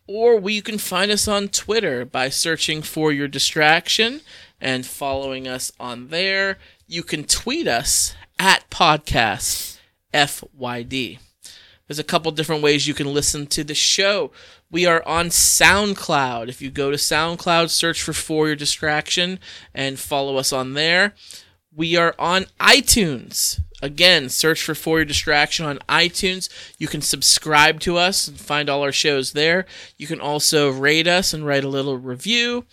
or 0.09 0.41
you 0.51 0.63
can 0.63 0.79
find 0.79 1.11
us 1.11 1.29
on 1.29 1.49
Twitter 1.49 2.05
by 2.05 2.31
searching 2.31 2.81
for 2.83 3.13
your 3.13 3.29
distraction 3.29 4.23
and 4.61 4.87
following 4.87 5.47
us 5.47 5.71
on 5.79 6.09
there. 6.09 6.59
You 6.87 7.03
can 7.03 7.25
tweet 7.25 7.69
us 7.69 8.15
at 8.39 8.69
podcast 8.71 9.79
FYD. 10.15 11.19
There's 11.87 11.99
a 11.99 12.05
couple 12.05 12.33
different 12.33 12.63
ways 12.63 12.87
you 12.87 12.95
can 12.95 13.13
listen 13.13 13.47
to 13.49 13.63
the 13.63 13.75
show. 13.75 14.33
We 14.71 14.87
are 14.87 15.07
on 15.07 15.29
SoundCloud. 15.29 16.49
If 16.49 16.63
you 16.63 16.71
go 16.71 16.91
to 16.91 16.97
SoundCloud, 16.97 17.69
search 17.69 18.03
for 18.03 18.15
For 18.15 18.47
Your 18.47 18.57
Distraction 18.57 19.39
and 19.75 19.99
follow 19.99 20.37
us 20.37 20.53
on 20.53 20.75
there. 20.75 21.15
We 21.79 21.95
are 21.95 22.17
on 22.19 22.47
iTunes. 22.59 23.61
Again, 23.81 24.31
search 24.31 24.61
for 24.65 24.75
For 24.75 24.99
Your 24.99 25.05
Distraction 25.05 25.65
on 25.65 25.79
iTunes. 25.89 26.49
You 26.77 26.89
can 26.89 27.03
subscribe 27.03 27.79
to 27.83 27.97
us 27.97 28.27
and 28.27 28.37
find 28.37 28.69
all 28.69 28.83
our 28.83 28.91
shows 28.91 29.31
there. 29.31 29.65
You 29.97 30.09
can 30.09 30.21
also 30.21 30.73
rate 30.73 31.07
us 31.07 31.33
and 31.33 31.47
write 31.47 31.63
a 31.63 31.69
little 31.69 31.97
review. 31.97 32.65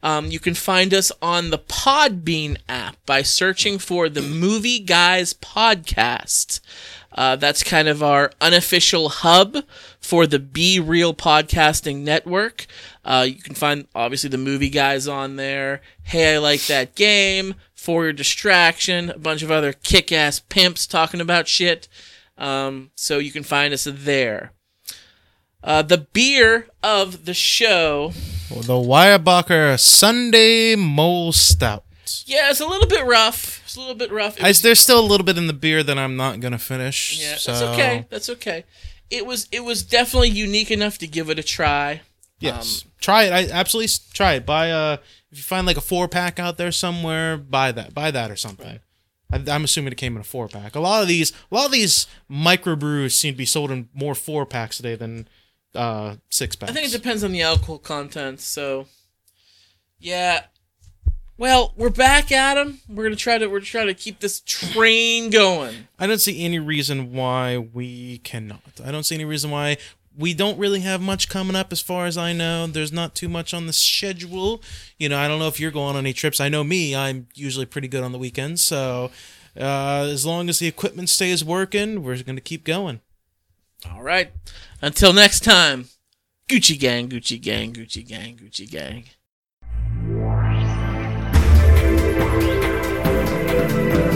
Um, 0.00 0.26
you 0.30 0.38
can 0.38 0.54
find 0.54 0.94
us 0.94 1.10
on 1.20 1.50
the 1.50 1.58
Podbean 1.58 2.56
app 2.68 3.04
by 3.04 3.22
searching 3.22 3.80
for 3.80 4.08
the 4.08 4.22
Movie 4.22 4.78
Guys 4.78 5.32
Podcast. 5.34 6.60
Uh, 7.14 7.36
that's 7.36 7.62
kind 7.62 7.88
of 7.88 8.02
our 8.02 8.32
unofficial 8.40 9.08
hub 9.10 9.58
for 10.00 10.26
the 10.26 10.38
Be 10.38 10.80
Real 10.80 11.12
Podcasting 11.12 11.98
Network. 11.98 12.66
Uh, 13.04 13.26
you 13.28 13.34
can 13.34 13.54
find 13.54 13.86
obviously 13.94 14.30
the 14.30 14.38
movie 14.38 14.70
guys 14.70 15.06
on 15.06 15.36
there. 15.36 15.82
Hey, 16.02 16.34
I 16.34 16.38
like 16.38 16.66
that 16.66 16.94
game. 16.94 17.54
For 17.74 18.04
your 18.04 18.12
distraction, 18.12 19.10
a 19.10 19.18
bunch 19.18 19.42
of 19.42 19.50
other 19.50 19.72
kick-ass 19.72 20.40
pimps 20.40 20.86
talking 20.86 21.20
about 21.20 21.48
shit. 21.48 21.88
Um, 22.38 22.92
so 22.94 23.18
you 23.18 23.32
can 23.32 23.42
find 23.42 23.74
us 23.74 23.88
there. 23.90 24.52
Uh, 25.64 25.82
the 25.82 25.98
beer 25.98 26.68
of 26.82 27.24
the 27.24 27.34
show. 27.34 28.12
Well, 28.50 28.62
the 28.62 28.74
Weyerbacher 28.74 29.78
Sunday 29.78 30.76
Mole 30.76 31.32
Stout. 31.32 31.84
Yeah, 32.24 32.50
it's 32.50 32.60
a 32.60 32.66
little 32.66 32.88
bit 32.88 33.04
rough. 33.04 33.61
It's 33.72 33.78
a 33.78 33.80
little 33.80 33.94
bit 33.94 34.12
rough. 34.12 34.38
I, 34.42 34.48
was- 34.48 34.60
there's 34.60 34.80
still 34.80 35.00
a 35.00 35.06
little 35.06 35.24
bit 35.24 35.38
in 35.38 35.46
the 35.46 35.54
beer 35.54 35.82
that 35.82 35.96
I'm 35.96 36.14
not 36.14 36.40
gonna 36.40 36.58
finish. 36.58 37.18
Yeah, 37.18 37.36
so. 37.36 37.52
that's 37.52 37.62
okay. 37.62 38.06
That's 38.10 38.28
okay. 38.28 38.64
It 39.08 39.24
was 39.24 39.48
it 39.50 39.64
was 39.64 39.82
definitely 39.82 40.28
unique 40.28 40.70
enough 40.70 40.98
to 40.98 41.06
give 41.06 41.30
it 41.30 41.38
a 41.38 41.42
try. 41.42 42.02
Yes, 42.38 42.84
try 43.00 43.24
it. 43.24 43.32
I 43.32 43.50
absolutely 43.50 43.90
try 44.12 44.34
it. 44.34 44.44
Buy 44.44 44.66
a 44.66 44.94
if 45.30 45.38
you 45.38 45.42
find 45.42 45.66
like 45.66 45.78
a 45.78 45.80
four 45.82 46.06
pack 46.06 46.38
out 46.38 46.58
there 46.58 46.70
somewhere, 46.70 47.38
buy 47.38 47.72
that. 47.72 47.94
Buy 47.94 48.10
that 48.10 48.30
or 48.30 48.36
something. 48.36 48.80
I, 49.32 49.42
I'm 49.50 49.64
assuming 49.64 49.92
it 49.92 49.96
came 49.96 50.16
in 50.16 50.20
a 50.20 50.24
four 50.24 50.48
pack. 50.48 50.74
A 50.74 50.80
lot 50.80 51.00
of 51.00 51.08
these, 51.08 51.32
a 51.50 51.54
lot 51.54 51.64
of 51.64 51.72
these 51.72 52.06
microbrews 52.30 53.12
seem 53.12 53.32
to 53.32 53.38
be 53.38 53.46
sold 53.46 53.70
in 53.70 53.88
more 53.94 54.14
four 54.14 54.44
packs 54.44 54.76
today 54.76 54.96
than 54.96 55.28
uh, 55.74 56.16
six 56.28 56.54
packs. 56.56 56.70
I 56.70 56.74
think 56.74 56.88
it 56.88 56.92
depends 56.92 57.24
on 57.24 57.32
the 57.32 57.40
alcohol 57.40 57.78
content. 57.78 58.40
So, 58.40 58.86
yeah. 59.98 60.42
Well, 61.42 61.72
we're 61.76 61.90
back 61.90 62.30
at 62.30 62.56
'em. 62.56 62.78
We're 62.88 63.02
gonna 63.02 63.16
try 63.16 63.36
to 63.36 63.48
we're 63.48 63.58
trying 63.58 63.88
to 63.88 63.94
keep 63.94 64.20
this 64.20 64.38
train 64.46 65.28
going. 65.28 65.88
I 65.98 66.06
don't 66.06 66.20
see 66.20 66.44
any 66.44 66.60
reason 66.60 67.12
why 67.12 67.58
we 67.58 68.18
cannot. 68.18 68.80
I 68.84 68.92
don't 68.92 69.02
see 69.02 69.16
any 69.16 69.24
reason 69.24 69.50
why 69.50 69.78
we 70.16 70.34
don't 70.34 70.56
really 70.56 70.78
have 70.82 71.00
much 71.00 71.28
coming 71.28 71.56
up 71.56 71.72
as 71.72 71.80
far 71.80 72.06
as 72.06 72.16
I 72.16 72.32
know. 72.32 72.68
There's 72.68 72.92
not 72.92 73.16
too 73.16 73.28
much 73.28 73.52
on 73.52 73.66
the 73.66 73.72
schedule. 73.72 74.62
You 75.00 75.08
know, 75.08 75.18
I 75.18 75.26
don't 75.26 75.40
know 75.40 75.48
if 75.48 75.58
you're 75.58 75.72
going 75.72 75.96
on 75.96 76.04
any 76.04 76.12
trips. 76.12 76.38
I 76.40 76.48
know 76.48 76.62
me, 76.62 76.94
I'm 76.94 77.26
usually 77.34 77.66
pretty 77.66 77.88
good 77.88 78.04
on 78.04 78.12
the 78.12 78.18
weekends. 78.18 78.62
So 78.62 79.10
uh, 79.56 80.06
as 80.08 80.24
long 80.24 80.48
as 80.48 80.60
the 80.60 80.68
equipment 80.68 81.08
stays 81.08 81.44
working, 81.44 82.04
we're 82.04 82.22
going 82.22 82.36
to 82.36 82.40
keep 82.40 82.62
going. 82.62 83.00
All 83.90 84.04
right. 84.04 84.30
Until 84.80 85.12
next 85.12 85.40
time, 85.40 85.88
Gucci 86.48 86.78
gang, 86.78 87.08
Gucci 87.08 87.42
gang, 87.42 87.72
Gucci 87.72 88.06
gang, 88.06 88.36
Gucci 88.36 88.70
gang. 88.70 89.06
thank 92.14 94.04
you 94.06 94.11